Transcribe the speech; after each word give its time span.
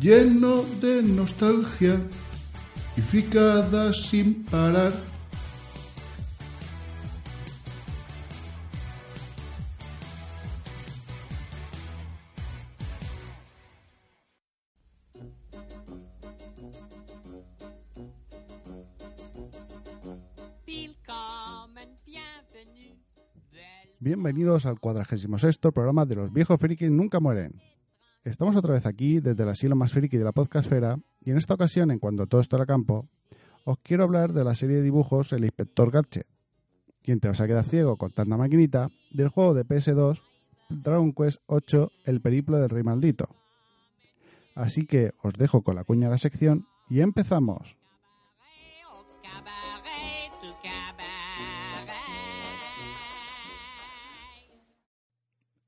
lleno 0.00 0.62
de 0.80 1.02
nostalgia 1.02 1.96
y 2.96 3.00
fricadas 3.00 4.02
sin 4.08 4.44
parar. 4.44 4.92
Bienvenidos 24.00 24.64
al 24.64 24.80
46 24.80 25.58
programa 25.58 26.06
de 26.06 26.14
Los 26.14 26.32
viejos 26.32 26.58
frikis 26.58 26.90
nunca 26.90 27.20
mueren. 27.20 27.60
Estamos 28.28 28.56
otra 28.56 28.74
vez 28.74 28.84
aquí 28.84 29.20
desde 29.20 29.42
el 29.42 29.48
asilo 29.48 29.74
más 29.74 29.94
friki 29.94 30.18
de 30.18 30.24
la 30.24 30.32
podcastfera 30.32 30.98
y 31.24 31.30
en 31.30 31.38
esta 31.38 31.54
ocasión, 31.54 31.90
en 31.90 31.98
cuando 31.98 32.26
todo 32.26 32.42
esto 32.42 32.56
era 32.56 32.66
campo, 32.66 33.08
os 33.64 33.78
quiero 33.78 34.04
hablar 34.04 34.34
de 34.34 34.44
la 34.44 34.54
serie 34.54 34.76
de 34.76 34.82
dibujos 34.82 35.32
El 35.32 35.46
Inspector 35.46 35.90
Gadget. 35.90 36.26
Quien 37.02 37.20
te 37.20 37.28
vas 37.28 37.40
a 37.40 37.46
quedar 37.46 37.64
ciego 37.64 37.96
con 37.96 38.10
tanta 38.10 38.36
maquinita 38.36 38.90
del 39.12 39.28
juego 39.28 39.54
de 39.54 39.64
PS2 39.64 40.20
Dragon 40.68 41.14
Quest 41.14 41.38
8 41.46 41.90
El 42.04 42.20
Periplo 42.20 42.58
del 42.58 42.68
Rey 42.68 42.82
Maldito. 42.82 43.30
Así 44.54 44.84
que 44.84 45.12
os 45.22 45.32
dejo 45.32 45.62
con 45.62 45.76
la 45.76 45.84
cuña 45.84 46.08
de 46.08 46.12
la 46.12 46.18
sección 46.18 46.66
y 46.90 47.00
empezamos. 47.00 47.78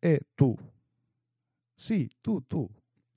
Eh, 0.02 0.20
tú, 0.36 0.58
Sí, 1.80 2.10
tú, 2.20 2.42
tú. 2.42 2.70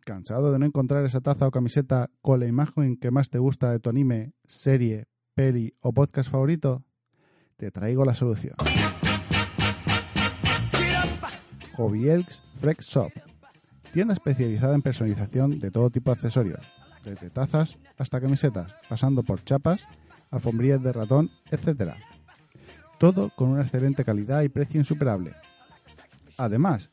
¿Cansado 0.06 0.53
de 0.53 0.58
no 0.58 0.66
encontrar 0.66 1.03
esa 1.03 1.19
taza 1.19 1.45
o 1.45 1.52
camiseta 1.52 2.09
con 2.22 2.40
la 2.40 2.47
imagen 2.47 2.96
que 2.96 3.12
más 3.12 3.29
te 3.29 3.38
gusta 3.38 3.69
de 3.69 3.79
tu 3.79 3.90
anime, 3.90 4.31
serie, 4.46 5.09
peli 5.35 5.74
o 5.81 5.91
podcast 5.91 6.31
favorito? 6.31 6.85
Te 7.57 7.72
traigo 7.72 8.06
la 8.06 8.16
solución. 8.16 8.56
Hobby 11.75 12.07
Elks 12.07 12.41
Frex 12.56 12.85
Shop. 12.85 13.12
Tienda 13.91 14.13
especializada 14.13 14.75
en 14.75 14.81
personalización 14.81 15.59
de 15.59 15.69
todo 15.69 15.90
tipo 15.90 16.12
de 16.12 16.16
accesorios, 16.16 16.66
desde 17.03 17.29
tazas 17.31 17.78
hasta 17.97 18.22
camisetas, 18.22 18.73
pasando 18.88 19.23
por 19.23 19.44
chapas, 19.44 19.85
alfombrillas 20.31 20.81
de 20.81 20.94
ratón, 20.94 21.31
etc. 21.52 21.96
Todo 22.97 23.29
con 23.35 23.50
una 23.50 23.63
excelente 23.63 24.06
calidad 24.06 24.41
y 24.44 24.47
precio 24.47 24.79
insuperable. 24.79 25.34
Además, 26.38 26.92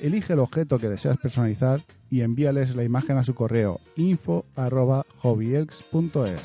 Elige 0.00 0.32
el 0.34 0.40
objeto 0.40 0.78
que 0.78 0.88
deseas 0.88 1.18
personalizar 1.18 1.82
y 2.10 2.20
envíales 2.20 2.76
la 2.76 2.84
imagen 2.84 3.16
a 3.18 3.24
su 3.24 3.34
correo 3.34 3.80
info@hobbyelks.es. 3.96 6.40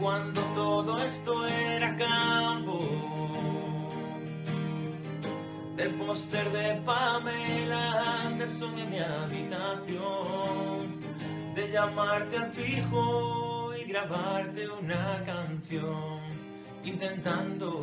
Cuando 0.00 0.40
todo 0.54 1.02
esto 1.02 1.46
era 1.46 1.96
campo, 1.96 2.78
del 5.76 5.94
póster 5.94 6.52
de 6.52 6.80
Pamela 6.84 8.20
Anderson 8.20 8.78
en 8.78 8.90
mi 8.90 8.98
habitación, 9.00 11.00
de 11.54 11.72
llamarte 11.72 12.36
al 12.36 12.52
fijo 12.52 13.45
grabarte 13.96 14.68
una 14.68 15.22
canción 15.24 16.20
intentando 16.84 17.80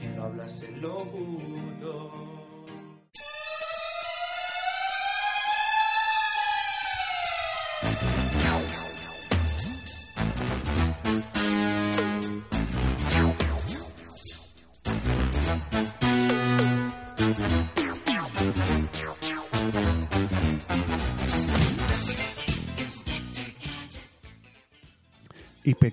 que 0.00 0.08
no 0.16 0.24
hablase 0.24 0.66
el 0.74 0.80
locutor. 0.80 2.41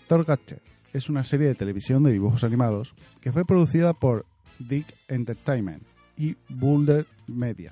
Inspector 0.10 0.26
Gadget 0.26 0.64
es 0.92 1.08
una 1.08 1.24
serie 1.24 1.46
de 1.46 1.54
televisión 1.54 2.02
de 2.02 2.12
dibujos 2.12 2.44
animados 2.44 2.96
que 3.22 3.32
fue 3.32 3.46
producida 3.46 3.94
por 3.94 4.26
Dick 4.58 4.88
Entertainment 5.08 5.84
y 6.18 6.36
Boulder 6.50 7.06
Media. 7.28 7.72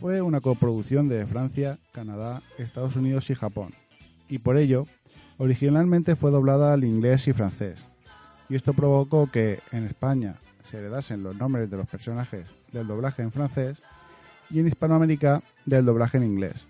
Fue 0.00 0.20
una 0.22 0.40
coproducción 0.40 1.08
de 1.08 1.24
Francia, 1.24 1.78
Canadá, 1.92 2.42
Estados 2.58 2.96
Unidos 2.96 3.30
y 3.30 3.36
Japón, 3.36 3.70
y 4.28 4.38
por 4.38 4.56
ello 4.56 4.88
originalmente 5.38 6.16
fue 6.16 6.32
doblada 6.32 6.72
al 6.72 6.82
inglés 6.82 7.28
y 7.28 7.32
francés. 7.32 7.78
Y 8.48 8.56
esto 8.56 8.72
provocó 8.72 9.30
que 9.30 9.60
en 9.70 9.84
España 9.84 10.34
se 10.64 10.78
heredasen 10.78 11.22
los 11.22 11.36
nombres 11.36 11.70
de 11.70 11.76
los 11.76 11.86
personajes 11.86 12.48
del 12.72 12.88
doblaje 12.88 13.22
en 13.22 13.30
francés 13.30 13.78
y 14.50 14.58
en 14.58 14.66
Hispanoamérica 14.66 15.44
del 15.64 15.84
doblaje 15.84 16.16
en 16.16 16.24
inglés. 16.24 16.66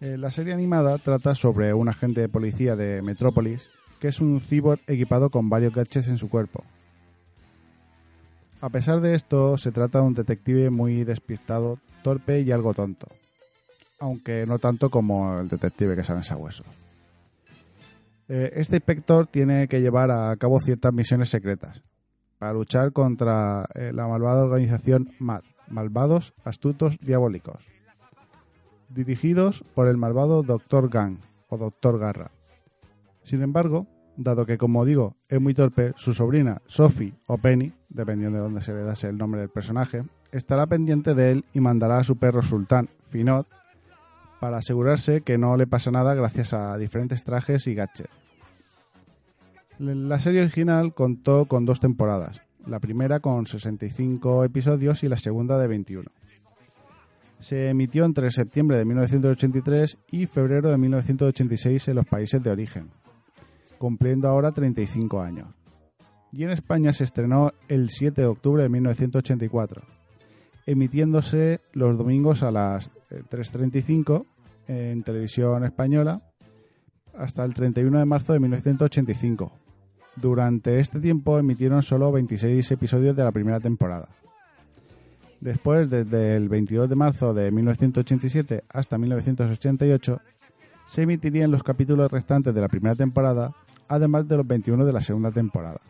Eh, 0.00 0.18
la 0.18 0.30
serie 0.30 0.52
animada 0.52 0.98
trata 0.98 1.34
sobre 1.34 1.72
un 1.72 1.88
agente 1.88 2.20
de 2.20 2.28
policía 2.28 2.76
de 2.76 3.00
Metrópolis 3.02 3.70
que 4.04 4.08
es 4.08 4.20
un 4.20 4.38
cyborg 4.38 4.80
equipado 4.86 5.30
con 5.30 5.48
varios 5.48 5.72
gadgets 5.72 6.08
en 6.08 6.18
su 6.18 6.28
cuerpo. 6.28 6.62
A 8.60 8.68
pesar 8.68 9.00
de 9.00 9.14
esto, 9.14 9.56
se 9.56 9.72
trata 9.72 10.00
de 10.00 10.04
un 10.04 10.12
detective 10.12 10.68
muy 10.68 11.04
despistado, 11.04 11.78
torpe 12.02 12.40
y 12.40 12.52
algo 12.52 12.74
tonto, 12.74 13.06
aunque 13.98 14.44
no 14.46 14.58
tanto 14.58 14.90
como 14.90 15.40
el 15.40 15.48
detective 15.48 15.96
que 15.96 16.04
sale 16.04 16.18
en 16.18 16.24
Sabueso. 16.24 16.64
Eh, 18.28 18.52
este 18.56 18.76
inspector 18.76 19.26
tiene 19.26 19.68
que 19.68 19.80
llevar 19.80 20.10
a 20.10 20.36
cabo 20.36 20.60
ciertas 20.60 20.92
misiones 20.92 21.30
secretas 21.30 21.82
para 22.38 22.52
luchar 22.52 22.92
contra 22.92 23.66
eh, 23.74 23.90
la 23.94 24.06
malvada 24.06 24.44
organización 24.44 25.12
MAD, 25.18 25.44
malvados, 25.68 26.34
astutos, 26.44 26.98
diabólicos 27.00 27.73
dirigidos 28.88 29.64
por 29.74 29.88
el 29.88 29.96
malvado 29.96 30.42
Dr. 30.42 30.88
Gang 30.88 31.18
o 31.48 31.58
Dr. 31.58 31.98
Garra. 31.98 32.30
Sin 33.22 33.42
embargo, 33.42 33.86
dado 34.16 34.46
que, 34.46 34.58
como 34.58 34.84
digo, 34.84 35.16
es 35.28 35.40
muy 35.40 35.54
torpe, 35.54 35.92
su 35.96 36.12
sobrina 36.12 36.62
Sophie 36.66 37.14
o 37.26 37.38
Penny, 37.38 37.72
dependiendo 37.88 38.38
de 38.38 38.44
dónde 38.44 38.62
se 38.62 38.72
le 38.72 38.82
dase 38.82 39.08
el 39.08 39.18
nombre 39.18 39.40
del 39.40 39.50
personaje, 39.50 40.04
estará 40.32 40.66
pendiente 40.66 41.14
de 41.14 41.32
él 41.32 41.44
y 41.52 41.60
mandará 41.60 41.98
a 41.98 42.04
su 42.04 42.16
perro 42.16 42.42
sultán, 42.42 42.88
Finot, 43.08 43.46
para 44.40 44.58
asegurarse 44.58 45.22
que 45.22 45.38
no 45.38 45.56
le 45.56 45.66
pasa 45.66 45.90
nada 45.90 46.14
gracias 46.14 46.52
a 46.52 46.76
diferentes 46.76 47.24
trajes 47.24 47.66
y 47.66 47.74
gadgets. 47.74 48.10
La 49.78 50.20
serie 50.20 50.42
original 50.42 50.94
contó 50.94 51.46
con 51.46 51.64
dos 51.64 51.80
temporadas, 51.80 52.42
la 52.66 52.78
primera 52.78 53.20
con 53.20 53.46
65 53.46 54.44
episodios 54.44 55.02
y 55.02 55.08
la 55.08 55.16
segunda 55.16 55.58
de 55.58 55.66
21. 55.66 56.10
Se 57.38 57.68
emitió 57.68 58.04
entre 58.04 58.30
septiembre 58.30 58.78
de 58.78 58.84
1983 58.84 59.98
y 60.10 60.26
febrero 60.26 60.70
de 60.70 60.78
1986 60.78 61.88
en 61.88 61.96
los 61.96 62.06
países 62.06 62.42
de 62.42 62.50
origen, 62.50 62.90
cumpliendo 63.78 64.28
ahora 64.28 64.52
35 64.52 65.20
años. 65.20 65.48
Y 66.32 66.44
en 66.44 66.50
España 66.50 66.92
se 66.92 67.04
estrenó 67.04 67.52
el 67.68 67.90
7 67.90 68.22
de 68.22 68.26
octubre 68.26 68.62
de 68.62 68.68
1984, 68.68 69.82
emitiéndose 70.66 71.60
los 71.72 71.96
domingos 71.96 72.42
a 72.42 72.50
las 72.50 72.90
3.35 73.10 74.24
eh, 74.66 74.90
en 74.92 75.02
televisión 75.02 75.64
española 75.64 76.22
hasta 77.16 77.44
el 77.44 77.54
31 77.54 77.98
de 77.98 78.04
marzo 78.04 78.32
de 78.32 78.40
1985, 78.40 79.52
durante 80.16 80.78
este 80.78 81.00
tiempo 81.00 81.38
emitieron 81.38 81.82
solo 81.82 82.12
26 82.12 82.70
episodios 82.70 83.16
de 83.16 83.24
la 83.24 83.32
primera 83.32 83.60
temporada. 83.60 84.08
Después, 85.40 85.90
desde 85.90 86.36
el 86.36 86.48
22 86.48 86.88
de 86.88 86.96
marzo 86.96 87.34
de 87.34 87.50
1987 87.50 88.64
hasta 88.68 88.98
1988, 88.98 90.20
se 90.86 91.02
emitirían 91.02 91.50
los 91.50 91.62
capítulos 91.62 92.10
restantes 92.10 92.54
de 92.54 92.60
la 92.60 92.68
primera 92.68 92.94
temporada, 92.94 93.54
además 93.88 94.28
de 94.28 94.36
los 94.36 94.46
21 94.46 94.84
de 94.84 94.92
la 94.92 95.00
segunda 95.00 95.30
temporada. 95.30 95.80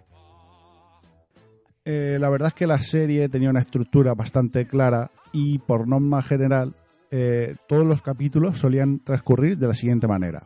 Eh, 1.85 2.17
la 2.19 2.31
verdad 2.31 2.49
es 2.49 2.55
que 2.55 2.67
la 2.67 2.81
serie 2.81 3.29
tenía 3.29 3.51
una 3.51 3.61
estructura 3.61 4.15
bastante 4.15 4.67
clara 4.67 5.11
y, 5.33 5.59
por 5.59 5.87
norma 5.87 6.23
general, 6.23 6.75
eh, 7.11 7.57
todos 7.69 7.87
los 7.87 8.01
capítulos 8.01 8.59
solían 8.59 9.01
transcurrir 9.01 9.59
de 9.59 9.67
la 9.67 9.75
siguiente 9.75 10.09
manera. 10.09 10.45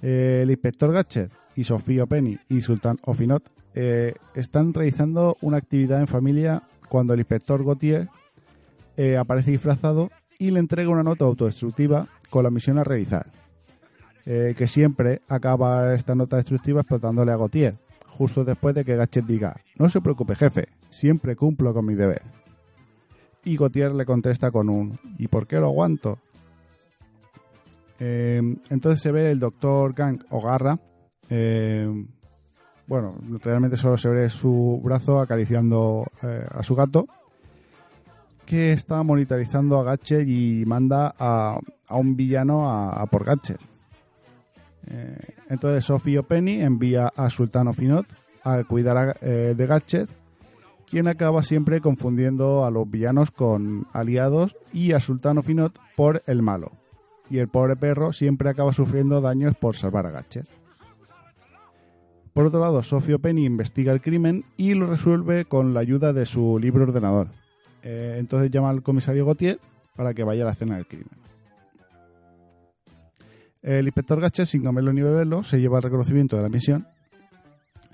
Eh, 0.00 0.40
el 0.44 0.50
inspector 0.50 0.92
Gatchet 0.92 1.32
y 1.56 1.64
Sofía 1.64 2.06
Penny 2.06 2.38
y 2.48 2.60
Sultan 2.60 2.98
Ofinot 3.02 3.50
están 4.34 4.74
realizando 4.74 5.36
una 5.40 5.58
actividad 5.58 6.00
en 6.00 6.08
familia 6.08 6.64
cuando 6.88 7.14
el 7.14 7.20
inspector 7.20 7.64
Gautier 7.64 8.08
eh, 8.96 9.16
aparece 9.16 9.50
disfrazado 9.50 10.10
y 10.38 10.50
le 10.50 10.60
entrega 10.60 10.90
una 10.90 11.02
nota 11.02 11.24
autodestructiva 11.24 12.08
con 12.30 12.44
la 12.44 12.50
misión 12.50 12.78
a 12.78 12.84
realizar. 12.84 13.26
Eh, 14.26 14.54
que 14.56 14.68
siempre 14.68 15.22
acaba 15.28 15.94
esta 15.94 16.14
nota 16.14 16.36
destructiva 16.36 16.80
explotándole 16.80 17.32
a 17.32 17.36
Gautier, 17.36 17.76
justo 18.08 18.44
después 18.44 18.74
de 18.74 18.84
que 18.84 18.96
Gatchet 18.96 19.24
diga, 19.24 19.56
no 19.76 19.88
se 19.88 20.00
preocupe 20.00 20.34
jefe, 20.34 20.68
siempre 20.90 21.34
cumplo 21.34 21.72
con 21.72 21.86
mi 21.86 21.94
deber. 21.94 22.22
Y 23.44 23.56
Gautier 23.56 23.94
le 23.94 24.04
contesta 24.04 24.50
con 24.50 24.68
un, 24.68 24.98
¿y 25.16 25.28
por 25.28 25.46
qué 25.46 25.56
lo 25.56 25.66
aguanto? 25.66 26.18
entonces 28.00 29.00
se 29.00 29.10
ve 29.10 29.32
el 29.32 29.40
doctor 29.40 29.92
Gang 29.92 30.22
o 30.30 30.40
eh, 31.30 32.06
bueno, 32.88 33.14
realmente 33.42 33.76
solo 33.76 33.96
se 33.96 34.08
ve 34.08 34.30
su 34.30 34.80
brazo 34.82 35.20
acariciando 35.20 36.06
eh, 36.22 36.44
a 36.50 36.62
su 36.62 36.74
gato, 36.74 37.06
que 38.46 38.72
está 38.72 39.02
monitorizando 39.02 39.78
a 39.78 39.84
Gatchet 39.84 40.26
y 40.26 40.64
manda 40.66 41.14
a, 41.18 41.60
un 41.90 42.16
villano 42.16 42.70
a, 42.70 43.04
por 43.06 43.24
Gatchet. 43.24 43.60
Eh, 44.90 45.18
entonces 45.50 45.84
Sophie 45.84 46.22
Penny 46.22 46.62
envía 46.62 47.12
a 47.14 47.28
Sultano 47.28 47.74
Finot 47.74 48.06
a 48.42 48.64
cuidar 48.64 49.20
de 49.20 49.66
Gatchet, 49.66 50.08
quien 50.88 51.08
acaba 51.08 51.42
siempre 51.42 51.82
confundiendo 51.82 52.64
a 52.64 52.70
los 52.70 52.90
villanos 52.90 53.30
con 53.30 53.86
aliados 53.92 54.56
y 54.72 54.92
a 54.92 55.00
Sultano 55.00 55.42
Finot 55.42 55.78
por 55.94 56.22
el 56.26 56.40
malo. 56.40 56.72
Y 57.28 57.38
el 57.38 57.48
pobre 57.48 57.76
perro 57.76 58.14
siempre 58.14 58.48
acaba 58.48 58.72
sufriendo 58.72 59.20
daños 59.20 59.54
por 59.56 59.76
salvar 59.76 60.06
a 60.06 60.10
Gatchet. 60.10 60.57
Por 62.38 62.46
otro 62.46 62.60
lado, 62.60 62.84
Sofio 62.84 63.18
Penny 63.18 63.46
investiga 63.46 63.92
el 63.92 64.00
crimen 64.00 64.44
y 64.56 64.74
lo 64.74 64.86
resuelve 64.86 65.44
con 65.44 65.74
la 65.74 65.80
ayuda 65.80 66.12
de 66.12 66.24
su 66.24 66.56
libro 66.60 66.84
ordenador. 66.84 67.26
Eh, 67.82 68.14
entonces 68.20 68.48
llama 68.52 68.70
al 68.70 68.80
comisario 68.80 69.26
Gautier 69.26 69.58
para 69.96 70.14
que 70.14 70.22
vaya 70.22 70.44
a 70.44 70.46
la 70.46 70.52
escena 70.52 70.76
del 70.76 70.86
crimen. 70.86 71.08
El 73.60 73.86
inspector 73.86 74.20
Gache, 74.20 74.46
sin 74.46 74.62
comerlo 74.62 74.92
ni 74.92 75.00
beberlo, 75.00 75.42
se 75.42 75.60
lleva 75.60 75.78
el 75.78 75.82
reconocimiento 75.82 76.36
de 76.36 76.42
la 76.44 76.48
misión. 76.48 76.86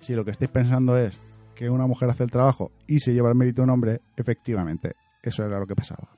Si 0.01 0.13
lo 0.13 0.27
que 0.27 0.33
estáis 0.33 0.51
pensando 0.51 0.99
es 0.99 1.19
que 1.55 1.71
una 1.71 1.87
mujer 1.87 2.11
hace 2.11 2.25
el 2.25 2.31
trabajo 2.31 2.71
y 2.87 2.99
se 2.99 3.15
lleva 3.15 3.31
el 3.31 3.37
mérito 3.37 3.63
de 3.63 3.65
un 3.65 3.71
hombre, 3.71 4.03
efectivamente, 4.15 4.93
eso 5.23 5.43
era 5.43 5.59
lo 5.59 5.67
que 5.67 5.75
pasaba. 5.75 6.11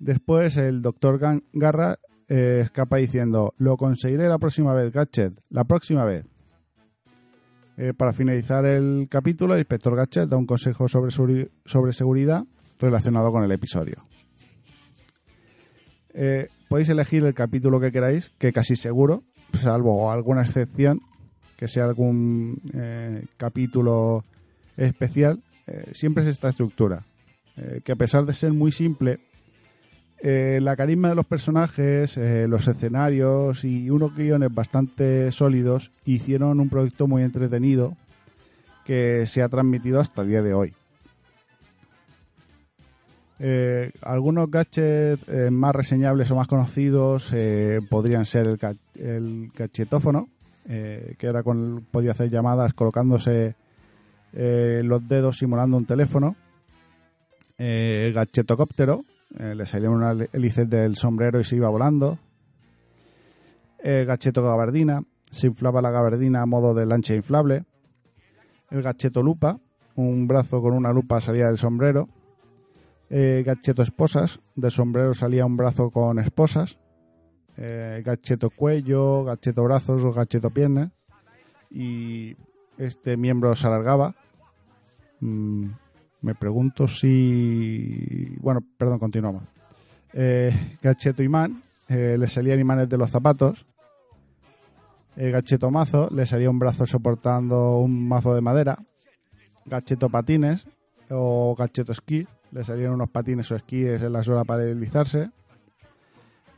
Después 0.00 0.56
el 0.56 0.82
doctor 0.82 1.20
Garra 1.52 2.00
eh, 2.26 2.58
escapa 2.64 2.96
diciendo, 2.96 3.54
lo 3.58 3.76
conseguiré 3.76 4.26
la 4.26 4.38
próxima 4.38 4.74
vez, 4.74 4.92
Gatchet, 4.92 5.40
la 5.50 5.62
próxima 5.62 6.04
vez. 6.04 6.26
Eh, 7.80 7.94
para 7.94 8.12
finalizar 8.12 8.66
el 8.66 9.06
capítulo, 9.08 9.54
el 9.54 9.60
inspector 9.60 9.94
Gatcher 9.94 10.28
da 10.28 10.36
un 10.36 10.46
consejo 10.46 10.88
sobre, 10.88 11.12
sobre 11.12 11.92
seguridad 11.92 12.44
relacionado 12.80 13.30
con 13.30 13.44
el 13.44 13.52
episodio. 13.52 14.04
Eh, 16.12 16.48
podéis 16.68 16.88
elegir 16.88 17.24
el 17.24 17.34
capítulo 17.34 17.78
que 17.78 17.92
queráis, 17.92 18.32
que 18.36 18.52
casi 18.52 18.74
seguro, 18.74 19.22
salvo 19.52 20.10
alguna 20.10 20.42
excepción, 20.42 21.02
que 21.56 21.68
sea 21.68 21.84
algún 21.84 22.60
eh, 22.74 23.24
capítulo 23.36 24.24
especial, 24.76 25.40
siempre 25.92 26.24
es 26.24 26.30
esta 26.30 26.48
estructura. 26.48 27.04
que 27.84 27.92
a 27.92 27.96
pesar 27.96 28.24
de 28.24 28.32
ser 28.32 28.52
muy 28.52 28.72
simple, 28.72 29.18
eh, 30.20 30.58
la 30.60 30.74
carisma 30.74 31.10
de 31.10 31.14
los 31.14 31.26
personajes, 31.26 32.16
eh, 32.16 32.48
los 32.48 32.66
escenarios 32.66 33.64
y 33.64 33.88
unos 33.88 34.16
guiones 34.16 34.52
bastante 34.52 35.30
sólidos 35.30 35.92
hicieron 36.04 36.58
un 36.58 36.68
proyecto 36.68 37.06
muy 37.06 37.22
entretenido 37.22 37.96
que 38.84 39.26
se 39.26 39.42
ha 39.42 39.48
transmitido 39.48 40.00
hasta 40.00 40.22
el 40.22 40.28
día 40.28 40.42
de 40.42 40.54
hoy. 40.54 40.74
Eh, 43.38 43.92
algunos 44.02 44.50
gadgets 44.50 45.52
más 45.52 45.72
reseñables 45.76 46.28
o 46.32 46.34
más 46.34 46.48
conocidos 46.48 47.32
podrían 47.88 48.24
ser 48.24 48.46
el, 48.48 48.58
el 48.96 49.52
gadgetófono, 49.54 50.28
que 50.66 51.16
era 51.20 51.44
con 51.44 51.86
podía 51.92 52.10
hacer 52.10 52.30
llamadas 52.30 52.74
colocándose 52.74 53.54
los 54.32 55.06
dedos 55.06 55.38
simulando 55.38 55.76
un 55.76 55.86
teléfono. 55.86 56.34
el 57.58 58.12
gadgetocóptero, 58.12 59.04
eh, 59.36 59.54
le 59.54 59.66
salían 59.66 59.92
una 59.92 60.12
hélices 60.32 60.68
del 60.68 60.96
sombrero 60.96 61.40
y 61.40 61.44
se 61.44 61.56
iba 61.56 61.68
volando. 61.68 62.18
El 63.78 64.06
gacheto 64.06 64.42
gabardina, 64.42 65.02
se 65.30 65.46
inflaba 65.46 65.82
la 65.82 65.90
gabardina 65.90 66.42
a 66.42 66.46
modo 66.46 66.74
de 66.74 66.86
lancha 66.86 67.14
inflable. 67.14 67.64
El 68.70 68.82
gacheto 68.82 69.22
lupa, 69.22 69.60
un 69.94 70.26
brazo 70.26 70.60
con 70.62 70.72
una 70.72 70.92
lupa 70.92 71.20
salía 71.20 71.46
del 71.46 71.58
sombrero. 71.58 72.08
El 73.10 73.44
gacheto 73.44 73.82
esposas, 73.82 74.40
del 74.54 74.70
sombrero 74.70 75.14
salía 75.14 75.46
un 75.46 75.56
brazo 75.56 75.90
con 75.90 76.18
esposas. 76.18 76.78
El 77.56 78.02
gacheto 78.02 78.50
cuello, 78.50 79.24
gacheto 79.24 79.64
brazos 79.64 80.04
o 80.04 80.12
gacheto 80.12 80.50
piernas. 80.50 80.92
Y 81.70 82.36
este 82.78 83.16
miembro 83.16 83.54
se 83.54 83.66
alargaba. 83.66 84.14
Mm, 85.20 85.70
me 86.20 86.34
pregunto 86.34 86.88
si. 86.88 88.34
Bueno, 88.40 88.60
perdón, 88.76 88.98
continuamos. 88.98 89.44
Eh, 90.12 90.78
gacheto 90.82 91.22
imán, 91.22 91.62
eh, 91.88 92.16
le 92.18 92.26
salían 92.28 92.60
imanes 92.60 92.88
de 92.88 92.98
los 92.98 93.10
zapatos. 93.10 93.66
Eh, 95.16 95.30
gacheto 95.30 95.70
mazo, 95.70 96.08
le 96.12 96.26
salía 96.26 96.50
un 96.50 96.58
brazo 96.58 96.86
soportando 96.86 97.78
un 97.78 98.08
mazo 98.08 98.34
de 98.34 98.40
madera. 98.40 98.78
Gacheto 99.64 100.08
patines 100.08 100.66
o 101.10 101.54
gacheto 101.56 101.92
esquí, 101.92 102.26
le 102.52 102.64
salían 102.64 102.92
unos 102.92 103.10
patines 103.10 103.50
o 103.50 103.56
esquíes 103.56 104.02
en 104.02 104.12
la 104.12 104.22
suela 104.22 104.44
para 104.44 104.64
deslizarse. 104.64 105.30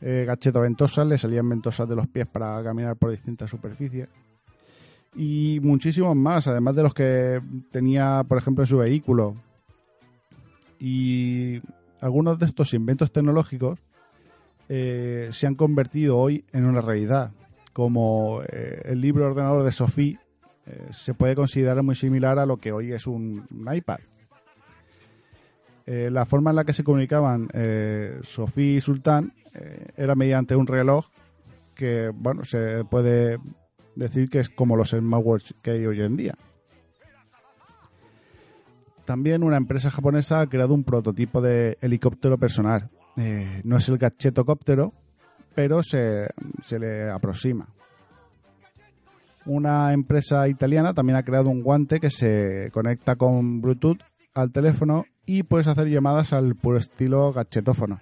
Eh, 0.01 0.25
gacheto 0.25 0.61
ventosas, 0.61 1.07
le 1.07 1.17
salían 1.17 1.47
ventosas 1.47 1.87
de 1.87 1.95
los 1.95 2.07
pies 2.07 2.27
para 2.27 2.63
caminar 2.63 2.95
por 2.95 3.11
distintas 3.11 3.49
superficies 3.49 4.07
y 5.15 5.59
muchísimos 5.61 6.15
más, 6.15 6.47
además 6.47 6.75
de 6.75 6.83
los 6.83 6.93
que 6.93 7.41
tenía, 7.71 8.23
por 8.27 8.37
ejemplo, 8.37 8.63
en 8.63 8.67
su 8.67 8.77
vehículo. 8.77 9.35
Y 10.81 11.61
algunos 11.99 12.39
de 12.39 12.47
estos 12.47 12.73
inventos 12.73 13.11
tecnológicos 13.11 13.77
eh, 14.67 15.29
se 15.31 15.45
han 15.45 15.53
convertido 15.53 16.17
hoy 16.17 16.43
en 16.51 16.65
una 16.65 16.81
realidad, 16.81 17.33
como 17.71 18.41
eh, 18.51 18.81
el 18.85 18.99
libro 18.99 19.27
ordenador 19.27 19.63
de 19.63 19.71
Sophie 19.71 20.17
eh, 20.65 20.87
se 20.89 21.13
puede 21.13 21.35
considerar 21.35 21.83
muy 21.83 21.93
similar 21.93 22.39
a 22.39 22.47
lo 22.47 22.57
que 22.57 22.71
hoy 22.71 22.93
es 22.93 23.05
un, 23.05 23.47
iPad. 23.71 23.99
La 25.85 26.25
forma 26.25 26.51
en 26.51 26.55
la 26.55 26.63
que 26.63 26.71
se 26.71 26.85
comunicaban 26.85 27.49
Sofía 28.21 28.77
y 28.77 28.79
Sultán 28.79 29.33
era 29.97 30.15
mediante 30.15 30.55
un 30.55 30.65
reloj 30.65 31.07
que, 31.75 32.13
bueno, 32.15 32.45
se 32.45 32.85
puede 32.85 33.39
decir 33.95 34.29
que 34.29 34.39
es 34.39 34.49
como 34.49 34.77
los 34.77 34.91
smartwatches 34.91 35.57
que 35.61 35.71
hay 35.71 35.85
hoy 35.85 36.01
en 36.01 36.15
día. 36.15 36.35
También 39.11 39.43
una 39.43 39.57
empresa 39.57 39.91
japonesa 39.91 40.39
ha 40.39 40.47
creado 40.47 40.73
un 40.73 40.85
prototipo 40.85 41.41
de 41.41 41.77
helicóptero 41.81 42.37
personal. 42.37 42.89
Eh, 43.17 43.59
no 43.65 43.75
es 43.75 43.89
el 43.89 43.97
gadgetocóptero, 43.97 44.93
pero 45.53 45.83
se, 45.83 46.29
se 46.63 46.79
le 46.79 47.09
aproxima. 47.09 47.67
Una 49.45 49.91
empresa 49.91 50.47
italiana 50.47 50.93
también 50.93 51.17
ha 51.17 51.23
creado 51.23 51.49
un 51.49 51.61
guante 51.61 51.99
que 51.99 52.09
se 52.09 52.69
conecta 52.71 53.17
con 53.17 53.59
Bluetooth 53.59 53.99
al 54.33 54.53
teléfono 54.53 55.03
y 55.25 55.43
puedes 55.43 55.67
hacer 55.67 55.89
llamadas 55.89 56.31
al 56.31 56.55
puro 56.55 56.77
estilo 56.77 57.33
gadgetófono. 57.33 57.99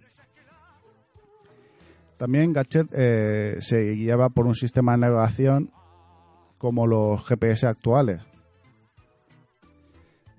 También 2.17 2.53
Gadget 2.53 2.89
eh, 2.93 3.57
se 3.61 3.93
guiaba 3.93 4.29
por 4.29 4.45
un 4.45 4.53
sistema 4.53 4.91
de 4.91 4.99
navegación 4.99 5.71
como 6.59 6.85
los 6.85 7.25
GPS 7.25 7.65
actuales. 7.65 8.21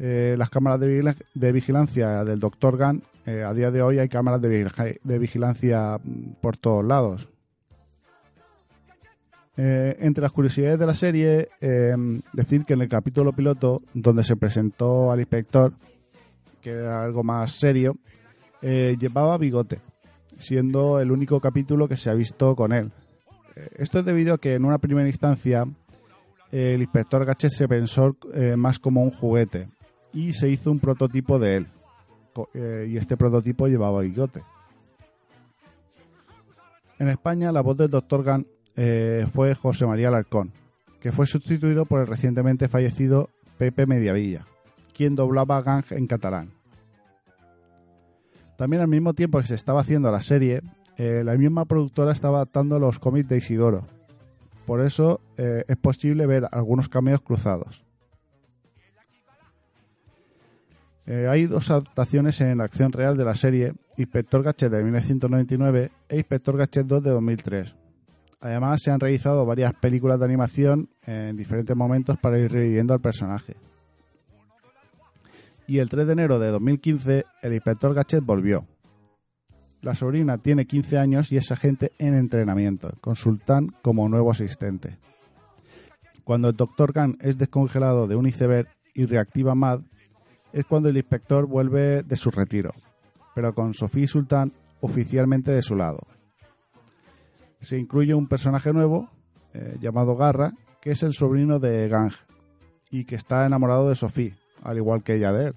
Eh, 0.02 0.34
las 0.38 0.48
cámaras 0.48 0.80
de, 0.80 0.88
vigila- 0.88 1.16
de 1.34 1.52
vigilancia 1.52 2.24
del 2.24 2.40
Dr. 2.40 2.78
Gun, 2.78 3.02
eh, 3.26 3.42
a 3.46 3.52
día 3.52 3.70
de 3.70 3.82
hoy 3.82 3.98
hay 3.98 4.08
cámaras 4.08 4.40
de, 4.40 4.48
vigila- 4.48 4.98
de 5.04 5.18
vigilancia 5.18 6.00
mm, 6.02 6.32
por 6.40 6.56
todos 6.56 6.82
lados. 6.84 7.28
Eh, 9.58 9.96
entre 10.00 10.22
las 10.22 10.32
curiosidades 10.32 10.78
de 10.78 10.86
la 10.86 10.94
serie, 10.94 11.48
eh, 11.60 11.94
decir 12.32 12.64
que 12.64 12.72
en 12.72 12.80
el 12.80 12.88
capítulo 12.88 13.32
piloto, 13.34 13.82
donde 13.92 14.24
se 14.24 14.36
presentó 14.36 15.12
al 15.12 15.20
inspector, 15.20 15.74
que 16.62 16.70
era 16.70 17.04
algo 17.04 17.22
más 17.22 17.52
serio, 17.52 17.96
llevaba 18.62 19.36
bigote, 19.38 19.80
siendo 20.38 21.00
el 21.00 21.10
único 21.10 21.40
capítulo 21.40 21.88
que 21.88 21.96
se 21.96 22.10
ha 22.10 22.14
visto 22.14 22.54
con 22.54 22.72
él. 22.72 22.90
Esto 23.76 23.98
es 24.00 24.04
debido 24.04 24.34
a 24.34 24.38
que 24.38 24.54
en 24.54 24.64
una 24.66 24.76
primera 24.78 25.08
instancia 25.08 25.66
el 26.52 26.80
inspector 26.82 27.24
Gachet 27.24 27.50
se 27.50 27.66
pensó 27.68 28.16
más 28.58 28.78
como 28.78 29.02
un 29.02 29.10
juguete 29.12 29.68
y 30.12 30.32
se 30.32 30.48
hizo 30.48 30.70
un 30.70 30.78
prototipo 30.78 31.38
de 31.38 31.56
él. 31.56 31.66
Eh, 32.54 32.88
y 32.90 32.96
este 32.96 33.16
prototipo 33.16 33.66
llevaba 33.66 34.00
bigote. 34.00 34.42
En 36.98 37.08
España 37.08 37.52
la 37.52 37.62
voz 37.62 37.76
del 37.76 37.90
Dr. 37.90 38.22
Gunn 38.22 38.46
eh, 38.76 39.26
fue 39.32 39.54
José 39.54 39.86
María 39.86 40.08
Alarcón, 40.08 40.52
que 41.00 41.12
fue 41.12 41.26
sustituido 41.26 41.86
por 41.86 42.00
el 42.00 42.06
recientemente 42.06 42.68
fallecido 42.68 43.30
Pepe 43.58 43.86
Mediavilla, 43.86 44.46
quien 44.94 45.16
doblaba 45.16 45.56
a 45.56 45.62
Gang 45.62 45.84
en 45.90 46.06
catalán. 46.06 46.50
También 48.56 48.82
al 48.82 48.88
mismo 48.88 49.14
tiempo 49.14 49.40
que 49.40 49.46
se 49.46 49.54
estaba 49.54 49.80
haciendo 49.80 50.12
la 50.12 50.20
serie, 50.20 50.60
eh, 50.98 51.22
la 51.24 51.34
misma 51.36 51.64
productora 51.64 52.12
estaba 52.12 52.38
adaptando 52.38 52.78
los 52.78 52.98
cómics 52.98 53.28
de 53.28 53.38
Isidoro. 53.38 53.86
Por 54.66 54.80
eso 54.82 55.20
es 55.36 55.76
posible 55.78 56.26
ver 56.26 56.46
algunos 56.52 56.88
cameos 56.88 57.20
cruzados. 57.22 57.82
Eh, 61.10 61.26
hay 61.26 61.46
dos 61.46 61.72
adaptaciones 61.72 62.40
en 62.40 62.58
la 62.58 62.64
acción 62.64 62.92
real 62.92 63.16
de 63.16 63.24
la 63.24 63.34
serie, 63.34 63.72
Inspector 63.96 64.44
Gadget 64.44 64.70
de 64.70 64.84
1999 64.84 65.90
e 66.08 66.16
Inspector 66.18 66.56
Gadget 66.56 66.86
2 66.86 67.02
de 67.02 67.10
2003. 67.10 67.74
Además, 68.38 68.80
se 68.80 68.92
han 68.92 69.00
realizado 69.00 69.44
varias 69.44 69.74
películas 69.74 70.20
de 70.20 70.26
animación 70.26 70.88
en 71.04 71.36
diferentes 71.36 71.74
momentos 71.74 72.16
para 72.16 72.38
ir 72.38 72.52
reviviendo 72.52 72.94
al 72.94 73.00
personaje. 73.00 73.56
Y 75.66 75.80
el 75.80 75.88
3 75.88 76.06
de 76.06 76.12
enero 76.12 76.38
de 76.38 76.50
2015, 76.50 77.24
el 77.42 77.54
Inspector 77.54 77.92
Gadget 77.92 78.24
volvió. 78.24 78.64
La 79.80 79.96
sobrina 79.96 80.38
tiene 80.38 80.64
15 80.64 80.96
años 80.96 81.32
y 81.32 81.38
es 81.38 81.50
agente 81.50 81.90
en 81.98 82.14
entrenamiento, 82.14 82.92
con 83.00 83.16
Sultán 83.16 83.74
como 83.82 84.08
nuevo 84.08 84.30
asistente. 84.30 84.98
Cuando 86.22 86.50
el 86.50 86.56
Dr. 86.56 86.92
Gunn 86.92 87.18
es 87.20 87.36
descongelado 87.36 88.06
de 88.06 88.14
un 88.14 88.28
iceberg 88.28 88.68
y 88.94 89.06
reactiva 89.06 89.56
MAD, 89.56 89.80
es 90.52 90.64
cuando 90.66 90.88
el 90.88 90.96
inspector 90.96 91.46
vuelve 91.46 92.02
de 92.02 92.16
su 92.16 92.30
retiro, 92.30 92.72
pero 93.34 93.54
con 93.54 93.74
Sofía 93.74 94.04
y 94.04 94.08
Sultán 94.08 94.52
oficialmente 94.80 95.50
de 95.50 95.62
su 95.62 95.76
lado. 95.76 96.00
Se 97.60 97.78
incluye 97.78 98.14
un 98.14 98.26
personaje 98.26 98.72
nuevo, 98.72 99.10
eh, 99.52 99.76
llamado 99.80 100.16
Garra, 100.16 100.52
que 100.80 100.92
es 100.92 101.02
el 101.02 101.12
sobrino 101.12 101.58
de 101.58 101.88
Gang 101.88 102.12
y 102.90 103.04
que 103.04 103.16
está 103.16 103.46
enamorado 103.46 103.88
de 103.88 103.94
Sofía, 103.94 104.34
al 104.62 104.78
igual 104.78 105.02
que 105.02 105.16
ella 105.16 105.32
de 105.32 105.46
él. 105.48 105.54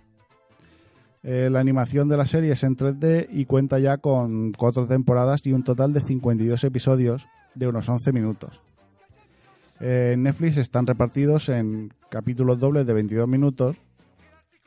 Eh, 1.23 1.49
la 1.49 1.61
animación 1.61 2.09
de 2.09 2.17
la 2.17 2.25
serie 2.25 2.51
es 2.51 2.63
en 2.63 2.75
3D 2.75 3.27
y 3.31 3.45
cuenta 3.45 3.79
ya 3.79 3.97
con 3.97 4.51
cuatro 4.51 4.85
temporadas 4.87 5.41
y 5.45 5.53
un 5.53 5.63
total 5.63 5.93
de 5.93 6.01
52 6.01 6.61
episodios 6.65 7.27
de 7.55 7.67
unos 7.67 7.87
11 7.87 8.11
minutos. 8.11 8.61
Eh, 9.79 10.11
en 10.13 10.23
Netflix 10.23 10.57
están 10.57 10.85
repartidos 10.85 11.47
en 11.47 11.93
capítulos 12.09 12.59
dobles 12.59 12.85
de 12.85 12.93
22 12.93 13.27
minutos 13.27 13.77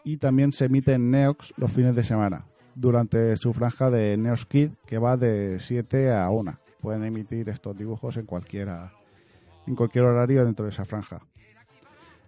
y 0.07 0.19
también 0.19 0.53
se 0.53 0.67
emite 0.67 0.93
en 0.93 1.11
Neox 1.11 1.53
los 1.57 1.73
fines 1.73 1.97
de 1.97 2.05
semana, 2.05 2.47
durante 2.77 3.37
su 3.37 3.53
franja 3.53 3.91
de 3.91 4.17
Neox 4.17 4.47
Kid, 4.47 4.71
que 4.87 4.99
va 4.99 5.17
de 5.17 5.59
7 5.59 6.13
a 6.13 6.31
1. 6.31 6.57
Pueden 6.81 7.03
emitir 7.03 7.49
estos 7.49 7.77
dibujos 7.77 8.17
en, 8.17 8.25
cualquiera, 8.25 8.93
en 9.67 9.75
cualquier 9.75 10.05
horario 10.05 10.45
dentro 10.45 10.65
de 10.65 10.71
esa 10.71 10.85
franja. 10.85 11.23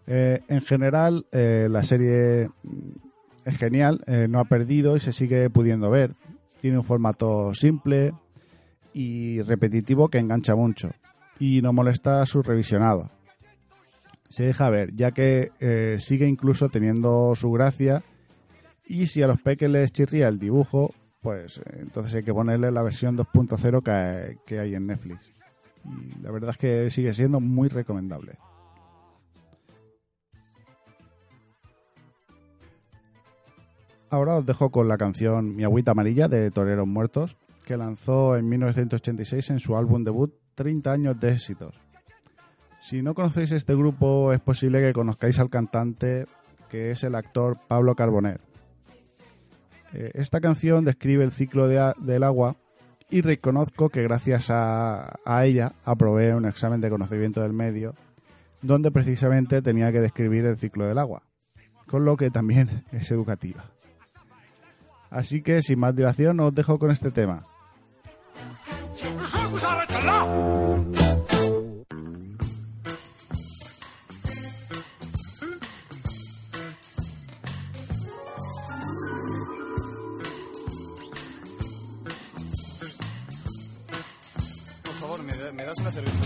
Eh, 0.08 0.40
en 0.48 0.60
general, 0.60 1.26
eh, 1.30 1.68
la 1.70 1.84
serie 1.84 2.50
mm, 2.64 2.90
es 3.44 3.56
genial, 3.56 4.02
eh, 4.08 4.26
no 4.28 4.40
ha 4.40 4.44
perdido 4.46 4.96
y 4.96 5.00
se 5.00 5.12
sigue 5.12 5.48
pudiendo 5.48 5.88
ver. 5.88 6.16
Tiene 6.60 6.78
un 6.78 6.84
formato 6.84 7.54
simple 7.54 8.12
y 8.92 9.40
repetitivo 9.42 10.08
que 10.08 10.18
engancha 10.18 10.56
mucho 10.56 10.90
y 11.38 11.62
no 11.62 11.72
molesta 11.72 12.26
su 12.26 12.42
revisionado 12.42 13.12
se 14.28 14.44
deja 14.44 14.68
ver, 14.70 14.94
ya 14.94 15.12
que 15.12 15.52
eh, 15.60 15.98
sigue 16.00 16.26
incluso 16.26 16.68
teniendo 16.68 17.34
su 17.34 17.50
gracia 17.50 18.02
y 18.84 19.06
si 19.06 19.22
a 19.22 19.26
los 19.26 19.40
peques 19.40 19.70
les 19.70 19.92
chirría 19.92 20.28
el 20.28 20.38
dibujo, 20.38 20.94
pues 21.20 21.58
eh, 21.58 21.78
entonces 21.80 22.14
hay 22.14 22.22
que 22.22 22.32
ponerle 22.32 22.70
la 22.70 22.82
versión 22.82 23.16
2.0 23.16 23.82
que, 23.82 24.38
que 24.46 24.60
hay 24.60 24.74
en 24.74 24.86
Netflix. 24.86 25.20
Y 25.84 26.20
la 26.22 26.30
verdad 26.30 26.50
es 26.50 26.56
que 26.58 26.90
sigue 26.90 27.12
siendo 27.12 27.40
muy 27.40 27.68
recomendable. 27.68 28.38
Ahora 34.10 34.36
os 34.36 34.46
dejo 34.46 34.70
con 34.70 34.88
la 34.88 34.96
canción 34.96 35.54
Mi 35.54 35.64
agüita 35.64 35.90
amarilla 35.90 36.28
de 36.28 36.50
Toreros 36.50 36.88
Muertos, 36.88 37.36
que 37.66 37.76
lanzó 37.76 38.36
en 38.36 38.48
1986 38.48 39.50
en 39.50 39.60
su 39.60 39.76
álbum 39.76 40.02
debut 40.02 40.32
30 40.54 40.90
años 40.90 41.20
de 41.20 41.32
éxitos. 41.32 41.87
Si 42.88 43.02
no 43.02 43.12
conocéis 43.12 43.52
este 43.52 43.74
grupo, 43.74 44.32
es 44.32 44.40
posible 44.40 44.80
que 44.80 44.94
conozcáis 44.94 45.38
al 45.38 45.50
cantante 45.50 46.24
que 46.70 46.90
es 46.90 47.04
el 47.04 47.16
actor 47.16 47.58
Pablo 47.68 47.94
Carboner. 47.94 48.40
Eh, 49.92 50.12
esta 50.14 50.40
canción 50.40 50.86
describe 50.86 51.22
el 51.22 51.32
ciclo 51.32 51.68
de 51.68 51.92
del 51.98 52.22
agua 52.22 52.56
y 53.10 53.20
reconozco 53.20 53.90
que 53.90 54.02
gracias 54.02 54.48
a, 54.48 55.18
a 55.26 55.44
ella 55.44 55.74
aprobé 55.84 56.34
un 56.34 56.46
examen 56.46 56.80
de 56.80 56.88
conocimiento 56.88 57.42
del 57.42 57.52
medio 57.52 57.94
donde 58.62 58.90
precisamente 58.90 59.60
tenía 59.60 59.92
que 59.92 60.00
describir 60.00 60.46
el 60.46 60.56
ciclo 60.56 60.86
del 60.86 60.96
agua, 60.96 61.24
con 61.88 62.06
lo 62.06 62.16
que 62.16 62.30
también 62.30 62.86
es 62.92 63.10
educativa. 63.10 63.66
Así 65.10 65.42
que 65.42 65.60
sin 65.60 65.78
más 65.78 65.94
dilación 65.94 66.40
os 66.40 66.54
dejo 66.54 66.78
con 66.78 66.90
este 66.90 67.10
tema. 67.10 67.44
Das 85.68 85.78
una? 85.80 86.17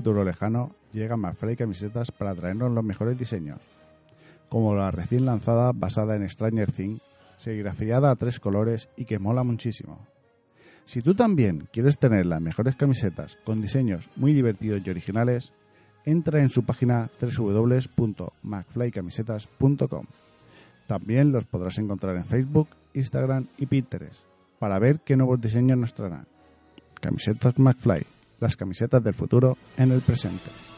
futuro 0.00 0.24
lejano, 0.24 0.72
llegan 0.94 1.20
McFly 1.20 1.56
Camisetas 1.56 2.10
para 2.10 2.34
traernos 2.34 2.72
los 2.72 2.82
mejores 2.82 3.18
diseños, 3.18 3.60
como 4.48 4.74
la 4.74 4.90
recién 4.90 5.26
lanzada 5.26 5.72
basada 5.74 6.16
en 6.16 6.26
Stranger 6.26 6.72
Things, 6.72 7.02
serigrafiada 7.36 8.10
a 8.10 8.16
tres 8.16 8.40
colores 8.40 8.88
y 8.96 9.04
que 9.04 9.18
mola 9.18 9.44
muchísimo. 9.44 10.06
Si 10.86 11.02
tú 11.02 11.14
también 11.14 11.68
quieres 11.70 11.98
tener 11.98 12.24
las 12.24 12.40
mejores 12.40 12.76
camisetas 12.76 13.36
con 13.44 13.60
diseños 13.60 14.08
muy 14.16 14.32
divertidos 14.32 14.80
y 14.86 14.88
originales, 14.88 15.52
entra 16.06 16.40
en 16.40 16.48
su 16.48 16.64
página 16.64 17.10
www.macflycamisetas.com. 17.20 20.06
También 20.86 21.30
los 21.30 21.44
podrás 21.44 21.76
encontrar 21.76 22.16
en 22.16 22.24
Facebook, 22.24 22.68
Instagram 22.94 23.48
y 23.58 23.66
Pinterest 23.66 24.22
para 24.58 24.78
ver 24.78 25.00
qué 25.00 25.18
nuevos 25.18 25.42
diseños 25.42 25.76
nos 25.76 25.92
traerán. 25.92 26.26
Camisetas 27.02 27.58
McFly, 27.58 28.06
las 28.40 28.56
camisetas 28.56 29.02
del 29.04 29.14
futuro 29.14 29.56
en 29.76 29.92
el 29.92 30.00
presente. 30.00 30.69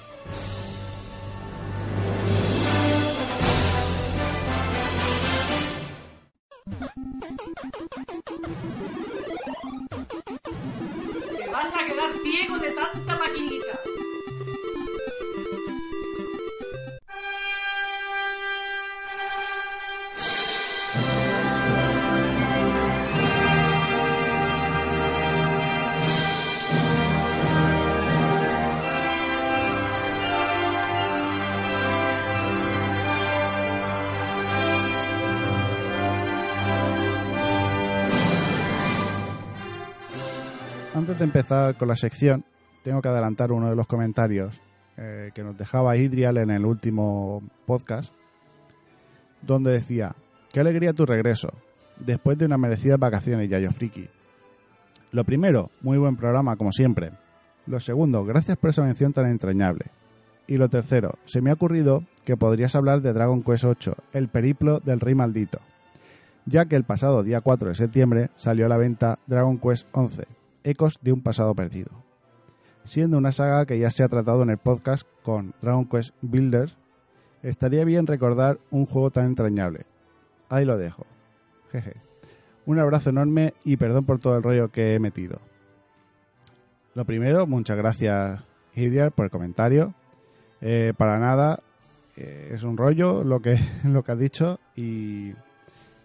Antes 40.95 41.19
de 41.19 41.25
empezar 41.25 41.77
con 41.79 41.89
la 41.89 41.97
sección, 41.97 42.45
tengo 42.83 43.01
que 43.01 43.09
adelantar 43.09 43.51
uno 43.51 43.71
de 43.71 43.77
los 43.77 43.87
comentarios 43.87 44.61
eh, 44.99 45.31
que 45.35 45.43
nos 45.43 45.57
dejaba 45.57 45.97
Idrial 45.97 46.37
en 46.37 46.51
el 46.51 46.67
último 46.67 47.43
podcast, 47.65 48.13
donde 49.41 49.73
decía, 49.73 50.15
qué 50.53 50.61
alegría 50.61 50.93
tu 50.93 51.07
regreso, 51.07 51.49
después 51.99 52.37
de 52.37 52.45
unas 52.45 52.59
merecidas 52.59 52.99
vacaciones, 52.99 53.49
Yayo 53.49 53.71
Friki. 53.71 54.11
Lo 55.13 55.25
primero, 55.25 55.71
muy 55.81 55.97
buen 55.97 56.17
programa, 56.17 56.57
como 56.57 56.73
siempre. 56.73 57.13
Lo 57.67 57.81
segundo, 57.81 58.27
gracias 58.27 58.59
por 58.59 58.69
esa 58.69 58.83
mención 58.83 59.15
tan 59.15 59.27
entrañable. 59.27 59.87
Y 60.47 60.59
lo 60.59 60.69
tercero, 60.69 61.15
se 61.25 61.41
me 61.41 61.49
ha 61.49 61.55
ocurrido 61.55 62.05
que 62.27 62.37
podrías 62.37 62.77
hablar 62.77 63.01
de 63.01 63.15
Dragon 63.15 63.43
Quest 63.43 63.65
VIII, 63.65 63.95
el 64.13 64.29
periplo 64.29 64.79
del 64.81 65.01
rey 65.01 65.15
maldito, 65.15 65.59
ya 66.45 66.67
que 66.67 66.77
el 66.77 66.85
pasado 66.85 67.23
día 67.23 67.41
4 67.41 67.71
de 67.71 67.75
septiembre 67.77 68.31
salió 68.37 68.67
a 68.67 68.69
la 68.69 68.77
venta 68.77 69.19
Dragon 69.27 69.59
Quest 69.59 69.87
XI, 69.95 70.25
Ecos 70.65 70.99
de 71.03 71.13
un 71.13 71.23
pasado 71.23 71.55
perdido. 71.55 71.91
Siendo 72.85 73.19
una 73.19 73.33
saga 73.33 73.67
que 73.67 73.79
ya 73.79 73.91
se 73.91 74.03
ha 74.03 74.09
tratado 74.09 74.43
en 74.43 74.51
el 74.51 74.59
podcast 74.59 75.07
con 75.23 75.55
Dragon 75.63 75.87
Quest 75.87 76.15
Builders, 76.21 76.77
estaría 77.43 77.85
bien 77.85 78.07
recordar 78.07 78.59
un 78.71 78.87
juego 78.87 79.11
tan 79.11 79.27
entrañable. 79.27 79.87
Ahí 80.49 80.65
lo 80.65 80.77
dejo. 80.77 81.07
Jeje. 81.71 81.95
Un 82.67 82.79
abrazo 82.79 83.11
enorme 83.11 83.55
y 83.65 83.77
perdón 83.77 84.05
por 84.05 84.19
todo 84.19 84.37
el 84.37 84.43
rollo 84.43 84.71
que 84.71 84.95
he 84.95 84.99
metido. 84.99 85.41
Lo 86.95 87.05
primero, 87.05 87.47
muchas 87.47 87.77
gracias 87.77 88.43
Hidrial 88.75 89.11
por 89.13 89.25
el 89.25 89.31
comentario. 89.31 89.95
Eh, 90.61 90.93
para 90.97 91.19
nada, 91.19 91.61
eh, 92.17 92.51
es 92.53 92.63
un 92.63 92.77
rollo 92.77 93.25
lo 93.25 93.41
que, 93.41 93.59
lo 93.85 94.03
que 94.03 94.13
has 94.13 94.19
dicho 94.19 94.61
y, 94.77 95.33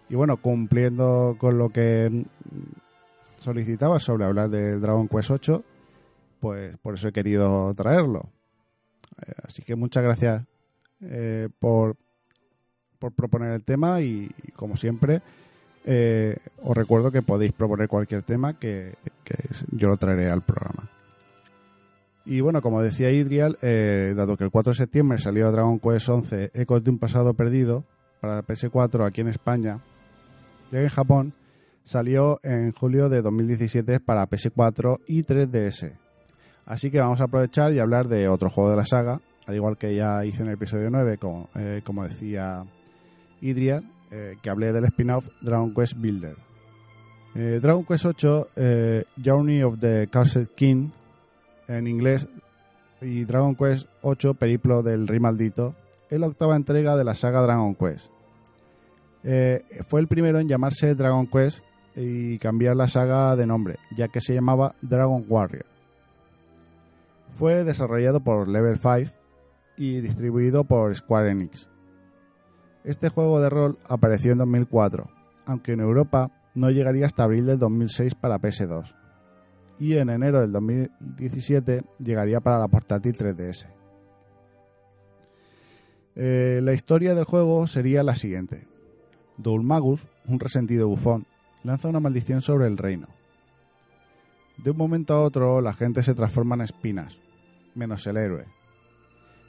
y 0.08 0.14
bueno, 0.14 0.38
cumpliendo 0.38 1.36
con 1.38 1.58
lo 1.58 1.70
que 1.70 2.24
solicitabas 3.40 4.02
sobre 4.02 4.24
hablar 4.24 4.50
de 4.50 4.78
Dragon 4.78 5.08
Quest 5.08 5.30
8, 5.30 5.64
pues 6.40 6.76
por 6.78 6.94
eso 6.94 7.08
he 7.08 7.12
querido 7.12 7.72
traerlo. 7.74 8.30
Eh, 9.26 9.32
así 9.44 9.62
que 9.62 9.76
muchas 9.76 10.02
gracias 10.02 10.44
eh, 11.00 11.48
por, 11.58 11.96
por 12.98 13.12
proponer 13.12 13.52
el 13.52 13.64
tema 13.64 14.00
y, 14.00 14.30
como 14.54 14.76
siempre, 14.76 15.22
eh, 15.84 16.36
os 16.62 16.76
recuerdo 16.76 17.10
que 17.10 17.22
podéis 17.22 17.52
proponer 17.52 17.88
cualquier 17.88 18.22
tema 18.22 18.58
que, 18.58 18.94
que 19.24 19.36
yo 19.72 19.88
lo 19.88 19.96
traeré 19.96 20.30
al 20.30 20.42
programa. 20.42 20.90
Y 22.24 22.40
bueno, 22.40 22.60
como 22.60 22.82
decía 22.82 23.10
Idrial, 23.10 23.56
dado 23.62 24.36
que 24.36 24.44
el 24.44 24.50
4 24.50 24.72
de 24.72 24.76
septiembre 24.76 25.18
salió 25.18 25.50
Dragon 25.50 25.80
Quest 25.80 26.10
11 26.10 26.50
Ecos 26.52 26.84
de 26.84 26.90
un 26.90 26.98
pasado 26.98 27.32
perdido 27.32 27.84
para 28.20 28.42
PS4 28.42 29.06
aquí 29.06 29.22
en 29.22 29.28
España, 29.28 29.80
y 30.70 30.76
en 30.76 30.88
Japón 30.88 31.32
salió 31.88 32.38
en 32.42 32.72
julio 32.72 33.08
de 33.08 33.22
2017 33.22 34.00
para 34.00 34.28
PS4 34.28 35.00
y 35.06 35.22
3DS. 35.22 35.94
Así 36.66 36.90
que 36.90 37.00
vamos 37.00 37.22
a 37.22 37.24
aprovechar 37.24 37.72
y 37.72 37.78
hablar 37.78 38.08
de 38.08 38.28
otro 38.28 38.50
juego 38.50 38.68
de 38.68 38.76
la 38.76 38.84
saga, 38.84 39.22
al 39.46 39.54
igual 39.54 39.78
que 39.78 39.96
ya 39.96 40.22
hice 40.26 40.42
en 40.42 40.48
el 40.48 40.54
episodio 40.54 40.90
9, 40.90 41.16
como, 41.16 41.48
eh, 41.54 41.80
como 41.82 42.06
decía 42.06 42.66
Idrial, 43.40 43.90
eh, 44.10 44.36
que 44.42 44.50
hablé 44.50 44.70
del 44.74 44.84
spin-off 44.84 45.28
Dragon 45.40 45.72
Quest 45.72 45.94
Builder. 45.96 46.36
Eh, 47.34 47.58
Dragon 47.62 47.86
Quest 47.86 48.04
8, 48.04 48.48
eh, 48.56 49.04
Journey 49.24 49.62
of 49.62 49.78
the 49.80 50.08
Cursed 50.12 50.48
King, 50.48 50.90
en 51.68 51.86
inglés, 51.86 52.28
y 53.00 53.24
Dragon 53.24 53.54
Quest 53.54 53.88
8, 54.02 54.34
Periplo 54.34 54.82
del 54.82 55.08
Rey 55.08 55.20
Maldito, 55.20 55.74
es 56.10 56.20
la 56.20 56.26
octava 56.26 56.54
entrega 56.54 56.98
de 56.98 57.04
la 57.04 57.14
saga 57.14 57.40
Dragon 57.40 57.74
Quest. 57.74 58.10
Fue 59.86 60.00
el 60.00 60.06
primero 60.06 60.38
en 60.38 60.48
llamarse 60.48 60.94
Dragon 60.94 61.26
Quest 61.26 61.62
y 61.98 62.38
cambiar 62.38 62.76
la 62.76 62.88
saga 62.88 63.34
de 63.36 63.46
nombre, 63.46 63.78
ya 63.96 64.08
que 64.08 64.20
se 64.20 64.34
llamaba 64.34 64.74
Dragon 64.80 65.24
Warrior. 65.28 65.66
Fue 67.36 67.64
desarrollado 67.64 68.20
por 68.20 68.48
Level 68.48 68.78
5 68.78 69.12
y 69.76 70.00
distribuido 70.00 70.64
por 70.64 70.94
Square 70.94 71.30
Enix. 71.30 71.68
Este 72.84 73.08
juego 73.08 73.40
de 73.40 73.50
rol 73.50 73.78
apareció 73.88 74.32
en 74.32 74.38
2004, 74.38 75.10
aunque 75.46 75.72
en 75.72 75.80
Europa 75.80 76.30
no 76.54 76.70
llegaría 76.70 77.06
hasta 77.06 77.24
abril 77.24 77.46
del 77.46 77.58
2006 77.58 78.14
para 78.14 78.40
PS2 78.40 78.94
y 79.78 79.96
en 79.96 80.10
enero 80.10 80.40
del 80.40 80.52
2017 80.52 81.82
llegaría 81.98 82.40
para 82.40 82.58
la 82.58 82.68
portátil 82.68 83.16
3DS. 83.16 83.66
Eh, 86.16 86.60
la 86.62 86.72
historia 86.72 87.14
del 87.14 87.24
juego 87.24 87.66
sería 87.66 88.02
la 88.02 88.16
siguiente. 88.16 88.66
Dulmagus, 89.36 90.08
un 90.26 90.40
resentido 90.40 90.88
bufón, 90.88 91.26
lanza 91.64 91.88
una 91.88 92.00
maldición 92.00 92.42
sobre 92.42 92.66
el 92.66 92.78
reino. 92.78 93.08
De 94.56 94.70
un 94.70 94.76
momento 94.76 95.14
a 95.14 95.22
otro 95.22 95.60
la 95.60 95.72
gente 95.72 96.02
se 96.02 96.14
transforma 96.14 96.54
en 96.56 96.62
espinas, 96.62 97.18
menos 97.74 98.06
el 98.06 98.16
héroe, 98.16 98.44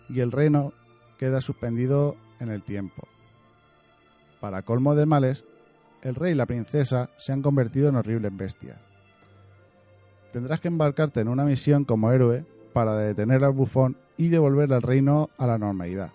y 0.08 0.20
el 0.20 0.32
reino 0.32 0.74
queda 1.18 1.42
suspendido 1.42 2.16
en 2.40 2.50
el 2.50 2.64
tiempo. 2.64 3.08
Para 4.40 4.62
colmo 4.62 4.96
de 4.96 5.06
males, 5.06 5.44
el 6.02 6.16
rey 6.16 6.32
y 6.32 6.36
la 6.36 6.46
princesa 6.46 7.10
se 7.18 7.34
han 7.34 7.42
convertido 7.42 7.90
en 7.90 7.96
horribles 7.96 8.36
bestias. 8.36 8.80
Tendrás 10.32 10.62
que 10.62 10.68
embarcarte 10.68 11.22
en 11.22 11.28
una 11.28 11.44
misión 11.44 11.86
como 11.86 12.12
héroe 12.12 12.46
para 12.72 12.96
detener 12.96 13.44
al 13.44 13.52
bufón 13.52 13.98
y 14.16 14.30
devolver 14.30 14.72
al 14.74 14.82
reino 14.82 15.30
a 15.38 15.48
la 15.48 15.58
normalidad. 15.58 16.12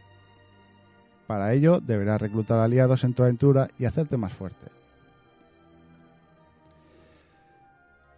Para 1.26 1.52
ello 1.52 1.80
deberás 1.80 2.20
reclutar 2.20 2.60
aliados 2.60 3.04
en 3.04 3.14
tu 3.14 3.22
aventura 3.22 3.68
y 3.78 3.86
hacerte 3.86 4.16
más 4.16 4.32
fuerte. 4.32 4.83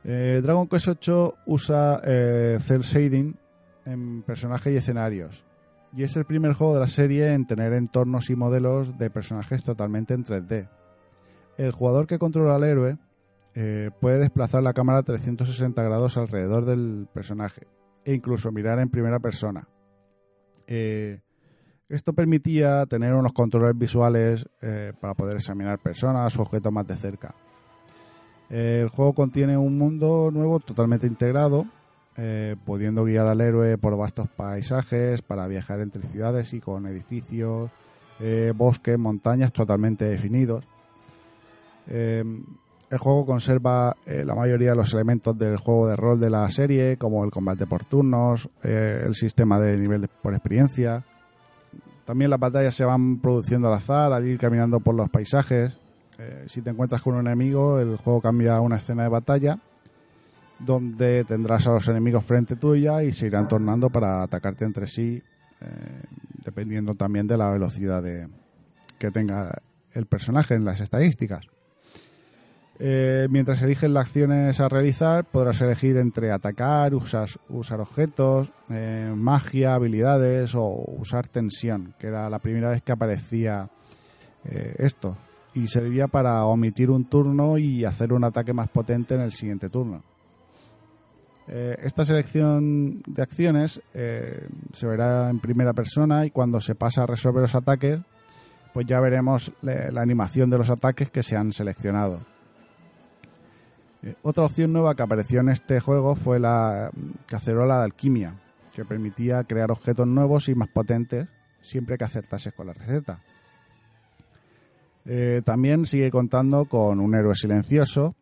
Eh, 0.09 0.40
Dragon 0.40 0.69
Quest 0.69 0.87
VIII 0.87 1.33
usa 1.47 2.01
eh, 2.05 2.61
cel 2.62 2.83
shading 2.83 3.35
en 3.85 4.23
personajes 4.23 4.73
y 4.73 4.77
escenarios, 4.77 5.45
y 5.92 6.05
es 6.05 6.16
el 6.16 6.25
primer 6.25 6.53
juego 6.53 6.75
de 6.75 6.81
la 6.81 6.87
serie 6.87 7.33
en 7.33 7.45
tener 7.45 7.73
entornos 7.73 8.31
y 8.31 8.37
modelos 8.37 8.97
de 8.99 9.11
personajes 9.11 9.64
totalmente 9.64 10.14
en 10.14 10.25
3D. 10.25 10.69
El 11.57 11.73
jugador 11.73 12.07
que 12.07 12.21
controla 12.21 12.55
al 12.55 12.62
héroe 12.62 12.99
eh, 13.55 13.90
puede 14.01 14.21
desplazar 14.21 14.62
la 14.62 14.75
cámara 14.75 15.03
360 15.03 15.83
grados 15.83 16.16
alrededor 16.16 16.66
del 16.66 17.09
personaje 17.12 17.66
e 18.05 18.14
incluso 18.14 18.53
mirar 18.53 18.79
en 18.79 18.90
primera 18.90 19.19
persona. 19.19 19.69
Eh, 20.69 21.19
esto 21.88 22.12
permitía 22.12 22.87
tener 22.87 23.12
unos 23.12 23.33
controles 23.33 23.77
visuales 23.77 24.47
para 25.01 25.14
poder 25.14 25.37
examinar 25.37 25.81
personas 25.81 26.37
o 26.37 26.42
objetos 26.42 26.73
más 26.73 26.87
de 26.87 26.97
cerca. 26.97 27.35
El 28.48 28.88
juego 28.88 29.12
contiene 29.12 29.56
un 29.56 29.76
mundo 29.76 30.30
nuevo 30.32 30.61
totalmente 30.61 31.06
integrado, 31.06 31.66
eh, 32.16 32.56
pudiendo 32.64 33.04
guiar 33.04 33.26
al 33.26 33.40
héroe 33.40 33.76
por 33.76 33.96
vastos 33.96 34.28
paisajes 34.28 35.20
para 35.22 35.46
viajar 35.48 35.80
entre 35.80 36.02
ciudades 36.02 36.54
y 36.54 36.61
con 36.61 36.87
edificios, 36.87 37.70
eh, 38.20 38.52
bosques, 38.56 38.98
montañas 38.98 39.52
totalmente 39.52 40.04
definidos. 40.04 40.64
Eh, 41.88 42.24
el 42.88 42.98
juego 42.98 43.26
conserva 43.26 43.96
la 44.06 44.35
mayoría 44.37 44.70
de 44.70 44.76
los 44.76 44.94
elementos 44.94 45.37
del 45.37 45.56
juego 45.56 45.88
de 45.88 45.96
rol 45.96 46.20
de 46.20 46.30
la 46.30 46.48
serie, 46.52 46.96
como 46.98 47.24
el 47.24 47.32
combate 47.32 47.66
por 47.66 47.85
turnos, 47.85 48.48
el 48.62 49.12
sistema 49.16 49.59
de 49.59 49.76
nivel 49.76 50.09
por 50.22 50.35
experiencia. 50.35 51.04
También 52.04 52.30
las 52.30 52.38
batallas 52.38 52.76
se 52.76 52.85
van 52.85 53.18
produciendo 53.18 53.66
al 53.66 53.74
azar 53.74 54.12
al 54.12 54.24
ir 54.24 54.38
caminando 54.38 54.78
por 54.78 54.94
los 54.94 55.11
paisajes. 55.11 55.76
Eh, 56.18 56.44
si 56.48 56.62
te 56.62 56.70
encuentras 56.70 57.02
con 57.02 57.14
un 57.14 57.26
enemigo, 57.26 57.79
el 57.79 57.96
juego 57.96 58.20
cambia 58.20 58.57
a 58.57 58.61
una 58.61 58.76
escena 58.76 59.02
de 59.02 59.09
batalla 59.09 59.59
donde 60.59 61.24
tendrás 61.24 61.66
a 61.66 61.72
los 61.72 61.87
enemigos 61.88 62.24
frente 62.24 62.57
tuya 62.57 63.02
y 63.02 63.12
se 63.12 63.26
irán 63.26 63.46
tornando 63.46 63.90
para 63.90 64.22
atacarte 64.22 64.64
entre 64.64 64.87
sí, 64.87 65.22
eh, 65.61 66.02
dependiendo 66.42 66.94
también 66.94 67.26
de 67.26 67.37
la 67.37 67.50
velocidad 67.50 68.02
de, 68.02 68.29
que 68.98 69.11
tenga 69.11 69.61
el 69.92 70.07
personaje 70.07 70.55
en 70.55 70.64
las 70.64 70.81
estadísticas. 70.81 71.44
Eh, 72.79 73.26
mientras 73.31 73.61
eliges 73.61 73.90
las 73.90 74.07
acciones 74.07 74.61
a 74.61 74.68
realizar, 74.70 75.24
podrás 75.26 75.61
elegir 75.61 75.98
entre 75.98 76.33
atacar, 76.33 76.94
usar, 76.94 77.29
usar 77.50 77.81
objetos, 77.81 78.50
magia, 79.14 79.74
habilidades 79.74 80.55
o 80.55 80.85
usar 80.98 81.29
tensión, 81.29 81.94
que 81.98 82.07
era 82.07 82.31
la 82.31 82.38
primera 82.38 82.70
vez 82.70 82.83
que 82.83 82.92
aparecía 82.92 83.70
esto. 84.79 85.16
Y 85.57 85.66
servía 85.66 86.07
para 86.07 86.45
omitir 86.45 86.90
un 86.90 87.07
turno 87.07 87.59
y 87.59 87.85
hacer 87.85 88.12
un 88.12 88.23
ataque 88.23 88.53
más 88.53 88.69
potente 88.69 89.14
en 89.14 89.23
el 89.23 89.33
siguiente 89.33 89.69
turno. 89.69 90.05
Eh, 91.49 91.77
esta 91.83 92.05
selección 92.05 93.03
de 93.07 93.23
acciones 93.23 93.81
eh, 93.95 94.49
se 94.73 94.87
verá 94.87 95.31
en 95.31 95.40
primera 95.40 95.73
persona 95.73 96.27
y 96.27 96.31
cuando 96.31 96.61
se 96.61 96.75
pasa 96.75 97.05
a 97.05 97.07
resolver 97.07 97.42
los 97.42 97.55
ataques, 97.55 98.01
pues 98.75 98.87
ya 98.87 99.01
veremos 99.01 99.53
la, 99.62 100.01
animación 100.01 100.51
de 100.51 100.59
los 100.59 100.71
ataques 100.71 101.11
que 101.11 101.23
se 101.23 101.37
han 101.37 101.53
seleccionado. 101.53 102.21
Eh, 104.03 104.14
otra 104.23 104.45
opción 104.45 104.73
nueva 104.73 104.95
que 104.95 105.03
apareció 105.03 105.40
en 105.40 105.49
este 105.49 105.81
juego 105.81 106.16
fue 106.16 106.38
la 106.38 106.90
cacerola 107.27 107.79
de 107.79 107.85
alquimia, 107.85 108.35
que 108.75 108.85
permitía 108.85 109.45
crear 109.45 109.71
objetos 109.71 110.07
nuevos 110.07 110.49
y 110.49 110.55
más 110.55 110.69
potentes 110.69 111.29
siempre 111.62 111.97
que 111.97 112.05
acertases 112.05 112.53
con 112.53 112.66
la 112.66 112.75
receta. 112.75 113.23
Eh, 115.07 115.42
también 115.45 115.87
sigue 115.87 116.11
contando 116.11 116.64
con 116.64 117.01
un 117.01 117.14
héroe 117.14 117.35
silencioso 117.35 118.16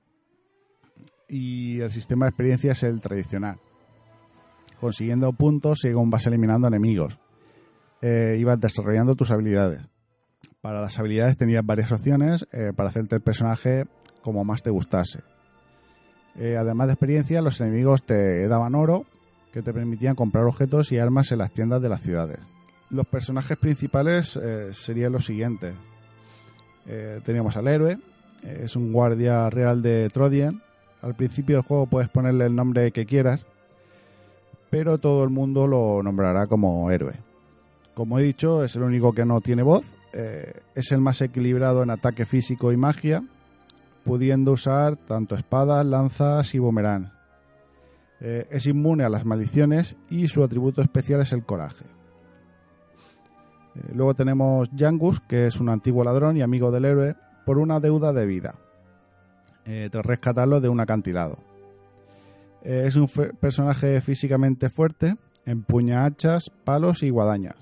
y 1.29 1.81
el 1.81 1.91
sistema 1.91 2.27
de 2.27 2.31
experiencia 2.31 2.73
es 2.73 2.83
el 2.83 3.01
tradicional. 3.01 3.59
Consiguiendo 4.81 5.33
puntos 5.33 5.79
según 5.81 6.11
vas 6.11 6.27
eliminando 6.27 6.69
enemigos. 6.69 7.19
Eh, 8.07 8.37
y 8.39 8.45
vas 8.45 8.61
desarrollando 8.61 9.15
tus 9.15 9.31
habilidades. 9.31 9.81
Para 10.61 10.83
las 10.83 10.99
habilidades 10.99 11.39
tenías 11.39 11.65
varias 11.65 11.91
opciones 11.91 12.47
eh, 12.53 12.75
para 12.77 12.91
hacerte 12.91 13.17
el 13.17 13.23
personaje 13.23 13.87
como 14.21 14.45
más 14.45 14.63
te 14.63 14.69
gustase. 14.69 15.21
Eh, 16.37 16.59
además 16.59 16.89
de 16.89 16.93
experiencia, 16.93 17.41
los 17.41 17.63
enemigos 17.63 18.05
te 18.05 18.47
daban 18.47 18.75
oro 18.75 19.07
que 19.53 19.63
te 19.63 19.73
permitían 19.73 20.17
comprar 20.17 20.45
objetos 20.45 20.93
y 20.93 20.99
armas 20.99 21.33
en 21.33 21.39
las 21.39 21.53
tiendas 21.53 21.81
de 21.81 21.89
las 21.89 22.03
ciudades. 22.03 22.41
Los 22.91 23.07
personajes 23.07 23.57
principales 23.57 24.39
serían 24.73 25.13
los 25.13 25.25
siguientes. 25.25 25.73
Eh, 26.87 27.21
teníamos 27.25 27.57
al 27.57 27.69
héroe, 27.69 27.99
eh, 28.43 28.61
es 28.65 28.77
un 28.77 28.93
guardia 28.93 29.49
real 29.51 29.83
de 29.83 30.09
Trodian. 30.11 30.63
Al 31.03 31.15
principio 31.15 31.57
del 31.57 31.65
juego 31.65 31.87
puedes 31.87 32.09
ponerle 32.09 32.47
el 32.47 32.55
nombre 32.55 32.91
que 32.93 33.07
quieras, 33.07 33.47
pero 34.71 34.99
todo 34.99 35.25
el 35.25 35.31
mundo 35.31 35.67
lo 35.67 36.03
nombrará 36.03 36.47
como 36.47 36.91
héroe. 36.91 37.15
Como 37.95 38.19
he 38.19 38.23
dicho, 38.23 38.65
es 38.65 38.75
el 38.77 38.83
único 38.83 39.13
que 39.13 39.25
no 39.25 39.41
tiene 39.41 39.63
voz, 39.63 39.85
eh, 40.13 40.61
es 40.75 40.93
el 40.93 41.01
más 41.01 41.21
equilibrado 41.21 41.83
en 41.83 41.91
ataque 41.91 42.25
físico 42.25 42.73
y 42.73 42.77
magia, 42.77 43.23
pudiendo 44.05 44.53
usar 44.53 44.97
tanto 44.97 45.37
espadas, 45.37 45.85
lanzas 45.87 46.55
y 46.55 46.59
boomerang. 46.59 47.13
Es 48.21 48.67
inmune 48.67 49.05
a 49.05 49.11
las 49.11 49.27
maldiciones 49.27 49.97
y 50.09 50.29
su 50.29 50.43
atributo 50.43 50.81
especial 50.81 51.21
es 51.21 51.33
el 51.33 51.45
coraje. 51.45 51.85
Eh, 53.75 53.93
luego 53.95 54.15
tenemos 54.15 54.71
Jangus, 54.77 55.21
que 55.21 55.47
es 55.47 55.61
un 55.61 55.69
antiguo 55.69 56.05
ladrón 56.05 56.37
y 56.37 56.43
amigo 56.43 56.71
del 56.71 56.85
héroe, 56.85 57.17
por 57.45 57.59
una 57.59 57.81
deuda 57.81 58.13
de 58.13 58.27
vida, 58.27 58.55
eh, 59.67 59.89
tras 59.91 60.07
rescatarlo 60.07 60.61
de 60.61 60.69
un 60.69 60.81
acantilado. 60.81 61.39
Eh, 62.63 62.85
es 62.87 62.97
un 62.97 63.09
personaje 63.09 64.01
físicamente 64.01 64.71
fuerte, 64.71 65.17
empuña 65.45 66.05
hachas, 66.05 66.51
palos 66.65 67.03
y 67.03 67.11
guadañas. 67.11 67.57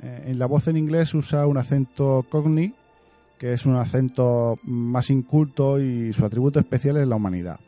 En 0.00 0.38
la 0.38 0.46
voz 0.46 0.68
en 0.68 0.76
inglés 0.76 1.12
usa 1.12 1.44
un 1.48 1.58
acento 1.58 2.24
cogni, 2.30 2.72
que 3.36 3.52
es 3.52 3.66
un 3.66 3.74
acento 3.74 4.56
más 4.62 5.10
inculto 5.10 5.80
y 5.80 6.12
su 6.12 6.24
atributo 6.24 6.60
especial 6.60 6.98
es 6.98 7.08
la 7.08 7.16
humanidad. 7.16 7.58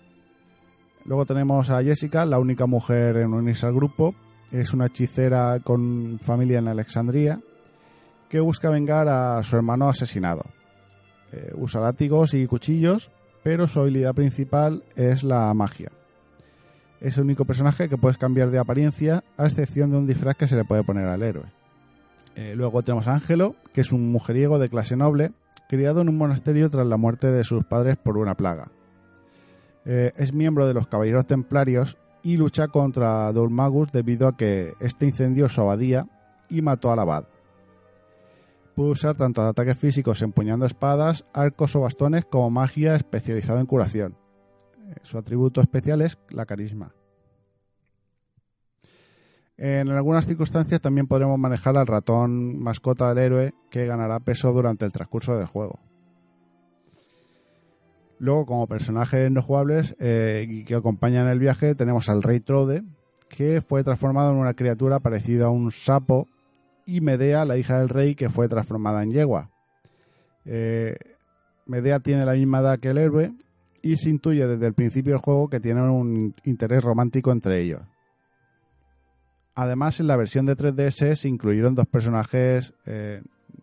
Luego 1.05 1.27
tenemos 1.27 1.71
a 1.71 1.83
Jessica, 1.83 2.25
la 2.27 2.39
única 2.39 2.67
mujer 2.67 3.17
en 3.17 3.35
unirse 3.35 3.67
al 3.67 3.75
grupo. 3.75 4.15
Es 4.53 4.73
una 4.73 4.87
hechicera 4.87 5.59
con 5.59 6.21
familia 6.23 6.61
en 6.61 6.69
Alexandría 6.69 7.41
que 8.31 8.41
busca 8.41 8.71
vengar 8.71 9.09
a 9.09 9.43
su 9.43 9.57
hermano 9.57 9.91
asesinado. 9.91 10.45
Eh, 11.33 11.53
usa 11.57 11.81
látigos 11.81 12.33
y 12.33 12.47
cuchillos, 12.47 13.11
pero 13.43 13.67
su 13.67 13.81
habilidad 13.81 14.15
principal 14.15 14.85
es 14.97 15.23
la 15.25 15.53
magia. 15.53 15.91
Es 17.01 17.17
el 17.17 17.25
único 17.25 17.45
personaje 17.45 17.89
que 17.89 17.99
puedes 17.99 18.19
cambiar 18.19 18.51
de 18.51 18.59
apariencia, 18.59 19.25
a 19.37 19.47
excepción 19.47 19.91
de 19.91 19.99
un 19.99 20.07
disfraz 20.07 20.37
que 20.37 20.47
se 20.47 20.57
le 20.57 20.65
puede 20.65 20.85
poner 20.85 21.07
al 21.07 21.23
héroe. 21.23 21.47
Eh, 22.37 22.55
luego 22.55 22.83
tenemos 22.83 23.09
a 23.09 23.15
Ángelo, 23.15 23.57
que 23.73 23.81
es 23.81 23.93
un 23.93 24.13
mujeriego 24.13 24.59
de 24.59 24.69
clase 24.69 24.97
noble, 24.97 25.33
criado 25.69 26.01
en 26.01 26.09
un 26.09 26.17
monasterio 26.17 26.71
tras 26.71 26.87
la 26.87 26.97
muerte 26.97 27.27
de 27.33 27.43
sus 27.43 27.65
padres 27.65 27.97
por 27.97 28.17
una 28.17 28.37
plaga. 28.37 28.71
Eh, 29.87 30.13
es 30.17 30.33
miembro 30.33 30.69
de 30.69 30.75
los 30.75 30.87
Caballeros 30.87 31.27
Templarios 31.27 31.97
y 32.23 32.37
lucha 32.37 32.69
contra 32.69 33.33
Dulmagus 33.33 33.91
debido 33.91 34.29
a 34.29 34.37
que 34.37 34.75
este 34.79 35.07
incendió 35.07 35.49
su 35.49 35.63
abadía 35.63 36.07
y 36.49 36.63
mató 36.63 36.93
al 36.93 36.99
abad. 37.01 37.25
Puede 38.75 38.91
usar 38.91 39.17
tanto 39.17 39.43
ataques 39.43 39.77
físicos 39.77 40.23
empuñando 40.23 40.67
espadas, 40.67 41.27
arcos 41.33 41.77
o 41.77 41.81
bastones 41.81 42.25
como 42.25 42.51
magia 42.51 42.95
especializado 42.97 43.61
en 43.61 43.67
curación. 43.67 44.17
Eh, 44.89 44.95
Su 45.03 45.19
atributo 45.19 45.61
especial 45.61 46.03
es 46.03 46.19
la 46.31 46.47
carisma. 46.47 46.95
En 49.57 49.91
algunas 49.91 50.27
circunstancias 50.27 50.81
también 50.81 51.07
podremos 51.07 51.39
manejar 51.39 51.77
al 51.77 51.87
ratón 51.87 52.59
mascota 52.63 53.13
del 53.13 53.19
héroe 53.19 53.55
que 53.71 53.85
ganará 53.85 54.19
peso 54.21 54.53
durante 54.53 54.87
el 54.87 54.93
transcurso 54.93 55.37
del 55.37 55.47
juego. 55.47 55.81
Luego, 58.19 58.47
como 58.47 58.67
personajes 58.67 59.31
no 59.31 59.43
jugables 59.43 59.97
eh, 59.99 60.65
que 60.67 60.75
acompañan 60.75 61.29
el 61.29 61.39
viaje, 61.39 61.75
tenemos 61.75 62.09
al 62.09 62.23
Rey 62.23 62.41
Trode, 62.41 62.85
que 63.29 63.61
fue 63.61 63.85
transformado 63.85 64.33
en 64.33 64.39
una 64.39 64.55
criatura 64.55 65.01
parecida 65.01 65.47
a 65.47 65.51
un 65.51 65.71
sapo, 65.71 66.27
y 66.87 67.01
Medea, 67.01 67.45
la 67.45 67.57
hija 67.57 67.79
del 67.79 67.89
rey, 67.89 68.15
que 68.15 68.29
fue 68.29 68.49
transformada 68.49 69.03
en 69.03 69.13
yegua. 69.13 69.51
Eh, 70.45 70.97
Medea 71.67 72.01
tiene 72.01 72.25
la 72.25 72.33
misma 72.33 72.61
edad 72.61 72.79
que 72.79 72.91
el 72.91 72.99
héroe 72.99 73.33
y 73.83 73.97
se 73.97 74.11
intuye 74.11 74.47
desde 74.47 74.67
el 74.67 74.75
principio 74.75 75.13
del 75.13 75.23
juego 75.23 75.49
que 75.49 75.61
tienen 75.61 75.85
un 75.85 76.35
interés 76.45 76.83
romántico 76.83 77.33
entre 77.33 77.61
ellos. 77.61 77.83
Además, 79.55 80.01
en 80.01 80.07
la 80.07 80.17
versión 80.17 80.47
de 80.47 80.57
3DS 80.57 81.17
se 81.17 81.29
incluyeron 81.29 81.75
dos 81.75 81.87
personajes 81.87 82.75
eh, 82.87 83.23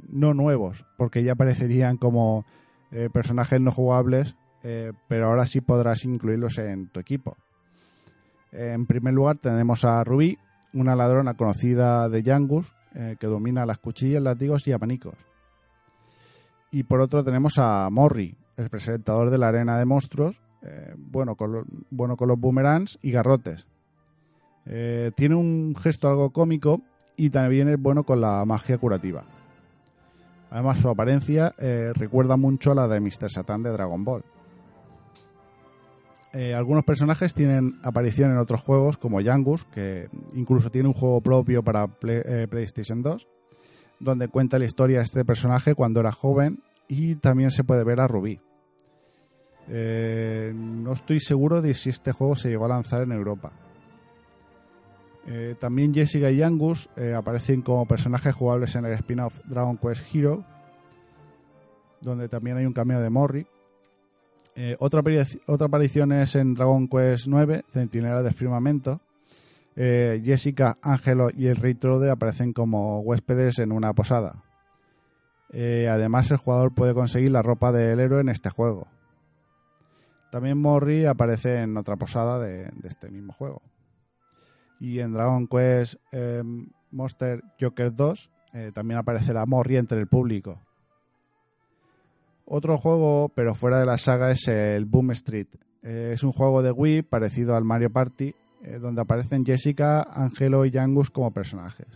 no 0.09 0.33
nuevos, 0.33 0.85
porque 0.97 1.23
ya 1.23 1.33
aparecerían 1.33 1.97
como 1.97 2.45
eh, 2.91 3.09
personajes 3.11 3.59
no 3.59 3.71
jugables, 3.71 4.35
pero 5.07 5.27
ahora 5.27 5.45
sí 5.45 5.61
podrás 5.61 6.03
incluirlos 6.03 6.57
en 6.57 6.89
tu 6.89 6.99
equipo. 6.99 7.37
En 8.51 8.85
primer 8.85 9.13
lugar 9.13 9.37
tenemos 9.37 9.85
a 9.85 10.03
Rubí, 10.03 10.37
una 10.73 10.95
ladrona 10.95 11.35
conocida 11.35 12.09
de 12.09 12.23
Yangus, 12.23 12.73
eh, 12.99 13.15
que 13.19 13.27
domina 13.27 13.63
las 13.67 13.77
cuchillas, 13.77 14.23
látigos 14.23 14.67
y 14.67 14.71
abanicos. 14.71 15.13
Y 16.71 16.81
por 16.81 16.99
otro 16.99 17.23
tenemos 17.23 17.59
a 17.59 17.87
Morri, 17.91 18.35
el 18.57 18.71
presentador 18.71 19.29
de 19.29 19.37
la 19.37 19.49
arena 19.49 19.77
de 19.77 19.85
monstruos, 19.85 20.41
eh, 20.63 20.95
bueno, 20.97 21.35
con 21.35 21.63
bueno 21.91 22.17
con 22.17 22.27
los 22.27 22.39
boomerangs 22.39 22.97
y 23.03 23.11
garrotes. 23.11 23.67
Eh, 24.65 25.11
tiene 25.15 25.35
un 25.35 25.75
gesto 25.79 26.09
algo 26.09 26.31
cómico 26.31 26.81
y 27.15 27.29
también 27.29 27.69
es 27.69 27.79
bueno 27.79 28.03
con 28.03 28.19
la 28.19 28.43
magia 28.45 28.79
curativa. 28.79 29.25
Además, 30.49 30.79
su 30.79 30.89
apariencia 30.89 31.53
recuerda 31.93 32.35
mucho 32.35 32.71
a 32.71 32.75
la 32.75 32.87
de 32.87 32.99
Mr. 32.99 33.29
Satan 33.29 33.61
de 33.61 33.69
Dragon 33.69 34.03
Ball. 34.03 34.23
Eh, 36.37 36.53
algunos 36.53 36.85
personajes 36.85 37.33
tienen 37.33 37.79
aparición 37.81 38.29
en 38.29 38.37
otros 38.37 38.61
juegos, 38.61 38.97
como 38.97 39.21
Yangus, 39.21 39.65
que 39.65 40.07
incluso 40.35 40.69
tiene 40.69 40.87
un 40.87 40.93
juego 40.93 41.19
propio 41.19 41.63
para 41.63 41.89
eh, 42.03 42.45
PlayStation 42.47 43.01
2, 43.01 43.27
donde 43.99 44.27
cuenta 44.27 44.59
la 44.59 44.65
historia 44.65 44.99
de 44.99 45.05
este 45.05 45.25
personaje 45.25 45.73
cuando 45.73 45.99
era 45.99 46.11
joven 46.11 46.61
y 46.87 47.15
también 47.15 47.49
se 47.49 47.63
puede 47.63 47.83
ver 47.83 47.99
a 47.99 48.07
Rubí. 48.07 48.39
Eh, 49.67 50.53
no 50.55 50.93
estoy 50.93 51.19
seguro 51.21 51.59
de 51.63 51.73
si 51.73 51.89
este 51.89 52.11
juego 52.11 52.35
se 52.35 52.49
llegó 52.49 52.65
a 52.65 52.69
lanzar 52.69 53.01
en 53.01 53.13
Europa. 53.13 53.51
También 55.59 55.93
Jessica 55.93 56.29
y 56.31 56.41
Angus 56.41 56.87
eh, 56.95 57.13
aparecen 57.13 57.61
como 57.61 57.85
personajes 57.85 58.33
jugables 58.33 58.75
en 58.75 58.85
el 58.85 58.93
spin-off 58.93 59.41
Dragon 59.43 59.77
Quest 59.77 60.05
Hero, 60.15 60.45
donde 61.99 62.29
también 62.29 62.57
hay 62.57 62.65
un 62.65 62.73
cameo 62.73 63.01
de 63.01 63.09
Morri. 63.09 63.47
Eh, 64.59 64.75
otra, 64.79 65.03
otra 65.45 65.67
aparición 65.67 66.11
es 66.11 66.35
en 66.35 66.55
Dragon 66.55 66.87
Quest 66.87 67.27
9, 67.27 67.65
Centinela 67.69 68.23
de 68.23 68.31
Firmamento. 68.31 69.01
Eh, 69.75 70.19
Jessica, 70.25 70.79
Ángelo 70.81 71.29
y 71.29 71.45
el 71.45 71.57
Rey 71.57 71.75
Trode 71.75 72.09
aparecen 72.09 72.53
como 72.53 73.01
huéspedes 73.01 73.59
en 73.59 73.71
una 73.71 73.93
posada. 73.93 74.43
Eh, 75.53 75.87
además, 75.87 76.31
el 76.31 76.37
jugador 76.37 76.73
puede 76.73 76.95
conseguir 76.95 77.29
la 77.29 77.43
ropa 77.43 77.71
del 77.71 77.99
héroe 77.99 78.21
en 78.21 78.29
este 78.29 78.49
juego. 78.49 78.87
También 80.31 80.57
Morri 80.57 81.05
aparece 81.05 81.61
en 81.61 81.77
otra 81.77 81.95
posada 81.95 82.39
de, 82.39 82.71
este 82.83 83.11
mismo 83.11 83.33
juego. 83.33 83.61
Y 84.79 85.01
en 85.01 85.13
Dragon 85.13 85.47
Quest 85.47 85.95
Monster 86.91 87.43
Joker 87.61 87.93
2 87.93 88.31
eh, 88.53 88.71
también 88.73 88.99
aparecerá 88.99 89.45
Morri 89.45 89.77
entre 89.77 89.99
el 89.99 90.07
público. 90.07 90.59
Otro 92.49 92.77
juego, 92.77 93.29
pero 93.35 93.55
fuera 93.55 93.77
de 93.77 93.85
la 93.85 93.97
saga, 93.97 94.31
es 94.31 94.47
el 94.47 94.85
Boom 94.85 95.11
Street. 95.11 95.47
Eh, 95.83 96.11
es 96.13 96.23
un 96.23 96.31
juego 96.31 96.63
de 96.63 96.71
Wii 96.71 97.01
parecido 97.01 97.57
al 97.57 97.65
Mario 97.65 97.91
Party, 97.91 98.33
eh, 98.63 98.79
donde 98.79 99.01
aparecen 99.01 99.45
Jessica, 99.45 100.01
Angelo 100.03 100.63
y 100.63 100.71
Yangus 100.71 101.09
como 101.09 101.31
personajes. 101.31 101.87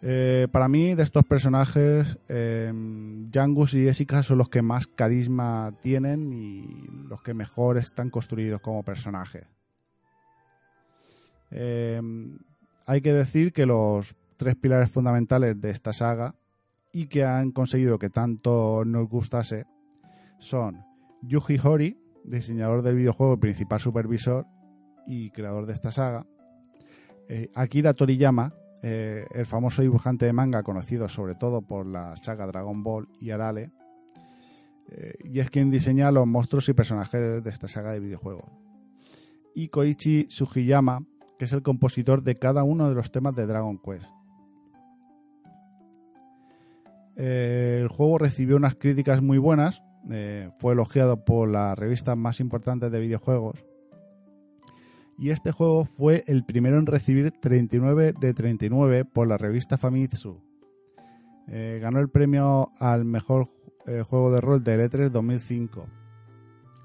Eh, 0.00 0.48
para 0.50 0.68
mí, 0.68 0.94
de 0.94 1.02
estos 1.02 1.22
personajes, 1.24 2.18
Jangus 2.28 3.74
y 3.74 3.84
Jessica 3.84 4.22
son 4.22 4.38
los 4.38 4.48
que 4.48 4.62
más 4.62 4.86
carisma 4.86 5.74
tienen 5.82 6.32
y 6.32 6.86
los 7.08 7.20
que 7.20 7.34
mejor 7.34 7.76
están 7.76 8.08
construidos 8.08 8.62
como 8.62 8.82
personajes. 8.84 9.44
Hay 11.50 13.00
que 13.02 13.12
decir 13.12 13.52
que 13.52 13.66
los 13.66 14.16
tres 14.38 14.56
pilares 14.56 14.90
fundamentales 14.90 15.60
de 15.60 15.70
esta 15.70 15.92
saga 15.92 16.34
y 16.98 17.06
que 17.06 17.24
han 17.24 17.52
conseguido 17.52 17.96
que 17.96 18.10
tanto 18.10 18.82
nos 18.84 19.08
gustase 19.08 19.66
son 20.40 20.84
Yuji 21.22 21.56
Horii, 21.62 21.96
diseñador 22.24 22.82
del 22.82 22.96
videojuego 22.96 23.34
y 23.34 23.36
principal 23.36 23.78
supervisor 23.78 24.46
y 25.06 25.30
creador 25.30 25.66
de 25.66 25.74
esta 25.74 25.92
saga, 25.92 26.26
eh, 27.28 27.52
Akira 27.54 27.94
Toriyama, 27.94 28.52
eh, 28.82 29.24
el 29.32 29.46
famoso 29.46 29.82
dibujante 29.82 30.26
de 30.26 30.32
manga 30.32 30.64
conocido 30.64 31.08
sobre 31.08 31.36
todo 31.36 31.62
por 31.62 31.86
la 31.86 32.16
saga 32.16 32.48
Dragon 32.48 32.82
Ball 32.82 33.06
y 33.20 33.30
Arale, 33.30 33.70
eh, 34.90 35.14
y 35.22 35.38
es 35.38 35.50
quien 35.50 35.70
diseña 35.70 36.10
los 36.10 36.26
monstruos 36.26 36.68
y 36.68 36.72
personajes 36.72 37.44
de 37.44 37.48
esta 37.48 37.68
saga 37.68 37.92
de 37.92 38.00
videojuegos. 38.00 38.50
Y 39.54 39.68
Koichi 39.68 40.26
Sugiyama, 40.30 41.06
que 41.38 41.44
es 41.44 41.52
el 41.52 41.62
compositor 41.62 42.24
de 42.24 42.34
cada 42.34 42.64
uno 42.64 42.88
de 42.88 42.96
los 42.96 43.12
temas 43.12 43.36
de 43.36 43.46
Dragon 43.46 43.78
Quest. 43.78 44.17
Eh, 47.18 47.80
el 47.82 47.88
juego 47.88 48.18
recibió 48.18 48.56
unas 48.56 48.76
críticas 48.76 49.20
muy 49.20 49.38
buenas, 49.38 49.82
eh, 50.08 50.50
fue 50.58 50.74
elogiado 50.74 51.24
por 51.24 51.48
las 51.48 51.76
revistas 51.76 52.16
más 52.16 52.38
importantes 52.38 52.92
de 52.92 53.00
videojuegos. 53.00 53.64
Y 55.18 55.30
este 55.30 55.50
juego 55.50 55.84
fue 55.84 56.22
el 56.28 56.44
primero 56.44 56.78
en 56.78 56.86
recibir 56.86 57.32
39 57.32 58.14
de 58.18 58.34
39 58.34 59.04
por 59.04 59.26
la 59.26 59.36
revista 59.36 59.76
Famitsu. 59.76 60.40
Eh, 61.48 61.80
ganó 61.82 61.98
el 61.98 62.08
premio 62.08 62.70
al 62.78 63.04
mejor 63.04 63.50
juego 64.06 64.30
de 64.30 64.40
rol 64.40 64.62
de 64.62 64.88
E3 64.88 65.08
2005. 65.08 65.86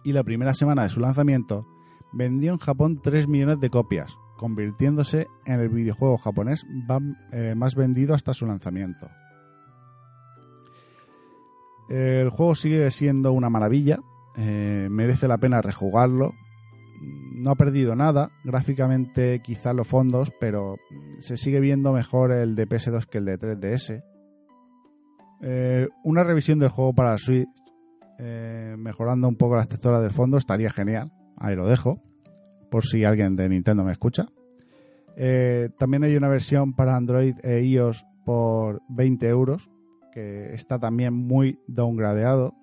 Y 0.06 0.14
la 0.14 0.24
primera 0.24 0.54
semana 0.54 0.84
de 0.84 0.90
su 0.90 1.02
lanzamiento 1.02 1.68
vendió 2.14 2.54
en 2.54 2.58
Japón 2.58 3.02
3 3.04 3.28
millones 3.28 3.60
de 3.60 3.70
copias, 3.70 4.16
convirtiéndose 4.38 5.28
en 5.46 5.60
el 5.60 5.70
videojuego 5.70 6.18
japonés 6.18 6.66
más 7.56 7.76
vendido 7.76 8.16
hasta 8.16 8.34
su 8.34 8.46
lanzamiento. 8.46 9.10
El 11.90 12.30
juego 12.30 12.56
sigue 12.56 12.90
siendo 12.92 13.34
una 13.34 13.50
maravilla, 13.50 14.00
eh, 14.36 14.88
merece 14.90 15.28
la 15.28 15.38
pena 15.38 15.62
rejugarlo. 15.62 16.34
No 17.02 17.52
ha 17.52 17.56
perdido 17.56 17.96
nada, 17.96 18.32
gráficamente 18.44 19.42
quizá 19.42 19.74
los 19.74 19.88
fondos, 19.88 20.32
pero 20.40 20.78
se 21.20 21.38
sigue 21.38 21.60
viendo 21.60 21.92
mejor 21.92 22.32
el 22.32 22.56
de 22.56 22.68
PS2 22.68 23.06
que 23.06 23.18
el 23.18 23.26
de 23.26 23.38
3DS. 23.38 24.04
Eh, 25.42 25.88
una 26.04 26.24
revisión 26.24 26.60
del 26.60 26.70
juego 26.70 26.94
para 26.94 27.18
Switch, 27.18 27.50
eh, 28.20 28.76
mejorando 28.78 29.28
un 29.28 29.36
poco 29.36 29.56
las 29.56 29.68
texturas 29.68 30.02
del 30.02 30.12
fondo, 30.12 30.38
estaría 30.38 30.72
genial. 30.72 31.12
Ahí 31.38 31.56
lo 31.56 31.68
dejo, 31.68 32.02
por 32.72 32.86
si 32.86 33.04
alguien 33.04 33.36
de 33.36 33.50
Nintendo 33.50 33.84
me 33.84 33.92
escucha. 33.92 34.28
También 35.78 36.04
hay 36.04 36.16
una 36.16 36.30
versión 36.30 36.74
para 36.74 36.96
Android 36.96 37.36
e 37.44 37.62
iOS 37.62 38.04
por 38.26 38.82
20 38.90 39.28
euros, 39.28 39.70
que 40.14 40.54
está 40.54 40.80
también 40.80 41.14
muy 41.14 41.60
downgradeado 41.68 42.54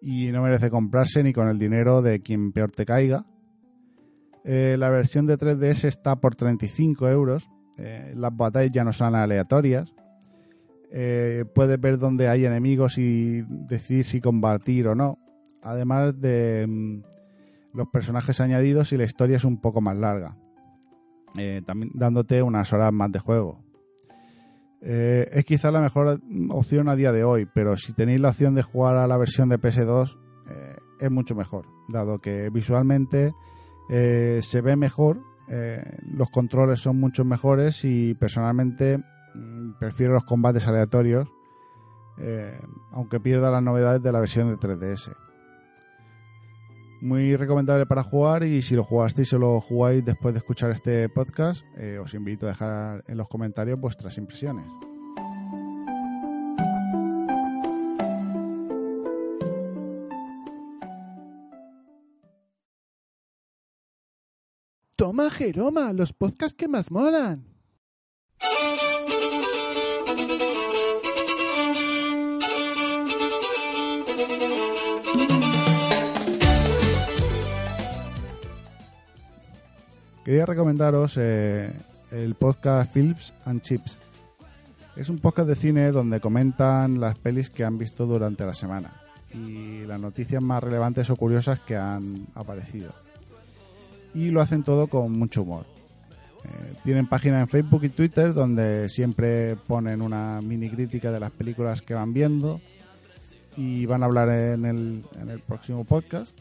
y 0.00 0.30
no 0.30 0.42
merece 0.42 0.70
comprarse 0.70 1.22
ni 1.22 1.32
con 1.32 1.48
el 1.48 1.58
dinero 1.58 2.02
de 2.02 2.20
quien 2.20 2.52
peor 2.52 2.70
te 2.70 2.84
caiga. 2.84 3.24
Eh, 4.44 4.76
la 4.78 4.90
versión 4.90 5.26
de 5.26 5.36
3DS 5.36 5.84
está 5.84 6.16
por 6.16 6.34
35 6.34 7.08
euros. 7.08 7.48
Eh, 7.76 8.12
las 8.16 8.36
batallas 8.36 8.72
ya 8.72 8.84
no 8.84 8.92
son 8.92 9.14
aleatorias. 9.14 9.92
Eh, 10.90 11.44
puedes 11.54 11.80
ver 11.80 11.98
dónde 11.98 12.28
hay 12.28 12.44
enemigos 12.44 12.98
y 12.98 13.42
decidir 13.48 14.04
si 14.04 14.20
combatir 14.20 14.88
o 14.88 14.94
no. 14.94 15.18
Además 15.62 16.18
de 16.20 16.66
mm, 16.68 17.02
los 17.74 17.88
personajes 17.88 18.40
añadidos 18.40 18.92
y 18.92 18.96
la 18.96 19.04
historia 19.04 19.36
es 19.36 19.44
un 19.44 19.60
poco 19.60 19.80
más 19.80 19.96
larga. 19.96 20.36
También 21.66 21.92
dándote 21.94 22.42
unas 22.42 22.72
horas 22.72 22.92
más 22.92 23.12
de 23.12 23.20
juego. 23.20 23.67
Eh, 24.80 25.28
es 25.32 25.44
quizá 25.44 25.70
la 25.70 25.80
mejor 25.80 26.20
opción 26.50 26.88
a 26.88 26.96
día 26.96 27.12
de 27.12 27.24
hoy, 27.24 27.46
pero 27.52 27.76
si 27.76 27.92
tenéis 27.92 28.20
la 28.20 28.30
opción 28.30 28.54
de 28.54 28.62
jugar 28.62 28.96
a 28.96 29.06
la 29.06 29.16
versión 29.16 29.48
de 29.48 29.58
PS2 29.58 30.16
eh, 30.50 30.76
es 31.00 31.10
mucho 31.10 31.34
mejor, 31.34 31.66
dado 31.88 32.20
que 32.20 32.48
visualmente 32.50 33.34
eh, 33.90 34.40
se 34.42 34.60
ve 34.60 34.76
mejor, 34.76 35.20
eh, 35.48 35.82
los 36.02 36.30
controles 36.30 36.80
son 36.80 36.98
mucho 36.98 37.24
mejores 37.24 37.84
y 37.84 38.14
personalmente 38.14 38.98
mm, 39.34 39.72
prefiero 39.78 40.14
los 40.14 40.24
combates 40.24 40.66
aleatorios, 40.66 41.28
aunque 42.90 43.20
pierda 43.20 43.48
las 43.48 43.62
novedades 43.62 44.02
de 44.02 44.10
la 44.10 44.18
versión 44.18 44.48
de 44.48 44.56
3DS. 44.56 45.14
Muy 47.00 47.36
recomendable 47.36 47.86
para 47.86 48.02
jugar 48.02 48.42
y 48.42 48.60
si 48.60 48.74
lo 48.74 48.82
jugasteis 48.82 49.32
o 49.32 49.38
lo 49.38 49.60
jugáis 49.60 50.04
después 50.04 50.34
de 50.34 50.38
escuchar 50.38 50.72
este 50.72 51.08
podcast, 51.08 51.64
eh, 51.76 51.98
os 51.98 52.12
invito 52.12 52.46
a 52.46 52.50
dejar 52.50 53.04
en 53.06 53.16
los 53.16 53.28
comentarios 53.28 53.78
vuestras 53.78 54.18
impresiones. 54.18 54.66
Toma 64.96 65.30
Jeroma, 65.30 65.92
los 65.92 66.12
podcasts 66.12 66.56
que 66.56 66.66
más 66.66 66.90
molan. 66.90 67.46
Quería 80.28 80.44
recomendaros 80.44 81.16
eh, 81.16 81.72
el 82.10 82.34
podcast 82.34 82.92
Films 82.92 83.32
and 83.46 83.62
Chips. 83.62 83.96
Es 84.94 85.08
un 85.08 85.20
podcast 85.20 85.48
de 85.48 85.56
cine 85.56 85.90
donde 85.90 86.20
comentan 86.20 87.00
las 87.00 87.16
pelis 87.16 87.48
que 87.48 87.64
han 87.64 87.78
visto 87.78 88.04
durante 88.04 88.44
la 88.44 88.52
semana 88.52 88.92
y 89.32 89.86
las 89.86 89.98
noticias 89.98 90.42
más 90.42 90.62
relevantes 90.62 91.08
o 91.08 91.16
curiosas 91.16 91.60
que 91.60 91.76
han 91.76 92.26
aparecido. 92.34 92.92
Y 94.12 94.28
lo 94.28 94.42
hacen 94.42 94.64
todo 94.64 94.88
con 94.88 95.12
mucho 95.12 95.44
humor. 95.44 95.64
Eh, 96.44 96.74
tienen 96.84 97.06
página 97.06 97.40
en 97.40 97.48
Facebook 97.48 97.84
y 97.84 97.88
Twitter 97.88 98.34
donde 98.34 98.90
siempre 98.90 99.56
ponen 99.56 100.02
una 100.02 100.42
mini 100.42 100.68
crítica 100.68 101.10
de 101.10 101.20
las 101.20 101.30
películas 101.30 101.80
que 101.80 101.94
van 101.94 102.12
viendo 102.12 102.60
y 103.56 103.86
van 103.86 104.02
a 104.02 104.04
hablar 104.04 104.28
en 104.28 104.66
el, 104.66 105.04
en 105.22 105.30
el 105.30 105.40
próximo 105.40 105.84
podcast 105.84 106.38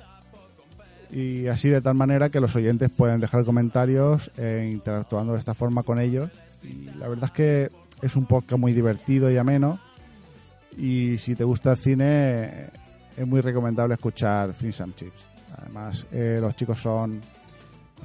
y 1.11 1.47
así 1.47 1.69
de 1.69 1.81
tal 1.81 1.95
manera 1.95 2.29
que 2.29 2.39
los 2.39 2.55
oyentes 2.55 2.89
pueden 2.89 3.21
dejar 3.21 3.45
comentarios 3.45 4.31
e 4.37 4.69
interactuando 4.71 5.33
de 5.33 5.39
esta 5.39 5.53
forma 5.53 5.83
con 5.83 5.99
ellos. 5.99 6.29
Y 6.63 6.85
la 6.97 7.07
verdad 7.07 7.25
es 7.25 7.31
que 7.31 7.71
es 8.01 8.15
un 8.15 8.25
podcast 8.25 8.59
muy 8.59 8.73
divertido 8.73 9.31
y 9.31 9.37
ameno. 9.37 9.79
Y 10.77 11.17
si 11.17 11.35
te 11.35 11.43
gusta 11.43 11.71
el 11.71 11.77
cine, 11.77 12.05
eh, 12.05 12.69
es 13.17 13.27
muy 13.27 13.41
recomendable 13.41 13.95
escuchar 13.95 14.53
Things 14.53 14.81
and 14.81 14.95
Chips. 14.95 15.25
Además, 15.57 16.05
eh, 16.11 16.39
los 16.41 16.55
chicos 16.55 16.79
son 16.79 17.21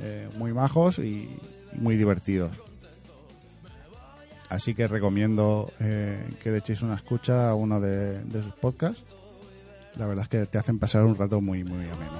eh, 0.00 0.28
muy 0.38 0.52
majos 0.52 0.98
y, 0.98 1.28
muy 1.74 1.96
divertidos. 1.96 2.52
Así 4.48 4.74
que 4.74 4.86
recomiendo 4.86 5.72
eh, 5.80 6.22
que 6.42 6.50
le 6.50 6.58
echéis 6.58 6.82
una 6.82 6.96
escucha 6.96 7.48
a 7.48 7.54
uno 7.54 7.80
de 7.80 8.42
sus 8.42 8.52
podcasts. 8.52 9.02
La 9.96 10.06
verdad 10.06 10.22
es 10.24 10.28
que 10.28 10.46
te 10.46 10.58
hacen 10.58 10.78
pasar 10.78 11.04
un 11.04 11.16
rato 11.16 11.40
muy, 11.40 11.64
muy 11.64 11.84
ameno. 11.86 12.12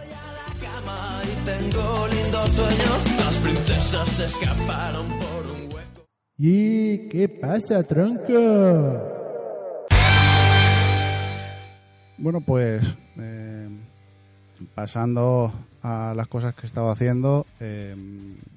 cama 0.60 1.22
y 1.24 1.44
tengo 1.46 2.08
lindos 2.08 2.50
sueños. 2.50 3.16
Las 3.18 3.36
princesas 3.38 4.08
se 4.10 4.24
escaparon 4.26 5.06
por 5.08 5.46
un 5.52 5.62
hueco. 5.72 6.06
¿Y 6.38 7.08
qué 7.08 7.28
pasa, 7.28 7.82
tronco? 7.82 9.08
Bueno, 12.18 12.40
pues 12.40 12.84
eh, 13.16 13.68
pasando 14.74 15.52
a 15.82 16.12
las 16.14 16.28
cosas 16.28 16.54
que 16.54 16.62
he 16.62 16.66
estado 16.66 16.90
haciendo, 16.90 17.46
eh, 17.58 17.96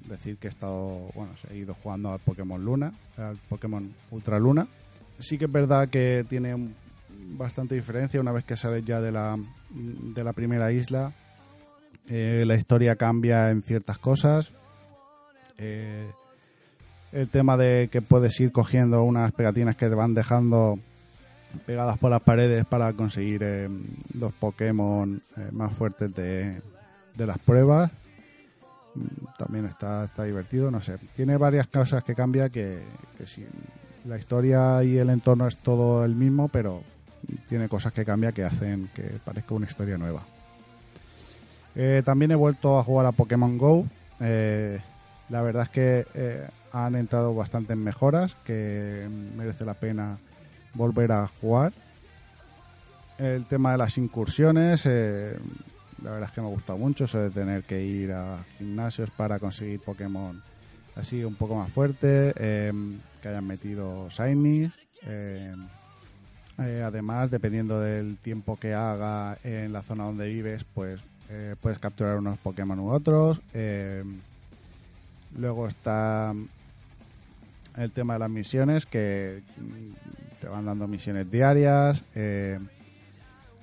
decir 0.07 0.37
que 0.37 0.47
he 0.47 0.49
estado, 0.49 1.07
bueno, 1.15 1.31
he 1.49 1.55
ido 1.57 1.73
jugando 1.81 2.11
al 2.11 2.19
Pokémon 2.19 2.63
Luna, 2.63 2.91
al 3.17 3.37
Pokémon 3.49 3.91
Ultra 4.11 4.37
Luna. 4.39 4.67
Sí 5.17 5.37
que 5.37 5.45
es 5.45 5.51
verdad 5.51 5.87
que 5.89 6.25
tiene 6.29 6.53
un- 6.53 6.75
bastante 7.31 7.75
diferencia 7.75 8.21
una 8.21 8.31
vez 8.31 8.45
que 8.45 8.57
sales 8.57 8.85
ya 8.85 9.01
de 9.01 9.11
la, 9.11 9.37
de 9.69 10.23
la 10.23 10.33
primera 10.33 10.71
isla. 10.71 11.13
Eh, 12.07 12.43
la 12.45 12.55
historia 12.55 12.95
cambia 12.95 13.51
en 13.51 13.63
ciertas 13.63 13.97
cosas. 13.97 14.51
Eh, 15.57 16.09
el 17.11 17.29
tema 17.29 17.57
de 17.57 17.89
que 17.91 18.01
puedes 18.01 18.39
ir 18.39 18.51
cogiendo 18.51 19.03
unas 19.03 19.31
pegatinas 19.31 19.75
que 19.75 19.87
te 19.87 19.95
van 19.95 20.13
dejando 20.13 20.79
pegadas 21.65 21.97
por 21.97 22.11
las 22.11 22.21
paredes 22.21 22.65
para 22.65 22.91
conseguir 22.93 23.41
los 24.13 24.33
Pokémon 24.33 25.21
eh, 25.37 25.49
más 25.51 25.73
fuertes 25.73 26.13
de, 26.13 26.61
de 27.15 27.25
las 27.25 27.39
pruebas. 27.39 27.91
También 29.37 29.65
está, 29.65 30.05
está 30.05 30.23
divertido, 30.23 30.71
no 30.71 30.81
sé. 30.81 30.97
Tiene 31.15 31.37
varias 31.37 31.67
cosas 31.67 32.03
que 32.03 32.15
cambia 32.15 32.49
que, 32.49 32.83
que 33.17 33.25
sí, 33.25 33.45
la 34.05 34.17
historia 34.17 34.83
y 34.83 34.97
el 34.97 35.09
entorno 35.09 35.47
es 35.47 35.57
todo 35.57 36.05
el 36.05 36.15
mismo, 36.15 36.47
pero 36.47 36.83
tiene 37.47 37.69
cosas 37.69 37.93
que 37.93 38.05
cambia 38.05 38.31
que 38.31 38.43
hacen 38.43 38.89
que 38.93 39.03
parezca 39.23 39.53
una 39.55 39.67
historia 39.67 39.97
nueva. 39.97 40.23
Eh, 41.75 42.01
también 42.05 42.31
he 42.31 42.35
vuelto 42.35 42.79
a 42.79 42.83
jugar 42.83 43.05
a 43.05 43.11
Pokémon 43.11 43.57
Go. 43.57 43.85
Eh, 44.19 44.79
la 45.29 45.41
verdad 45.41 45.63
es 45.63 45.69
que 45.69 46.05
eh, 46.13 46.47
han 46.71 46.95
entrado 46.95 47.35
bastantes 47.35 47.75
mejoras 47.75 48.35
que 48.45 49.07
merece 49.35 49.65
la 49.65 49.73
pena 49.73 50.17
volver 50.73 51.11
a 51.11 51.27
jugar. 51.41 51.73
El 53.17 53.45
tema 53.45 53.71
de 53.71 53.77
las 53.77 53.97
incursiones, 53.97 54.85
la 54.85 56.11
verdad 56.11 56.23
es 56.27 56.31
que 56.31 56.41
me 56.41 56.47
ha 56.47 56.51
gustado 56.51 56.77
mucho, 56.77 57.05
eso 57.05 57.17
de 57.19 57.29
tener 57.29 57.63
que 57.63 57.81
ir 57.81 58.11
a 58.11 58.43
gimnasios 58.57 59.09
para 59.09 59.39
conseguir 59.39 59.79
Pokémon 59.79 60.41
así 60.97 61.23
un 61.23 61.35
poco 61.35 61.55
más 61.55 61.71
fuerte, 61.71 62.33
que 62.35 63.27
hayan 63.29 63.47
metido 63.47 64.09
Shiny. 64.09 64.69
Eh, 66.59 66.81
además, 66.85 67.31
dependiendo 67.31 67.79
del 67.79 68.17
tiempo 68.17 68.57
que 68.57 68.73
haga 68.73 69.37
en 69.43 69.73
la 69.73 69.81
zona 69.81 70.05
donde 70.05 70.27
vives, 70.29 70.63
pues 70.73 71.01
eh, 71.29 71.55
puedes 71.61 71.79
capturar 71.79 72.17
unos 72.17 72.37
Pokémon 72.37 72.79
u 72.79 72.89
otros. 72.91 73.41
eh, 73.53 74.03
luego 75.37 75.67
está 75.67 76.33
el 77.77 77.91
tema 77.91 78.13
de 78.13 78.19
las 78.19 78.29
misiones, 78.29 78.85
que 78.85 79.41
mm, 79.57 80.39
te 80.41 80.47
van 80.47 80.65
dando 80.65 80.87
misiones 80.87 81.29
diarias. 81.29 82.03
eh, 82.15 82.59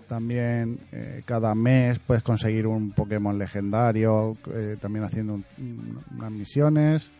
también 0.08 0.78
eh, 0.92 1.22
cada 1.24 1.54
mes 1.54 1.98
puedes 1.98 2.22
conseguir 2.22 2.66
un 2.66 2.90
Pokémon 2.90 3.38
legendario, 3.38 4.36
también 4.82 5.06
haciendo 5.06 5.34
un- 5.34 5.44
un- 5.56 5.98
unas 6.18 6.30
misiones. 6.30 7.10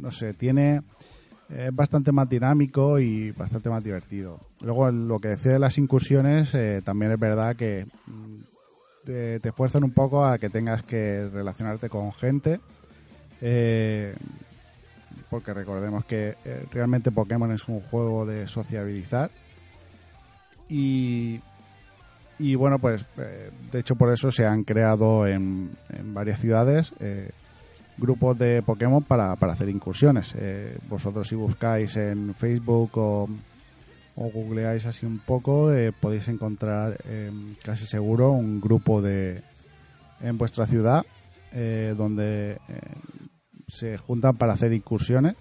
No 0.00 0.10
sé, 0.10 0.32
tiene 0.32 0.80
es 1.48 1.74
bastante 1.74 2.12
más 2.12 2.28
dinámico 2.28 2.98
y 2.98 3.30
bastante 3.32 3.68
más 3.68 3.82
divertido. 3.84 4.40
Luego, 4.62 4.90
lo 4.90 5.18
que 5.18 5.28
decía 5.28 5.52
de 5.52 5.58
las 5.58 5.78
incursiones, 5.78 6.54
eh, 6.54 6.80
también 6.84 7.12
es 7.12 7.18
verdad 7.18 7.56
que 7.56 7.86
mm, 8.06 8.40
te, 9.04 9.40
te 9.40 9.52
fuerzan 9.52 9.84
un 9.84 9.92
poco 9.92 10.24
a 10.24 10.38
que 10.38 10.50
tengas 10.50 10.82
que 10.82 11.28
relacionarte 11.32 11.88
con 11.88 12.12
gente. 12.12 12.60
eh, 13.40 14.14
porque 15.28 15.54
recordemos 15.54 16.04
que 16.04 16.36
eh, 16.44 16.66
realmente 16.70 17.10
Pokémon 17.10 17.50
es 17.52 17.66
un 17.66 17.80
juego 17.80 18.26
de 18.26 18.46
sociabilizar. 18.46 19.30
Y, 20.68 21.40
y 22.38 22.54
bueno, 22.54 22.78
pues 22.78 23.04
de 23.16 23.78
hecho 23.78 23.96
por 23.96 24.12
eso 24.12 24.30
se 24.30 24.46
han 24.46 24.64
creado 24.64 25.26
en, 25.26 25.70
varias 26.14 26.38
ciudades 26.38 26.92
grupos 27.98 28.38
de 28.38 28.62
Pokémon 28.62 29.02
para, 29.02 29.36
para 29.36 29.52
hacer 29.52 29.68
incursiones. 29.68 30.34
Eh, 30.38 30.78
vosotros 30.88 31.28
si 31.28 31.34
buscáis 31.34 31.96
en 31.96 32.34
Facebook 32.34 32.90
o, 32.96 33.28
o 34.16 34.30
googleáis 34.30 34.86
así 34.86 35.06
un 35.06 35.18
poco, 35.18 35.72
eh, 35.72 35.92
podéis 35.92 36.28
encontrar 36.28 36.98
eh, 37.04 37.30
casi 37.62 37.86
seguro 37.86 38.32
un 38.32 38.60
grupo 38.60 39.00
de 39.02 39.42
en 40.20 40.38
vuestra 40.38 40.66
ciudad 40.66 41.04
eh, 41.52 41.94
donde 41.96 42.52
eh, 42.52 42.58
se 43.68 43.98
juntan 43.98 44.36
para 44.36 44.52
hacer 44.52 44.72
incursiones 44.72 45.34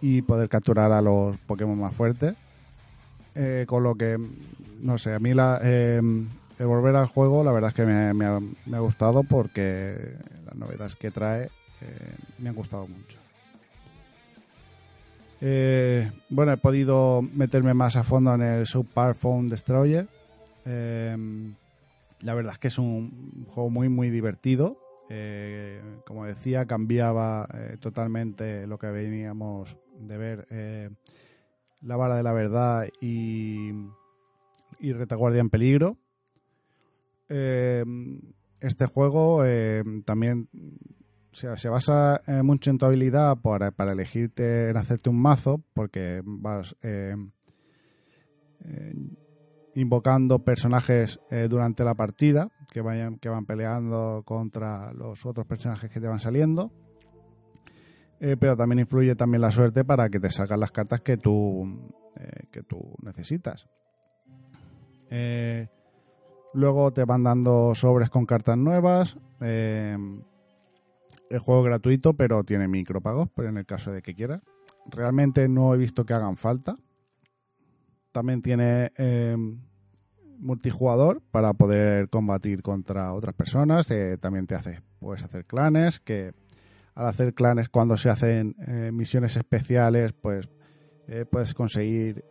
y 0.00 0.22
poder 0.22 0.48
capturar 0.48 0.92
a 0.92 1.02
los 1.02 1.36
Pokémon 1.38 1.78
más 1.78 1.94
fuertes. 1.94 2.34
Con 3.66 3.84
lo 3.84 3.94
que, 3.94 4.18
no 4.82 4.98
sé, 4.98 5.14
a 5.14 5.18
mí 5.18 5.32
la, 5.32 5.56
el 5.62 6.26
volver 6.58 6.94
al 6.96 7.06
juego 7.06 7.42
la 7.42 7.52
verdad 7.52 7.68
es 7.68 7.74
que 7.74 7.86
me 7.86 8.26
ha, 8.26 8.40
me 8.40 8.76
ha 8.76 8.80
gustado 8.80 9.22
porque 9.22 10.16
las 10.44 10.56
novedades 10.56 10.96
que 10.96 11.10
trae 11.10 11.48
me 12.38 12.48
han 12.48 12.54
gustado 12.54 12.86
mucho. 12.86 13.18
Eh, 15.40 16.10
bueno, 16.28 16.52
he 16.52 16.56
podido 16.58 17.22
meterme 17.22 17.72
más 17.72 17.96
a 17.96 18.02
fondo 18.02 18.34
en 18.34 18.42
el 18.42 18.66
Super 18.66 19.14
Phone 19.14 19.48
Destroyer. 19.48 20.06
Eh, 20.66 21.16
la 22.20 22.34
verdad 22.34 22.52
es 22.54 22.58
que 22.58 22.68
es 22.68 22.78
un 22.78 23.46
juego 23.48 23.70
muy, 23.70 23.88
muy 23.88 24.10
divertido. 24.10 24.78
Eh, 25.08 25.82
como 26.06 26.24
decía, 26.26 26.66
cambiaba 26.66 27.48
eh, 27.54 27.76
totalmente 27.80 28.66
lo 28.66 28.78
que 28.78 28.88
veníamos 28.88 29.76
de 29.98 30.16
ver. 30.18 30.92
la 31.82 31.96
vara 31.96 32.16
de 32.16 32.22
la 32.22 32.32
verdad 32.32 32.88
y, 33.00 33.72
retaguardia 34.80 35.40
en 35.40 35.50
peligro. 35.50 35.96
Eh, 37.28 37.84
este 38.60 38.86
juego 38.86 39.44
eh, 39.44 39.82
se, 41.32 41.68
basa 41.68 42.20
eh, 42.26 42.42
mucho 42.42 42.70
en 42.70 42.78
tu 42.78 42.86
habilidad 42.86 43.38
para, 43.38 43.70
para 43.70 43.92
elegirte 43.92 44.70
en 44.70 44.76
hacerte 44.76 45.10
un 45.10 45.20
mazo, 45.20 45.62
porque 45.74 46.22
vas 46.24 46.76
eh, 46.82 47.14
eh, 48.64 48.94
invocando 49.74 50.40
personajes 50.40 51.20
durante 51.48 51.84
la 51.84 51.94
partida 51.94 52.50
que 52.72 52.80
vayan 52.80 53.18
que 53.18 53.28
van 53.28 53.46
peleando 53.46 54.22
contra 54.24 54.92
los 54.92 55.24
otros 55.24 55.46
personajes 55.46 55.90
que 55.90 56.00
te 56.00 56.08
van 56.08 56.18
saliendo. 56.18 56.72
Pero 58.18 58.56
también 58.56 58.80
influye 58.80 59.14
también 59.14 59.40
la 59.40 59.50
suerte 59.50 59.84
para 59.84 60.10
que 60.10 60.20
te 60.20 60.28
salgan 60.28 60.60
las 60.60 60.72
cartas 60.72 61.00
que 61.00 61.16
tú 61.16 61.92
que 62.50 62.62
tú 62.64 62.96
necesitas. 63.02 63.68
Luego 66.52 66.92
te 66.92 67.04
van 67.04 67.22
dando 67.22 67.74
sobres 67.74 68.10
con 68.10 68.26
cartas 68.26 68.58
nuevas. 68.58 69.16
El 71.30 71.38
juego 71.38 71.62
es 71.62 71.66
gratuito, 71.66 72.14
pero 72.14 72.44
tiene 72.44 72.68
micropagos, 72.68 73.28
pero 73.34 73.48
en 73.48 73.56
el 73.56 73.64
caso 73.66 73.92
de 73.92 74.02
que 74.02 74.14
quieras. 74.14 74.42
Realmente 74.90 75.48
no 75.48 75.72
he 75.74 75.78
visto 75.78 76.04
que 76.04 76.12
hagan 76.14 76.36
falta. 76.36 76.76
También 78.12 78.42
tiene 78.42 78.92
eh, 78.96 79.36
multijugador 80.38 81.22
para 81.30 81.52
poder 81.54 82.08
combatir 82.08 82.62
contra 82.62 83.12
otras 83.12 83.34
personas. 83.34 83.90
Eh, 83.90 84.18
también 84.18 84.46
te 84.46 84.56
hace, 84.56 84.82
puedes 84.98 85.22
hacer 85.22 85.44
clanes, 85.46 86.00
que 86.00 86.32
al 86.94 87.06
hacer 87.06 87.34
clanes 87.34 87.68
cuando 87.68 87.96
se 87.96 88.10
hacen 88.10 88.56
eh, 88.66 88.90
misiones 88.92 89.36
especiales, 89.36 90.12
pues 90.12 90.48
eh, 91.06 91.24
puedes 91.30 91.54
conseguir 91.54 92.24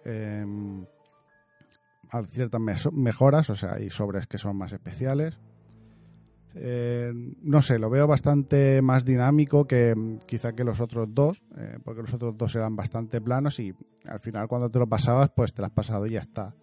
al- 2.09 2.27
ciertas 2.27 2.59
mejoras, 2.91 3.49
o 3.49 3.55
sea, 3.55 3.73
hay 3.75 3.89
sobres 3.89 4.27
que 4.27 4.37
son 4.37 4.57
más 4.57 4.73
especiales. 4.73 5.39
Eh, 6.55 7.11
no 7.13 7.61
sé, 7.61 7.77
lo 7.77 7.89
veo 7.89 8.07
bastante 8.07 8.81
más 8.81 9.05
dinámico 9.05 9.65
que 9.65 9.93
mm, 9.95 10.19
quizá 10.25 10.53
que 10.53 10.63
los 10.63 10.81
otros 10.81 11.07
dos, 11.11 11.41
eh, 11.57 11.77
porque 11.83 12.01
los 12.01 12.13
otros 12.13 12.37
dos 12.37 12.55
eran 12.55 12.75
bastante 12.75 13.21
planos 13.21 13.59
y 13.59 13.73
al 14.05 14.19
final 14.19 14.47
cuando 14.47 14.69
te 14.69 14.79
lo 14.79 14.87
pasabas, 14.87 15.29
pues 15.35 15.53
te 15.53 15.61
lo 15.61 15.67
has 15.67 15.73
pasado 15.73 16.07
y 16.07 16.11
ya 16.11 16.21
está. 16.21 16.55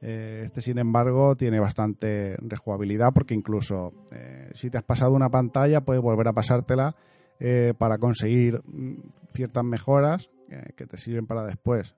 Eh, 0.00 0.42
este, 0.44 0.60
sin 0.60 0.78
embargo, 0.78 1.36
tiene 1.36 1.58
bastante 1.58 2.36
rejugabilidad 2.40 3.12
porque 3.12 3.34
incluso 3.34 3.92
si 4.54 4.70
te 4.70 4.78
has 4.78 4.84
pasado 4.84 5.12
una 5.12 5.30
pantalla, 5.30 5.80
puedes 5.80 6.02
volver 6.02 6.28
a 6.28 6.32
pasártela 6.32 6.94
para 7.78 7.98
conseguir 7.98 8.62
mm, 8.64 8.94
ciertas 9.32 9.64
mejoras 9.64 10.30
que 10.76 10.86
te 10.86 10.96
sirven 10.96 11.26
para 11.26 11.44
después. 11.44 11.96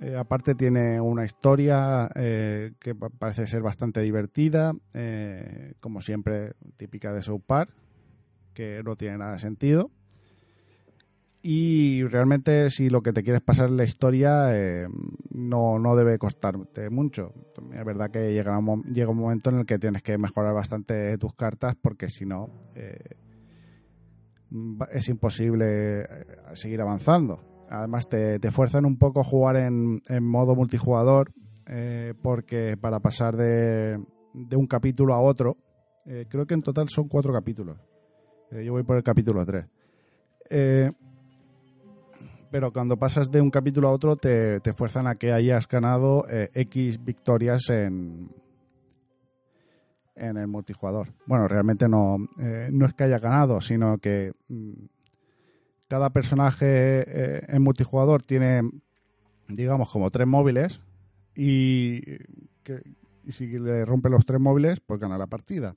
Eh, 0.00 0.14
aparte 0.14 0.54
tiene 0.54 1.00
una 1.00 1.24
historia 1.24 2.10
eh, 2.14 2.72
que 2.78 2.94
pa- 2.94 3.08
parece 3.08 3.46
ser 3.46 3.62
bastante 3.62 4.00
divertida, 4.00 4.74
eh, 4.92 5.72
como 5.80 6.02
siempre 6.02 6.52
típica 6.76 7.14
de 7.14 7.22
South 7.22 7.42
Park, 7.46 7.70
que 8.52 8.82
no 8.84 8.96
tiene 8.96 9.18
nada 9.18 9.32
de 9.32 9.38
sentido. 9.38 9.90
Y 11.42 12.02
realmente 12.04 12.68
si 12.70 12.90
lo 12.90 13.02
que 13.02 13.12
te 13.12 13.22
quieres 13.22 13.40
pasar 13.40 13.68
en 13.68 13.76
la 13.76 13.84
historia 13.84 14.50
no, 15.30 15.78
no 15.78 15.94
debe 15.94 16.18
costarte 16.18 16.90
mucho. 16.90 17.32
Es 17.72 17.84
verdad 17.84 18.10
que 18.10 18.32
llega 18.32 18.58
un, 18.58 18.84
momento 19.16 19.50
en 19.50 19.60
el 19.60 19.66
que 19.66 19.78
tienes 19.78 20.02
que 20.02 20.18
mejorar 20.18 20.54
bastante 20.54 21.16
tus 21.18 21.34
cartas 21.34 21.76
porque 21.80 22.08
si 22.10 22.26
no 22.26 22.50
es 24.90 25.08
imposible 25.08 26.04
seguir 26.54 26.80
avanzando. 26.80 27.55
Además 27.68 28.08
te, 28.08 28.38
te 28.38 28.50
fuerzan 28.50 28.84
un 28.84 28.96
poco 28.96 29.20
a 29.20 29.24
jugar 29.24 29.56
en, 29.56 30.02
en 30.08 30.24
modo 30.24 30.54
multijugador 30.54 31.32
eh, 31.68 32.14
porque 32.22 32.76
para 32.80 33.00
pasar 33.00 33.36
de, 33.36 33.98
de 34.32 34.56
un 34.56 34.66
capítulo 34.66 35.14
a 35.14 35.20
otro, 35.20 35.56
eh, 36.04 36.26
creo 36.28 36.46
que 36.46 36.54
en 36.54 36.62
total 36.62 36.88
son 36.88 37.08
cuatro 37.08 37.32
capítulos. 37.32 37.78
Eh, 38.52 38.64
yo 38.64 38.72
voy 38.72 38.84
por 38.84 38.96
el 38.96 39.02
capítulo 39.02 39.44
3. 39.44 39.66
pero 42.50 42.72
cuando 42.72 42.96
pasas 42.96 43.30
de 43.30 43.40
un 43.40 43.50
capítulo 43.50 43.88
a 43.88 43.92
otro 43.92 44.16
te, 44.16 44.60
te 44.60 44.72
fuerzan 44.72 45.08
a 45.08 45.16
que 45.16 45.32
hayas 45.32 45.66
ganado 45.66 46.24
X 46.28 47.04
victorias 47.04 47.68
en, 47.70 48.30
en 50.14 50.36
el 50.36 50.46
multijugador. 50.46 51.12
Bueno, 51.26 51.48
realmente 51.48 51.88
no, 51.88 52.16
no 52.70 52.86
es 52.86 52.94
que 52.94 53.04
haya 53.04 53.18
ganado, 53.18 53.60
sino 53.60 53.98
que 53.98 54.32
mm, 54.48 54.84
cada 55.88 56.10
personaje 56.10 56.66
eh, 56.66 57.42
en 57.48 57.62
multijugador 57.62 58.22
tiene, 58.22 58.62
digamos, 59.48 59.90
como 59.90 60.10
tres 60.10 60.26
móviles 60.26 60.80
y, 61.34 62.00
que, 62.62 62.82
y 63.24 63.32
si 63.32 63.46
le 63.46 63.84
rompe 63.84 64.08
los 64.08 64.24
tres 64.24 64.40
móviles, 64.40 64.80
pues 64.80 65.00
gana 65.00 65.18
la 65.18 65.26
partida. 65.26 65.76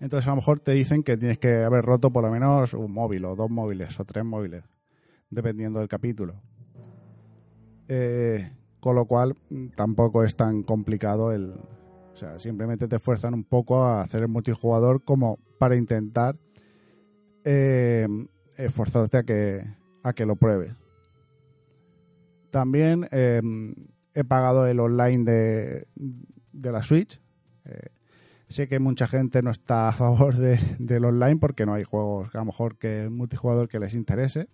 Entonces 0.00 0.26
a 0.26 0.30
lo 0.30 0.36
mejor 0.36 0.60
te 0.60 0.72
dicen 0.72 1.02
que 1.02 1.16
tienes 1.16 1.38
que 1.38 1.64
haber 1.64 1.84
roto 1.84 2.12
por 2.12 2.22
lo 2.24 2.30
menos 2.30 2.72
un 2.74 2.92
móvil 2.92 3.24
o 3.24 3.34
dos 3.34 3.50
móviles 3.50 3.98
o 3.98 4.04
tres 4.04 4.24
móviles. 4.24 4.64
dependiendo 5.30 5.78
del 5.80 5.88
capítulo. 5.88 6.40
Eh, 7.88 8.50
con 8.80 8.94
lo 8.94 9.06
cual 9.06 9.36
tampoco 9.74 10.24
es 10.24 10.36
tan 10.36 10.62
complicado 10.62 11.32
el... 11.32 11.54
O 12.14 12.16
sea, 12.16 12.38
simplemente 12.38 12.88
te 12.88 12.96
esfuerzan 12.96 13.34
un 13.34 13.44
poco 13.44 13.84
a 13.84 14.00
hacer 14.00 14.22
el 14.22 14.28
multijugador 14.28 15.04
como 15.04 15.38
para 15.58 15.76
intentar 15.76 16.36
eh, 17.44 18.08
esforzarte 18.58 19.16
a 19.18 19.22
que, 19.22 19.64
a 20.02 20.12
que 20.12 20.26
lo 20.26 20.36
pruebes. 20.36 20.72
También 22.50 23.08
eh, 23.12 23.40
he 24.14 24.24
pagado 24.24 24.66
el 24.66 24.80
online 24.80 25.24
de, 25.24 25.86
de 26.52 26.72
la 26.72 26.82
Switch. 26.82 27.20
Eh, 27.64 27.88
sé 28.48 28.68
que 28.68 28.78
mucha 28.78 29.06
gente 29.06 29.42
no 29.42 29.50
está 29.50 29.88
a 29.88 29.92
favor 29.92 30.36
de- 30.36 30.58
del 30.78 31.04
online 31.04 31.36
porque 31.36 31.66
no 31.66 31.74
hay 31.74 31.84
juegos 31.84 32.34
a 32.34 32.38
lo 32.38 32.46
mejor 32.46 32.78
que 32.78 33.08
multijugador 33.10 33.68
que 33.68 33.78
les 33.78 33.94
interese. 33.94 34.48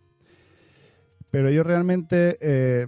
Pero 1.31 1.51
yo 1.51 1.63
realmente, 1.63 2.37
eh, 2.41 2.87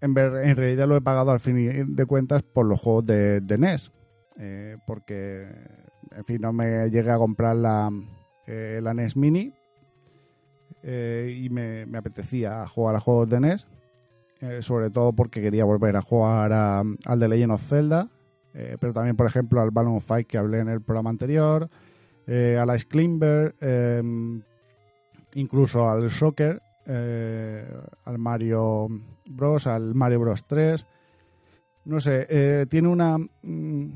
en, 0.00 0.14
ver- 0.14 0.44
en 0.46 0.56
realidad 0.56 0.88
lo 0.88 0.96
he 0.96 1.00
pagado 1.00 1.30
al 1.30 1.40
fin 1.40 1.94
de 1.94 2.06
cuentas 2.06 2.42
por 2.42 2.66
los 2.66 2.80
juegos 2.80 3.04
de, 3.04 3.40
de 3.40 3.58
NES. 3.58 3.92
eh, 4.38 4.76
porque, 4.86 5.48
en 6.12 6.24
fin, 6.24 6.40
no 6.40 6.52
me 6.52 6.88
llegué 6.90 7.10
a 7.10 7.18
comprar 7.18 7.56
la, 7.56 7.90
eh, 8.46 8.80
la 8.82 8.94
NES 8.94 9.16
Mini 9.16 9.52
eh, 10.82 11.40
y 11.42 11.48
me, 11.50 11.84
apetecía 11.96 12.66
jugar 12.68 12.96
a 12.96 13.00
juegos 13.00 13.28
de 13.28 13.36
NES. 13.38 13.66
eh, 14.40 14.62
sobre 14.62 14.88
todo 14.90 15.12
porque 15.12 15.42
quería 15.42 15.64
volver 15.64 15.96
a 15.96 16.02
jugar 16.02 16.52
a- 16.52 16.84
al 17.06 17.18
de 17.18 17.28
Legend 17.28 17.50
of 17.52 17.68
Zelda, 17.68 18.08
eh, 18.54 18.76
pero 18.78 18.92
también, 18.92 19.16
por 19.16 19.26
ejemplo, 19.26 19.60
al 19.60 19.72
Balloon 19.72 20.00
Fight 20.00 20.28
que 20.28 20.38
hablé 20.38 20.60
en 20.60 20.68
el 20.68 20.80
programa 20.80 21.10
anterior, 21.10 21.68
al 22.28 22.76
Ice 22.76 22.86
Climber, 22.86 23.54
incluso 25.34 25.90
al 25.90 26.08
Soccer, 26.10 26.62
al 26.86 28.18
Mario 28.18 28.86
Bros, 29.26 29.66
al 29.66 29.94
Mario 29.96 30.20
Bros 30.20 30.46
3. 30.46 30.86
No 31.84 31.98
sé, 31.98 32.66
tiene 32.70 32.86
una 32.88 33.18
mm, 33.18 33.86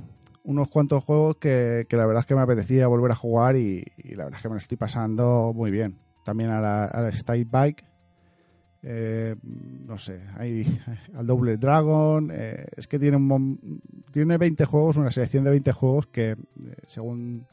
unos 0.45 0.69
cuantos 0.69 1.05
juegos 1.05 1.37
que, 1.37 1.87
la 1.91 2.07
verdad 2.07 2.23
es 2.23 2.27
que 2.27 2.35
me 2.35 2.41
apetecía 2.41 2.89
volver 2.89 3.13
a 3.13 3.17
jugar 3.17 3.55
y 3.57 3.85
la 4.17 4.25
verdad 4.25 4.39
es 4.39 4.43
que 4.43 4.49
me 4.49 4.55
lo 4.55 4.61
estoy 4.61 4.77
pasando 4.77 5.53
muy 5.55 5.71
bien. 5.71 5.99
También 6.25 6.51
a 6.51 6.61
la, 6.61 6.85
a 6.85 7.01
la 7.01 7.09
State 7.09 7.47
Bike, 7.51 7.85
eh, 8.85 9.37
no 9.43 9.97
sé, 9.97 10.21
hay 10.37 10.65
al 11.15 11.27
Double 11.27 11.57
Dragon, 11.57 12.31
eh, 12.33 12.67
es 12.77 12.89
que 12.89 12.99
tiene, 12.99 13.17
un 13.17 13.81
tiene 14.11 14.39
20 14.39 14.65
juegos, 14.65 14.97
una 14.97 15.11
selección 15.11 15.45
de 15.45 15.51
20 15.51 15.73
juegos 15.73 16.07
que, 16.09 16.31
eh, 16.31 16.37
según 16.89 17.47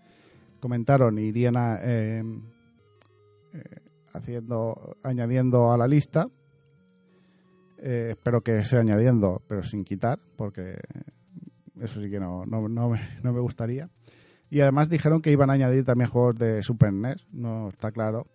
comentaron, 0.59 1.19
irían 1.19 1.55
a, 1.55 1.79
eh, 1.81 2.23
haciendo, 4.13 4.97
añadiendo 5.03 5.71
a 5.71 5.77
la 5.77 5.87
lista. 5.87 6.27
Espero 7.77 8.41
que 8.41 8.65
sea 8.65 8.81
añadiendo, 8.81 9.41
pero 9.47 9.63
sin 9.63 9.85
quitar, 9.85 10.19
porque 10.35 10.79
eso 11.79 12.01
sí 12.01 12.09
que 12.09 12.19
no, 12.19 12.45
no, 12.45 12.67
no 12.67 12.89
me, 12.89 12.99
no 13.23 13.31
me 13.31 13.39
gustaría. 13.39 13.89
Y 14.49 14.59
además 14.59 14.89
dijeron 14.89 15.21
que 15.21 15.31
iban 15.31 15.49
a 15.49 15.53
añadir 15.53 15.85
también 15.85 16.09
juegos 16.09 16.35
de 16.35 16.61
Super 16.61 16.91
NES, 16.91 17.25
no 17.31 17.69
está 17.69 17.93
claro. 17.93 18.27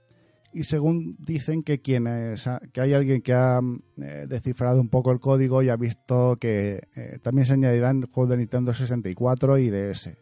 Y 0.57 0.63
según 0.63 1.17
dicen 1.19 1.65
que 1.65 1.81
quienes 1.81 2.47
ha- 2.47 2.61
que 2.73 2.81
hay 2.81 2.95
alguien 2.95 3.23
que 3.23 3.35
ha 3.35 3.61
eh, 4.01 4.27
descifrado 4.29 4.81
un 4.81 4.89
poco 4.89 5.11
el 5.11 5.19
código 5.19 5.63
y 5.63 5.69
ha 5.69 5.77
visto 5.77 6.37
que 6.41 6.89
eh, 6.95 7.19
también 7.23 7.45
se 7.45 7.55
añadirán 7.55 8.03
juegos 8.13 8.31
de 8.31 8.37
Nintendo 8.37 8.73
64 8.73 9.59
y 9.59 9.71
DS. 9.71 10.17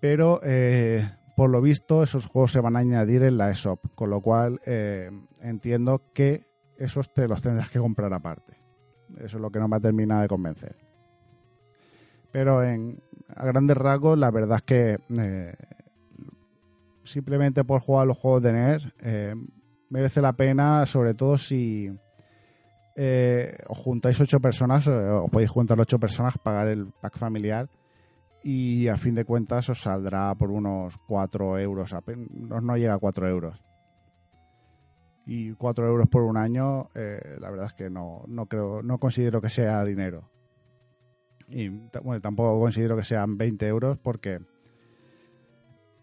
Pero 0.00 0.40
eh, 0.42 1.06
por 1.36 1.50
lo 1.50 1.60
visto 1.60 2.02
esos 2.02 2.26
juegos 2.26 2.52
se 2.52 2.60
van 2.60 2.76
a 2.76 2.80
añadir 2.80 3.22
en 3.24 3.36
la 3.36 3.50
ESOP, 3.50 3.94
con 3.94 4.08
lo 4.08 4.20
cual 4.22 4.60
eh, 4.64 5.10
entiendo 5.42 6.00
que 6.14 6.44
esos 6.78 7.12
te 7.12 7.28
los 7.28 7.42
tendrás 7.42 7.68
que 7.70 7.78
comprar 7.78 8.12
aparte. 8.14 8.54
Eso 9.18 9.36
es 9.36 9.42
lo 9.42 9.50
que 9.50 9.58
no 9.60 9.68
me 9.68 9.76
ha 9.76 9.80
terminado 9.80 10.22
de 10.22 10.28
convencer. 10.28 10.76
Pero 12.32 12.64
en, 12.64 13.00
a 13.36 13.44
grandes 13.46 13.76
rasgos, 13.76 14.18
la 14.18 14.30
verdad 14.30 14.58
es 14.58 14.62
que 14.64 14.98
eh, 15.20 15.54
simplemente 17.04 17.64
por 17.64 17.80
jugar 17.80 18.06
los 18.06 18.18
juegos 18.18 18.42
de 18.42 18.52
NES 18.52 18.88
eh, 19.00 19.34
merece 19.90 20.20
la 20.20 20.32
pena, 20.32 20.86
sobre 20.86 21.14
todo 21.14 21.38
si 21.38 21.90
eh, 22.96 23.56
os 23.68 23.78
juntáis 23.78 24.20
ocho 24.20 24.40
personas, 24.40 24.86
eh, 24.88 24.90
os 24.90 25.30
podéis 25.30 25.50
juntar 25.50 25.78
ocho 25.78 25.98
personas, 25.98 26.38
pagar 26.38 26.68
el 26.68 26.86
pack 27.00 27.18
familiar 27.18 27.68
y 28.42 28.88
a 28.88 28.96
fin 28.96 29.14
de 29.14 29.24
cuentas 29.24 29.68
os 29.68 29.80
saldrá 29.80 30.34
por 30.34 30.50
unos 30.50 30.98
4 31.06 31.58
euros, 31.58 31.92
apenas, 31.92 32.28
no 32.30 32.76
llega 32.76 32.94
a 32.94 32.98
4 32.98 33.28
euros. 33.28 33.62
Y 35.26 35.52
4 35.52 35.86
euros 35.86 36.08
por 36.08 36.22
un 36.24 36.36
año, 36.36 36.90
la 36.94 37.50
verdad 37.50 37.68
es 37.68 37.72
que 37.72 37.88
no, 37.88 38.24
no 38.26 38.44
creo, 38.44 38.82
no 38.82 38.98
considero 38.98 39.40
que 39.40 39.48
sea 39.48 39.82
dinero. 39.82 40.28
Y 41.48 41.68
bueno, 42.02 42.20
tampoco 42.20 42.60
considero 42.60 42.96
que 42.96 43.04
sean 43.04 43.38
20 43.38 43.66
euros 43.66 43.98
porque 43.98 44.40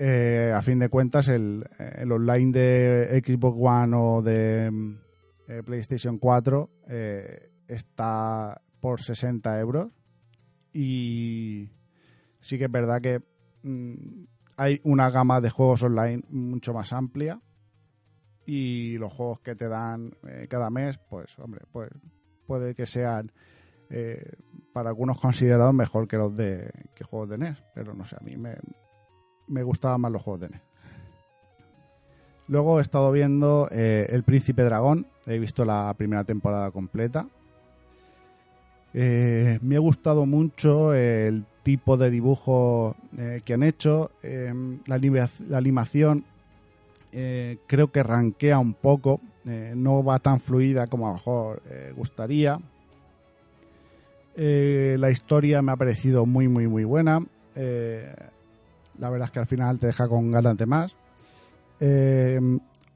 eh, 0.04 0.52
a 0.52 0.64
fin 0.64 0.80
de 0.80 0.90
cuentas 0.90 1.28
el, 1.28 1.64
el 1.78 2.12
online 2.12 2.52
de 2.52 3.22
Xbox 3.24 3.56
One 3.62 3.96
o 3.96 4.24
de 4.24 4.72
mm, 4.72 4.98
eh, 5.48 5.62
PlayStation 5.64 6.18
4 6.18 6.70
eh, 6.88 7.52
está 7.68 8.60
por 8.80 9.00
60 9.00 9.60
euros. 9.60 9.92
Y 10.74 11.70
sí 12.40 12.58
que 12.58 12.66
es 12.66 12.72
verdad 12.72 13.00
que 13.00 13.22
mm, 13.62 14.24
hay 14.58 14.82
una 14.86 15.12
gama 15.12 15.40
de 15.40 15.52
juegos 15.52 15.84
online 15.84 16.24
mucho 16.30 16.74
más 16.74 16.94
amplia. 16.94 17.40
Y 18.44 18.98
los 18.98 19.14
juegos 19.14 19.42
que 19.42 19.56
te 19.56 19.70
dan 19.70 20.18
eh, 20.28 20.48
cada 20.50 20.72
mes 20.72 20.98
pues 20.98 21.38
hombre 21.38 21.62
pues 21.72 21.92
puede 22.48 22.74
que 22.74 22.88
sean 22.88 23.32
eh, 23.92 24.34
para 24.74 24.90
algunos 24.90 25.18
considerados 25.22 25.76
mejor 25.76 26.08
que 26.08 26.18
los 26.18 26.36
de 26.36 26.72
que 26.96 27.04
juegos 27.04 27.30
de 27.30 27.38
NES 27.38 27.64
pero 27.76 27.94
no 27.94 28.04
sé 28.04 28.16
a 28.20 28.24
mí 28.24 28.36
me, 28.36 28.58
me 29.52 29.64
gustaban 29.64 30.02
más 30.02 30.12
los 30.12 30.22
juegos 30.22 30.42
de 30.42 30.50
NES 30.50 30.62
luego 32.48 32.80
he 32.80 32.82
estado 32.82 33.12
viendo 33.12 33.68
eh, 33.72 34.08
El 34.10 34.24
Príncipe 34.24 34.64
Dragón 34.64 35.06
he 35.28 35.38
visto 35.38 35.66
la 35.66 35.94
primera 35.98 36.24
temporada 36.24 36.72
completa 36.72 37.28
eh, 38.94 39.60
me 39.62 39.76
ha 39.76 39.80
gustado 39.80 40.26
mucho 40.26 40.94
el 40.94 41.46
tipo 41.64 41.98
de 41.98 42.10
dibujo 42.10 42.96
eh, 43.18 43.42
que 43.46 43.54
han 43.54 43.64
hecho. 43.64 44.12
eh, 44.24 44.54
la, 44.88 45.00
la 45.48 45.58
animación 45.58 46.26
eh, 47.12 47.58
creo 47.68 47.92
que 47.92 48.04
ranquea 48.04 48.60
un 48.60 48.74
poco. 48.74 49.22
eh, 49.46 49.74
no 49.76 50.04
va 50.04 50.20
tan 50.20 50.40
fluida 50.40 50.88
como 50.88 51.08
a 51.08 51.10
lo 51.10 51.16
mejor 51.16 51.62
eh, 51.70 51.94
gustaría. 51.96 52.60
Eh, 54.36 54.96
la 55.00 55.10
historia 55.12 55.62
me 55.62 55.72
ha 55.72 55.76
parecido 55.76 56.26
muy, 56.26 56.48
muy, 56.48 56.68
muy 56.68 56.84
buena. 56.84 57.22
La 59.02 59.10
verdad 59.10 59.26
es 59.26 59.32
que 59.32 59.40
al 59.40 59.48
final 59.48 59.80
te 59.80 59.88
deja 59.88 60.08
con 60.08 60.32
ganas 60.32 60.56
de 60.56 60.66
más. 60.68 60.96
Eh, 61.80 62.40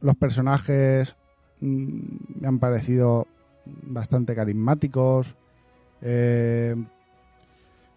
los 0.01 0.15
personajes 0.15 1.15
mm, 1.59 1.99
me 2.41 2.47
han 2.47 2.59
parecido 2.59 3.25
bastante 3.65 4.35
carismáticos. 4.35 5.35
Eh, 6.03 6.75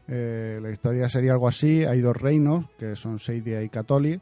eh, 0.09 0.59
la 0.63 0.71
historia 0.71 1.11
sería 1.11 1.33
algo 1.33 1.49
así. 1.49 1.85
Hay 1.85 2.01
dos 2.01 2.17
reinos, 2.17 2.65
que 2.79 2.97
son 2.97 3.19
Seidia 3.19 3.63
y 3.63 3.69
Catoli, 3.69 4.21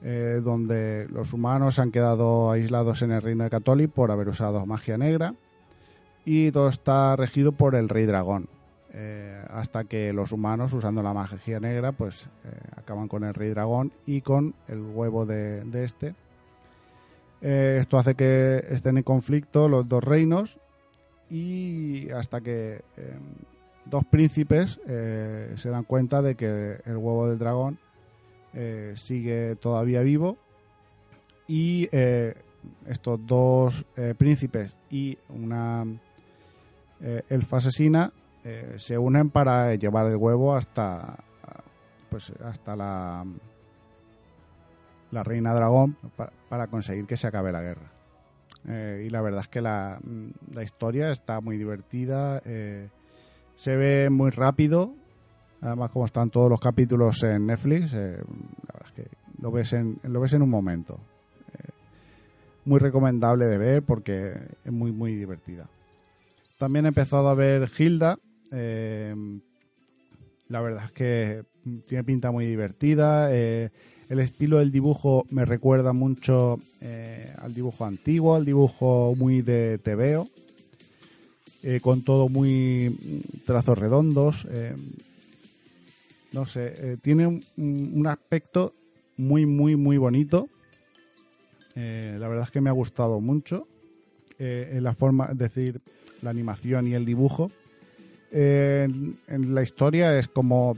donde 0.00 1.08
los 1.10 1.32
humanos 1.32 1.80
han 1.80 1.90
quedado 1.90 2.50
aislados 2.52 3.02
en 3.02 3.12
el 3.12 3.22
reino 3.22 3.44
de 3.44 3.50
Catoli 3.50 3.88
por 3.88 4.12
haber 4.12 4.28
usado 4.28 4.64
magia 4.64 4.96
negra. 4.96 5.34
Y 6.24 6.52
todo 6.52 6.68
está 6.68 7.16
regido 7.16 7.50
por 7.50 7.74
el 7.74 7.88
rey 7.88 8.06
dragón. 8.06 8.48
Eh, 8.94 9.42
hasta 9.48 9.84
que 9.84 10.12
los 10.12 10.32
humanos, 10.32 10.72
usando 10.74 11.02
la 11.02 11.14
magia 11.14 11.60
negra, 11.60 11.92
pues 11.92 12.28
eh, 12.44 12.50
acaban 12.76 13.08
con 13.08 13.24
el 13.24 13.32
rey 13.32 13.48
dragón 13.48 13.92
y 14.04 14.20
con 14.20 14.54
el 14.68 14.80
huevo 14.80 15.24
de, 15.24 15.64
este. 15.82 16.14
Eh, 17.40 17.78
esto 17.80 17.96
hace 17.96 18.14
que 18.14 18.62
estén 18.68 18.98
en 18.98 19.02
conflicto 19.02 19.68
los 19.68 19.88
dos 19.88 20.04
reinos 20.04 20.58
y 21.30 22.10
hasta 22.10 22.42
que 22.42 22.82
eh, 22.98 23.18
dos 23.86 24.04
príncipes 24.04 24.78
se 24.84 25.70
dan 25.70 25.84
cuenta 25.84 26.20
de 26.20 26.34
que 26.34 26.78
el 26.84 26.96
huevo 26.98 27.28
del 27.28 27.38
dragón 27.38 27.78
sigue 28.94 29.56
todavía 29.56 30.02
vivo 30.02 30.36
y 31.48 31.88
estos 32.86 33.26
dos 33.26 33.84
príncipes 34.18 34.76
y 34.90 35.18
una 35.30 35.84
elfa 37.28 37.56
asesina 37.56 38.12
eh, 38.44 38.74
se 38.78 38.98
unen 38.98 39.30
para 39.30 39.74
llevar 39.74 40.06
el 40.06 40.16
huevo 40.16 40.54
hasta 40.54 41.16
pues 42.10 42.32
hasta 42.44 42.76
la 42.76 43.24
la 45.10 45.22
reina 45.22 45.54
dragón 45.54 45.96
pa- 46.16 46.32
para 46.48 46.66
conseguir 46.66 47.06
que 47.06 47.16
se 47.16 47.26
acabe 47.26 47.52
la 47.52 47.62
guerra 47.62 47.90
eh, 48.68 49.04
y 49.06 49.10
la 49.10 49.20
verdad 49.20 49.40
es 49.42 49.48
que 49.48 49.60
la, 49.60 49.98
mm, 50.02 50.54
la 50.54 50.62
historia 50.62 51.10
está 51.10 51.40
muy 51.40 51.56
divertida, 51.58 52.40
eh, 52.44 52.88
se 53.56 53.76
ve 53.76 54.08
muy 54.10 54.30
rápido, 54.30 54.94
además 55.60 55.90
como 55.90 56.04
están 56.04 56.30
todos 56.30 56.48
los 56.48 56.60
capítulos 56.60 57.22
en 57.24 57.46
Netflix, 57.46 57.92
la 57.92 57.98
verdad 57.98 58.86
es 58.86 58.92
que 58.94 59.08
lo 59.40 59.50
ves 59.50 59.72
en, 59.72 59.98
lo 60.04 60.20
ves 60.20 60.32
en 60.34 60.42
un 60.42 60.50
momento. 60.50 60.98
Muy 62.64 62.78
recomendable 62.78 63.46
de 63.46 63.58
ver 63.58 63.82
porque 63.82 64.34
es 64.64 64.72
muy, 64.72 64.92
muy 64.92 65.16
divertida. 65.16 65.66
También 66.58 66.84
he 66.84 66.88
empezado 66.88 67.28
a 67.28 67.34
ver 67.34 67.68
Hilda. 67.76 68.16
Eh, 68.52 69.14
la 70.48 70.60
verdad 70.60 70.84
es 70.84 70.92
que 70.92 71.44
tiene 71.86 72.04
pinta 72.04 72.30
muy 72.30 72.46
divertida. 72.46 73.28
eh, 73.32 73.70
el 74.08 74.20
estilo 74.20 74.58
del 74.58 74.70
dibujo 74.70 75.24
me 75.30 75.46
recuerda 75.46 75.94
mucho 75.94 76.60
eh, 76.82 77.34
al 77.38 77.54
dibujo 77.54 77.86
antiguo, 77.86 78.34
al 78.34 78.44
dibujo 78.44 79.14
muy 79.16 79.40
de 79.40 79.78
TVO, 79.78 80.28
eh, 81.62 81.80
con 81.80 82.02
todo 82.02 82.28
muy 82.28 82.90
mm, 82.90 83.46
trazos 83.46 83.78
redondos. 83.78 84.46
no 86.32 86.46
sé, 86.46 86.98
tiene 87.00 87.26
un, 87.26 87.42
un 87.56 88.06
aspecto 88.06 88.74
muy, 89.16 89.46
muy, 89.46 89.76
muy 89.76 89.96
bonito. 89.96 90.48
La 91.74 92.28
verdad 92.28 92.44
es 92.44 92.50
que 92.50 92.60
me 92.60 92.68
ha 92.68 92.74
gustado 92.74 93.20
mucho 93.20 93.66
en 94.38 94.82
la 94.82 94.92
forma, 94.92 95.28
es 95.32 95.38
decir, 95.38 95.80
la 96.20 96.30
animación 96.30 96.86
y 96.88 96.94
el 96.94 97.06
dibujo. 97.06 97.50
En, 98.32 99.18
la 99.54 99.62
historia 99.62 100.18
es 100.18 100.26
como, 100.26 100.76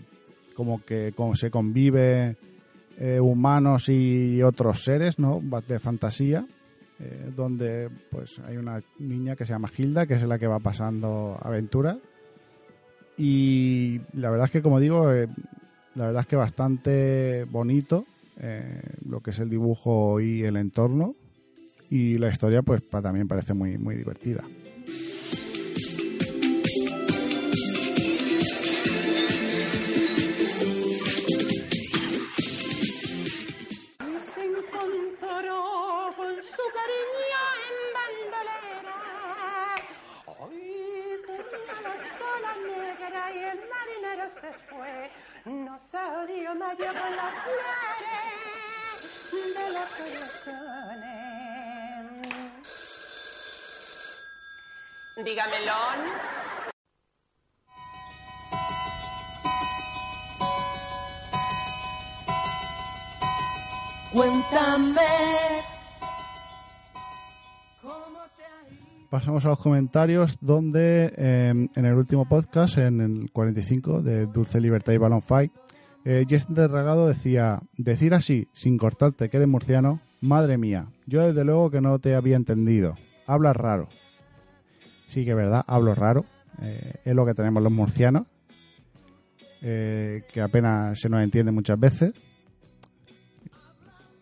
como 0.55 0.85
que 0.85 1.13
como 1.17 1.37
se 1.37 1.51
convive 1.51 2.37
eh, 2.99 3.21
humanos 3.21 3.89
y 3.89 4.43
otros 4.43 4.83
seres, 4.83 5.19
¿no? 5.21 5.41
De 5.67 5.79
fantasía, 5.79 6.47
eh, 6.99 7.31
donde 7.35 7.91
pues 8.11 8.41
hay 8.41 8.57
una 8.57 8.83
niña 8.99 9.37
que 9.37 9.45
se 9.45 9.53
llama 9.53 9.71
Hilda, 9.77 10.07
que 10.07 10.15
es 10.15 10.23
la 10.25 10.39
que 10.39 10.49
va 10.49 10.59
pasando 10.59 11.39
aventuras. 11.41 11.99
Y 13.17 14.01
la 14.15 14.31
verdad 14.31 14.47
es 14.47 14.51
que, 14.51 14.63
como 14.63 14.81
digo, 14.81 15.13
eh, 15.13 15.29
la 15.95 16.07
verdad 16.07 16.23
es 16.23 16.27
que 16.27 16.37
bastante 16.37 17.45
bonito 17.45 18.05
lo 19.09 19.21
que 19.21 19.31
es 19.31 19.39
el 19.39 19.49
dibujo 19.49 20.21
y 20.21 20.43
el 20.43 20.57
entorno. 20.57 21.15
Y 21.89 22.19
la 22.19 22.31
historia, 22.31 22.63
pues 22.63 22.83
también 22.91 23.29
parece 23.29 23.55
muy, 23.55 23.79
muy 23.79 23.95
divertida. 23.95 24.43
Corazones. 45.75 46.15
Dígamelo. 55.25 55.75
Cuéntame 64.13 65.74
Pasamos 69.15 69.45
a 69.45 69.49
los 69.51 69.61
comentarios 69.61 70.39
donde 70.41 71.13
eh, 71.17 71.69
en 71.73 71.85
el 71.85 71.95
último 71.95 72.29
podcast, 72.29 72.79
en 72.79 73.01
el 73.01 73.31
45 73.31 74.03
de 74.03 74.27
Dulce 74.27 74.61
Libertad 74.61 74.93
y 74.93 74.97
Balloon 74.97 75.23
Fight, 75.23 75.53
eh, 76.05 76.25
Jason 76.29 76.57
Derragado 76.57 77.07
decía, 77.07 77.61
decir 77.77 78.13
así, 78.13 78.49
sin 78.55 78.77
cortarte 78.77 79.31
que 79.31 79.37
eres 79.37 79.49
murciano, 79.49 80.01
madre 80.21 80.59
mía, 80.59 80.89
yo 81.07 81.25
desde 81.25 81.45
luego 81.45 81.71
que 81.71 81.81
no 81.81 82.01
te 82.01 82.17
había 82.17 82.35
entendido, 82.35 82.97
hablas 83.25 83.55
raro. 83.55 83.89
Sí 85.07 85.25
que 85.25 85.31
es 85.31 85.37
verdad, 85.37 85.63
hablo 85.69 85.95
raro, 85.95 86.25
eh, 86.61 86.95
es 87.05 87.15
lo 87.15 87.25
que 87.25 87.35
tenemos 87.35 87.63
los 87.63 87.73
murcianos, 87.73 88.27
eh, 89.63 90.25
que 90.33 90.41
apenas 90.41 90.99
se 90.99 91.09
nos 91.09 91.23
entiende 91.23 91.53
muchas 91.53 91.79
veces. 91.79 92.15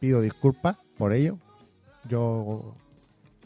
Pido 0.01 0.21
disculpas 0.21 0.77
por 0.99 1.15
ello. 1.15 1.39
Yo 2.11 2.75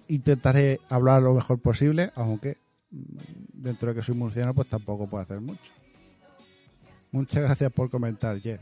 intentaré 0.08 0.80
hablar 0.88 1.22
lo 1.22 1.34
mejor 1.34 1.58
posible, 1.60 2.10
aunque 2.14 2.56
mm, 2.90 3.18
dentro 3.54 3.88
de 3.88 3.94
que 3.96 4.02
soy 4.02 4.14
murciano, 4.14 4.54
pues 4.54 4.68
tampoco 4.68 5.06
puedo 5.08 5.22
hacer 5.22 5.40
mucho. 5.40 5.72
Muchas 7.12 7.42
gracias 7.42 7.72
por 7.72 7.90
comentar, 7.90 8.38
Jer. 8.40 8.60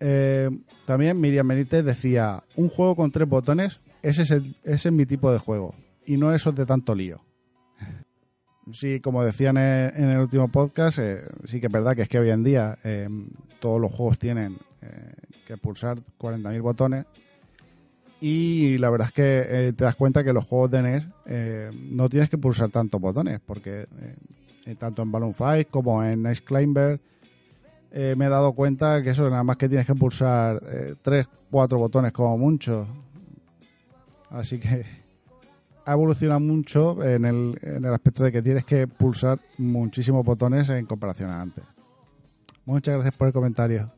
Eh, 0.00 0.48
también 0.86 1.20
Miriam 1.20 1.46
Benítez 1.46 1.84
decía, 1.84 2.42
un 2.56 2.68
juego 2.68 2.96
con 2.96 3.10
tres 3.10 3.28
botones, 3.28 3.80
ese 4.02 4.22
es, 4.22 4.30
el- 4.30 4.56
ese 4.64 4.88
es 4.88 4.94
mi 4.94 5.04
tipo 5.06 5.30
de 5.30 5.38
juego, 5.38 5.74
y 6.06 6.16
no 6.16 6.32
esos 6.34 6.54
de 6.54 6.66
tanto 6.66 6.94
lío. 6.94 7.20
Sí, 8.72 9.00
como 9.00 9.24
decían 9.24 9.56
en 9.58 10.10
el 10.10 10.18
último 10.18 10.46
podcast, 10.46 10.98
eh, 11.00 11.22
sí 11.46 11.58
que 11.60 11.66
es 11.66 11.72
verdad 11.72 11.96
que 11.96 12.02
es 12.02 12.08
que 12.08 12.20
hoy 12.20 12.30
en 12.30 12.44
día 12.44 12.78
eh, 12.84 13.08
todos 13.58 13.80
los 13.80 13.90
juegos 13.90 14.16
tienen 14.18 14.58
eh, 14.80 15.12
que 15.44 15.56
pulsar 15.56 15.98
40.000 16.20 16.60
botones 16.62 17.04
y 18.20 18.76
la 18.78 18.90
verdad 18.90 19.08
es 19.08 19.12
que 19.12 19.46
eh, 19.48 19.72
te 19.72 19.84
das 19.84 19.96
cuenta 19.96 20.22
que 20.22 20.32
los 20.32 20.44
juegos 20.44 20.70
de 20.70 20.82
NES 20.82 21.06
eh, 21.26 21.70
no 21.90 22.08
tienes 22.08 22.28
que 22.28 22.36
pulsar 22.38 22.70
tantos 22.70 23.00
botones, 23.00 23.40
porque 23.40 23.82
eh, 23.82 24.14
eh, 24.66 24.74
tanto 24.76 25.02
en 25.02 25.10
Balloon 25.10 25.34
Fight 25.34 25.68
como 25.70 26.04
en 26.04 26.30
Ice 26.30 26.42
Climber 26.42 27.00
me 27.92 28.26
he 28.26 28.28
dado 28.28 28.52
cuenta 28.52 29.02
que 29.02 29.10
eso 29.10 29.28
nada 29.28 29.42
más 29.42 29.56
que 29.56 29.68
tienes 29.68 29.84
que 29.84 29.96
pulsar 29.96 30.60
eh, 30.70 30.94
3, 31.02 31.26
4 31.50 31.78
botones 31.78 32.12
como 32.12 32.38
mucho. 32.38 32.86
Así 34.30 34.60
que 34.60 34.84
ha 35.84 35.92
evolucionado 35.92 36.38
mucho 36.38 37.02
en 37.02 37.24
el, 37.24 37.58
en 37.62 37.84
el 37.84 37.92
aspecto 37.92 38.22
de 38.22 38.30
que 38.30 38.42
tienes 38.42 38.64
que 38.64 38.86
pulsar 38.86 39.40
muchísimos 39.58 40.24
botones 40.24 40.68
en 40.68 40.86
comparación 40.86 41.30
a 41.30 41.40
antes. 41.40 41.64
Muchas 42.64 42.94
gracias 42.94 43.14
por 43.16 43.26
el 43.26 43.32
comentario. 43.32 43.90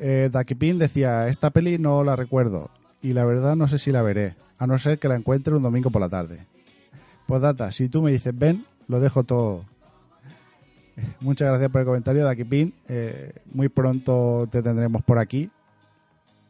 Eh, 0.00 0.28
Dakipin 0.32 0.78
decía, 0.78 1.28
esta 1.28 1.50
peli 1.50 1.78
no 1.78 2.02
la 2.02 2.16
recuerdo 2.16 2.70
y 3.04 3.12
la 3.12 3.26
verdad 3.26 3.54
no 3.54 3.68
sé 3.68 3.76
si 3.76 3.92
la 3.92 4.00
veré, 4.00 4.34
a 4.56 4.66
no 4.66 4.78
ser 4.78 4.98
que 4.98 5.08
la 5.08 5.14
encuentre 5.14 5.54
un 5.54 5.62
domingo 5.62 5.90
por 5.90 6.00
la 6.00 6.08
tarde. 6.08 6.46
Pues 7.26 7.42
data, 7.42 7.70
si 7.70 7.90
tú 7.90 8.00
me 8.00 8.10
dices 8.10 8.36
ven, 8.36 8.64
lo 8.88 8.98
dejo 8.98 9.24
todo. 9.24 9.66
Muchas 11.20 11.48
gracias 11.48 11.70
por 11.70 11.82
el 11.82 11.86
comentario, 11.86 12.24
Dakipin. 12.24 12.72
Eh, 12.88 13.34
muy 13.52 13.68
pronto 13.68 14.48
te 14.50 14.62
tendremos 14.62 15.04
por 15.04 15.18
aquí. 15.18 15.50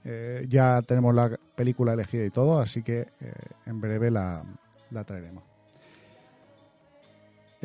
Eh, 0.05 0.47
ya 0.49 0.81
tenemos 0.83 1.13
la 1.13 1.37
película 1.57 1.95
elegida 1.95 2.25
y 2.25 2.31
todo, 2.31 2.61
así 2.61 2.85
que 2.85 3.01
eh, 3.01 3.33
en 3.67 3.81
breve 3.81 4.13
la 4.13 4.45
traeremos. 5.05 5.54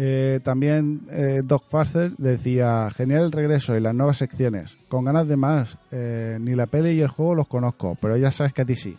Eh, 0.01 0.39
también 0.45 1.01
eh, 1.11 1.41
Doc 1.43 1.65
Farther 1.67 2.15
decía, 2.15 2.89
genial 2.89 3.23
el 3.23 3.31
regreso 3.33 3.75
y 3.75 3.81
las 3.81 3.93
nuevas 3.93 4.15
secciones. 4.15 4.77
Con 4.87 5.03
ganas 5.03 5.27
de 5.27 5.35
más, 5.35 5.77
eh, 5.91 6.37
ni 6.39 6.55
la 6.55 6.67
peli 6.67 6.91
y 6.91 7.01
el 7.01 7.09
juego 7.09 7.35
los 7.35 7.49
conozco, 7.49 7.97
pero 7.99 8.15
ya 8.15 8.31
sabes 8.31 8.53
que 8.53 8.61
a 8.61 8.65
ti 8.65 8.77
sí. 8.77 8.97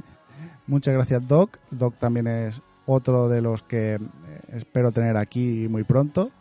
Muchas 0.66 0.94
gracias 0.94 1.24
Doc. 1.28 1.58
Doc 1.70 1.96
también 1.96 2.26
es 2.26 2.60
otro 2.86 3.28
de 3.28 3.40
los 3.40 3.62
que 3.62 4.00
espero 4.48 4.90
tener 4.90 5.16
aquí 5.16 5.68
muy 5.70 5.84
pronto 5.84 6.32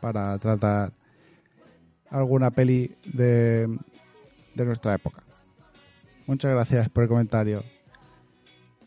para 0.00 0.38
tratar 0.38 0.92
alguna 2.08 2.52
peli 2.52 2.94
de, 3.04 3.66
de 4.54 4.64
nuestra 4.64 4.94
época. 4.94 5.24
Muchas 6.28 6.52
gracias 6.52 6.88
por 6.88 7.02
el 7.02 7.08
comentario. 7.08 7.64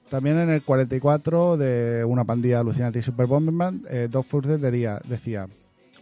También 0.09 0.37
en 0.37 0.49
el 0.49 0.63
44 0.63 1.57
de 1.57 2.05
una 2.05 2.23
pandilla 2.25 2.59
alucinante 2.59 2.99
y 2.99 3.01
Super 3.01 3.25
Bomberman, 3.25 3.81
eh, 3.89 4.07
Doc 4.09 4.27
decía 5.05 5.47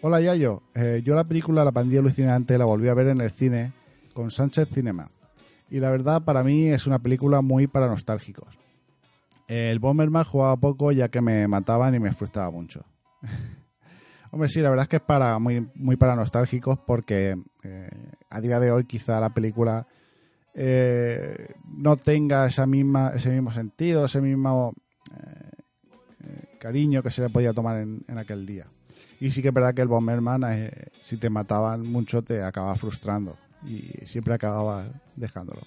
Hola 0.01 0.19
Yayo, 0.19 0.61
eh, 0.75 1.01
yo 1.05 1.15
la 1.15 1.23
película 1.23 1.63
La 1.63 1.71
pandilla 1.71 2.01
alucinante 2.01 2.57
la 2.57 2.65
volví 2.65 2.89
a 2.89 2.93
ver 2.93 3.07
en 3.07 3.21
el 3.21 3.31
cine 3.31 3.71
con 4.13 4.31
Sánchez 4.31 4.67
Cinema. 4.73 5.09
Y 5.69 5.79
la 5.79 5.89
verdad 5.89 6.21
para 6.23 6.43
mí 6.43 6.67
es 6.67 6.85
una 6.85 6.99
película 6.99 7.41
muy 7.41 7.67
para 7.67 7.87
nostálgicos. 7.87 8.59
El 9.47 9.79
Bomberman 9.79 10.25
jugaba 10.25 10.57
poco 10.57 10.91
ya 10.91 11.09
que 11.09 11.21
me 11.21 11.47
mataban 11.47 11.95
y 11.95 11.99
me 11.99 12.11
frustraba 12.11 12.51
mucho. 12.51 12.83
Hombre, 14.31 14.49
sí, 14.49 14.61
la 14.61 14.69
verdad 14.69 14.83
es 14.83 14.89
que 14.89 14.95
es 14.97 15.01
para 15.01 15.39
muy, 15.39 15.69
muy 15.75 15.95
para 15.95 16.15
nostálgicos 16.15 16.79
porque 16.79 17.37
eh, 17.63 17.89
a 18.29 18.41
día 18.41 18.59
de 18.59 18.71
hoy 18.71 18.85
quizá 18.85 19.19
la 19.19 19.29
película 19.29 19.87
eh, 20.53 21.55
no 21.77 21.97
tenga 21.97 22.45
esa 22.45 22.67
misma, 22.67 23.11
ese 23.15 23.29
mismo 23.29 23.51
sentido, 23.51 24.05
ese 24.05 24.21
mismo 24.21 24.73
eh, 25.11 25.49
eh, 26.23 26.57
cariño 26.59 27.01
que 27.01 27.09
se 27.09 27.23
le 27.23 27.29
podía 27.29 27.53
tomar 27.53 27.81
en, 27.81 28.03
en 28.07 28.17
aquel 28.17 28.45
día. 28.45 28.67
Y 29.19 29.31
sí 29.31 29.41
que 29.41 29.47
es 29.49 29.53
verdad 29.53 29.73
que 29.73 29.81
el 29.81 29.87
Bomberman, 29.87 30.43
si 31.01 31.17
te 31.17 31.29
mataban 31.29 31.81
mucho, 31.81 32.23
te 32.23 32.43
acababa 32.43 32.75
frustrando 32.75 33.37
y 33.65 34.05
siempre 34.05 34.33
acababas 34.33 34.89
dejándolo. 35.15 35.61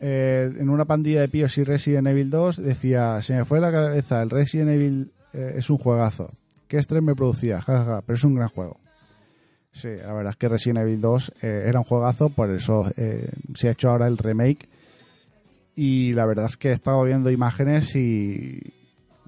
En 0.00 0.68
una 0.68 0.86
pandilla 0.86 1.20
de 1.20 1.28
píos 1.28 1.56
y 1.58 1.62
Resident 1.62 2.08
Evil 2.08 2.30
2 2.30 2.56
decía, 2.56 3.22
se 3.22 3.34
me 3.34 3.44
fue 3.44 3.60
la 3.60 3.70
cabeza, 3.70 4.22
el 4.22 4.30
Resident 4.30 4.70
Evil 4.70 5.12
es 5.32 5.70
un 5.70 5.78
juegazo. 5.78 6.32
¿Qué 6.66 6.78
estrés 6.78 7.02
me 7.02 7.14
producía? 7.14 7.60
Ja, 7.60 7.78
ja, 7.78 7.84
ja, 7.84 8.02
pero 8.02 8.16
es 8.16 8.24
un 8.24 8.34
gran 8.34 8.48
juego. 8.48 8.80
Sí, 9.72 9.88
la 9.88 10.12
verdad 10.12 10.30
es 10.30 10.36
que 10.36 10.48
Resident 10.48 10.80
Evil 10.80 11.00
2 11.00 11.32
eh, 11.42 11.64
era 11.66 11.78
un 11.78 11.84
juegazo, 11.84 12.28
por 12.28 12.50
eso 12.50 12.90
eh, 12.96 13.30
se 13.54 13.68
ha 13.68 13.72
hecho 13.72 13.90
ahora 13.90 14.06
el 14.06 14.18
remake. 14.18 14.68
Y 15.76 16.12
la 16.12 16.26
verdad 16.26 16.46
es 16.46 16.56
que 16.56 16.68
he 16.68 16.72
estado 16.72 17.02
viendo 17.04 17.30
imágenes 17.30 17.94
y 17.94 18.60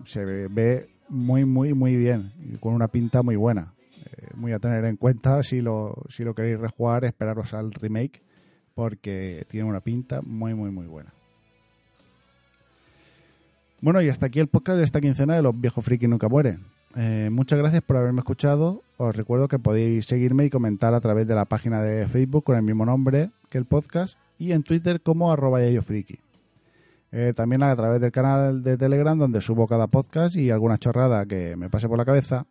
se 0.05 0.25
ve, 0.25 0.89
muy, 1.09 1.45
muy, 1.45 1.73
muy 1.73 1.97
bien. 1.97 2.33
Y 2.45 2.57
con 2.59 2.75
una 2.75 2.89
pinta 2.89 3.23
muy 3.23 3.37
buena. 3.37 3.75
Eh, 4.05 4.29
muy 4.35 4.53
a 4.53 4.59
tener 4.59 4.85
en 4.85 4.97
cuenta 4.97 5.43
si 5.43 5.61
lo, 5.61 6.03
si 6.09 6.25
lo 6.25 6.35
queréis 6.35 6.59
rejugar, 6.59 7.05
esperaros 7.05 7.55
al 7.55 7.73
remake, 7.73 8.23
porque 8.75 9.47
tiene 9.49 9.69
una 9.69 9.81
pinta 9.81 10.21
muy, 10.23 10.55
muy, 10.55 10.71
muy 10.71 10.87
buena. 10.87 11.15
Bueno, 13.81 14.01
y 14.03 14.09
hasta 14.09 14.27
aquí 14.27 14.39
el 14.39 14.49
podcast 14.49 14.79
de 14.79 14.85
esta 14.85 15.01
quincena 15.01 15.35
de 15.35 15.43
los 15.43 15.59
viejos 15.59 15.85
friki 15.85 16.07
nunca 16.07 16.29
mueren. 16.29 16.65
Eh, 16.97 17.31
muchas 17.33 17.59
gracias 17.59 17.83
por 17.83 17.97
haberme 17.97 18.21
escuchado. 18.21 18.83
Os 18.99 19.17
recuerdo 19.17 19.49
que 19.49 19.59
podéis 19.59 20.07
seguirme 20.07 20.45
y 20.45 20.51
comentar 20.51 20.95
a 20.95 21.01
través 21.01 21.27
de 21.27 21.35
la 21.35 21.47
página 21.47 21.83
de 21.83 22.07
Facebook 22.07 22.45
con 22.45 22.57
el 22.57 22.63
mismo 22.63 22.85
nombre 22.85 23.31
que 23.49 23.59
el 23.59 23.65
podcast 23.65 24.19
y 24.39 24.53
en 24.53 24.63
Twitter 24.63 25.01
como 25.01 25.33
arroba 25.33 25.61
yayofriki. 25.61 26.19
Eh, 27.13 27.33
también 27.35 27.63
a 27.63 27.77
través 27.77 28.01
del 28.01 28.11
canal 28.11 28.63
de 28.63 28.77
Telegram 28.77 29.19
donde 29.19 29.41
subo 29.41 29.67
cada 29.67 29.87
podcast 29.87 30.35
y 30.35 30.51
alguna 30.51 30.79
chorrada 30.79 31.27
que 31.27 31.57
me 31.57 31.69
pase 31.71 31.89
por 31.89 31.99
la 31.99 32.05
cabeza. 32.05 32.47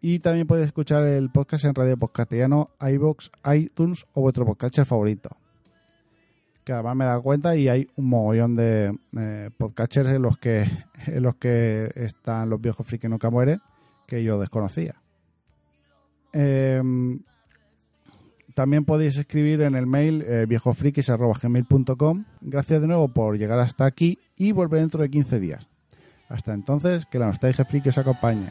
Y 0.00 0.18
también 0.18 0.46
podéis 0.46 0.68
escuchar 0.68 1.04
el 1.04 1.30
podcast 1.30 1.64
en 1.64 1.74
Radio 1.74 1.96
Podcastiano, 1.96 2.70
iBox, 2.80 3.30
iTunes 3.54 4.04
o 4.14 4.20
vuestro 4.20 4.44
podcatcher 4.44 4.84
favorito. 4.84 5.36
Que 6.64 6.72
además 6.72 6.96
me 6.96 7.04
he 7.04 7.08
dado 7.08 7.22
cuenta 7.22 7.56
y 7.56 7.68
hay 7.68 7.88
un 7.96 8.08
mogollón 8.08 8.54
de 8.54 8.96
eh, 9.18 9.50
podcatchers 9.56 10.10
en 10.10 10.22
los 10.22 10.38
que 10.38 10.64
en 11.06 11.22
los 11.22 11.36
que 11.36 11.90
están 11.94 12.50
los 12.50 12.60
viejos 12.60 12.86
friki 12.86 13.08
nunca 13.08 13.30
mueren 13.30 13.60
que 14.06 14.22
yo 14.22 14.38
desconocía. 14.38 14.94
Em, 16.32 17.20
también 18.54 18.84
podéis 18.84 19.16
escribir 19.16 19.62
en 19.62 19.74
el 19.74 19.86
mail 19.86 20.22
eh, 20.26 20.46
viejofrikis.gmail.com. 20.48 22.24
Gracias 22.40 22.80
de 22.80 22.86
nuevo 22.86 23.08
por 23.08 23.38
llegar 23.38 23.58
hasta 23.58 23.86
aquí 23.86 24.18
y 24.36 24.52
volver 24.52 24.80
dentro 24.80 25.02
de 25.02 25.10
15 25.10 25.40
días. 25.40 25.66
Hasta 26.28 26.54
entonces, 26.54 27.06
que 27.06 27.18
la 27.18 27.26
nostalgia 27.26 27.64
friki 27.64 27.90
os 27.90 27.98
acompañe. 27.98 28.50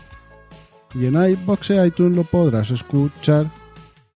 Y 0.93 1.05
en 1.05 1.15
iBox 1.15 1.71
e 1.71 1.87
iTunes 1.87 2.15
lo 2.15 2.23
podrás 2.23 2.71
escuchar 2.71 3.45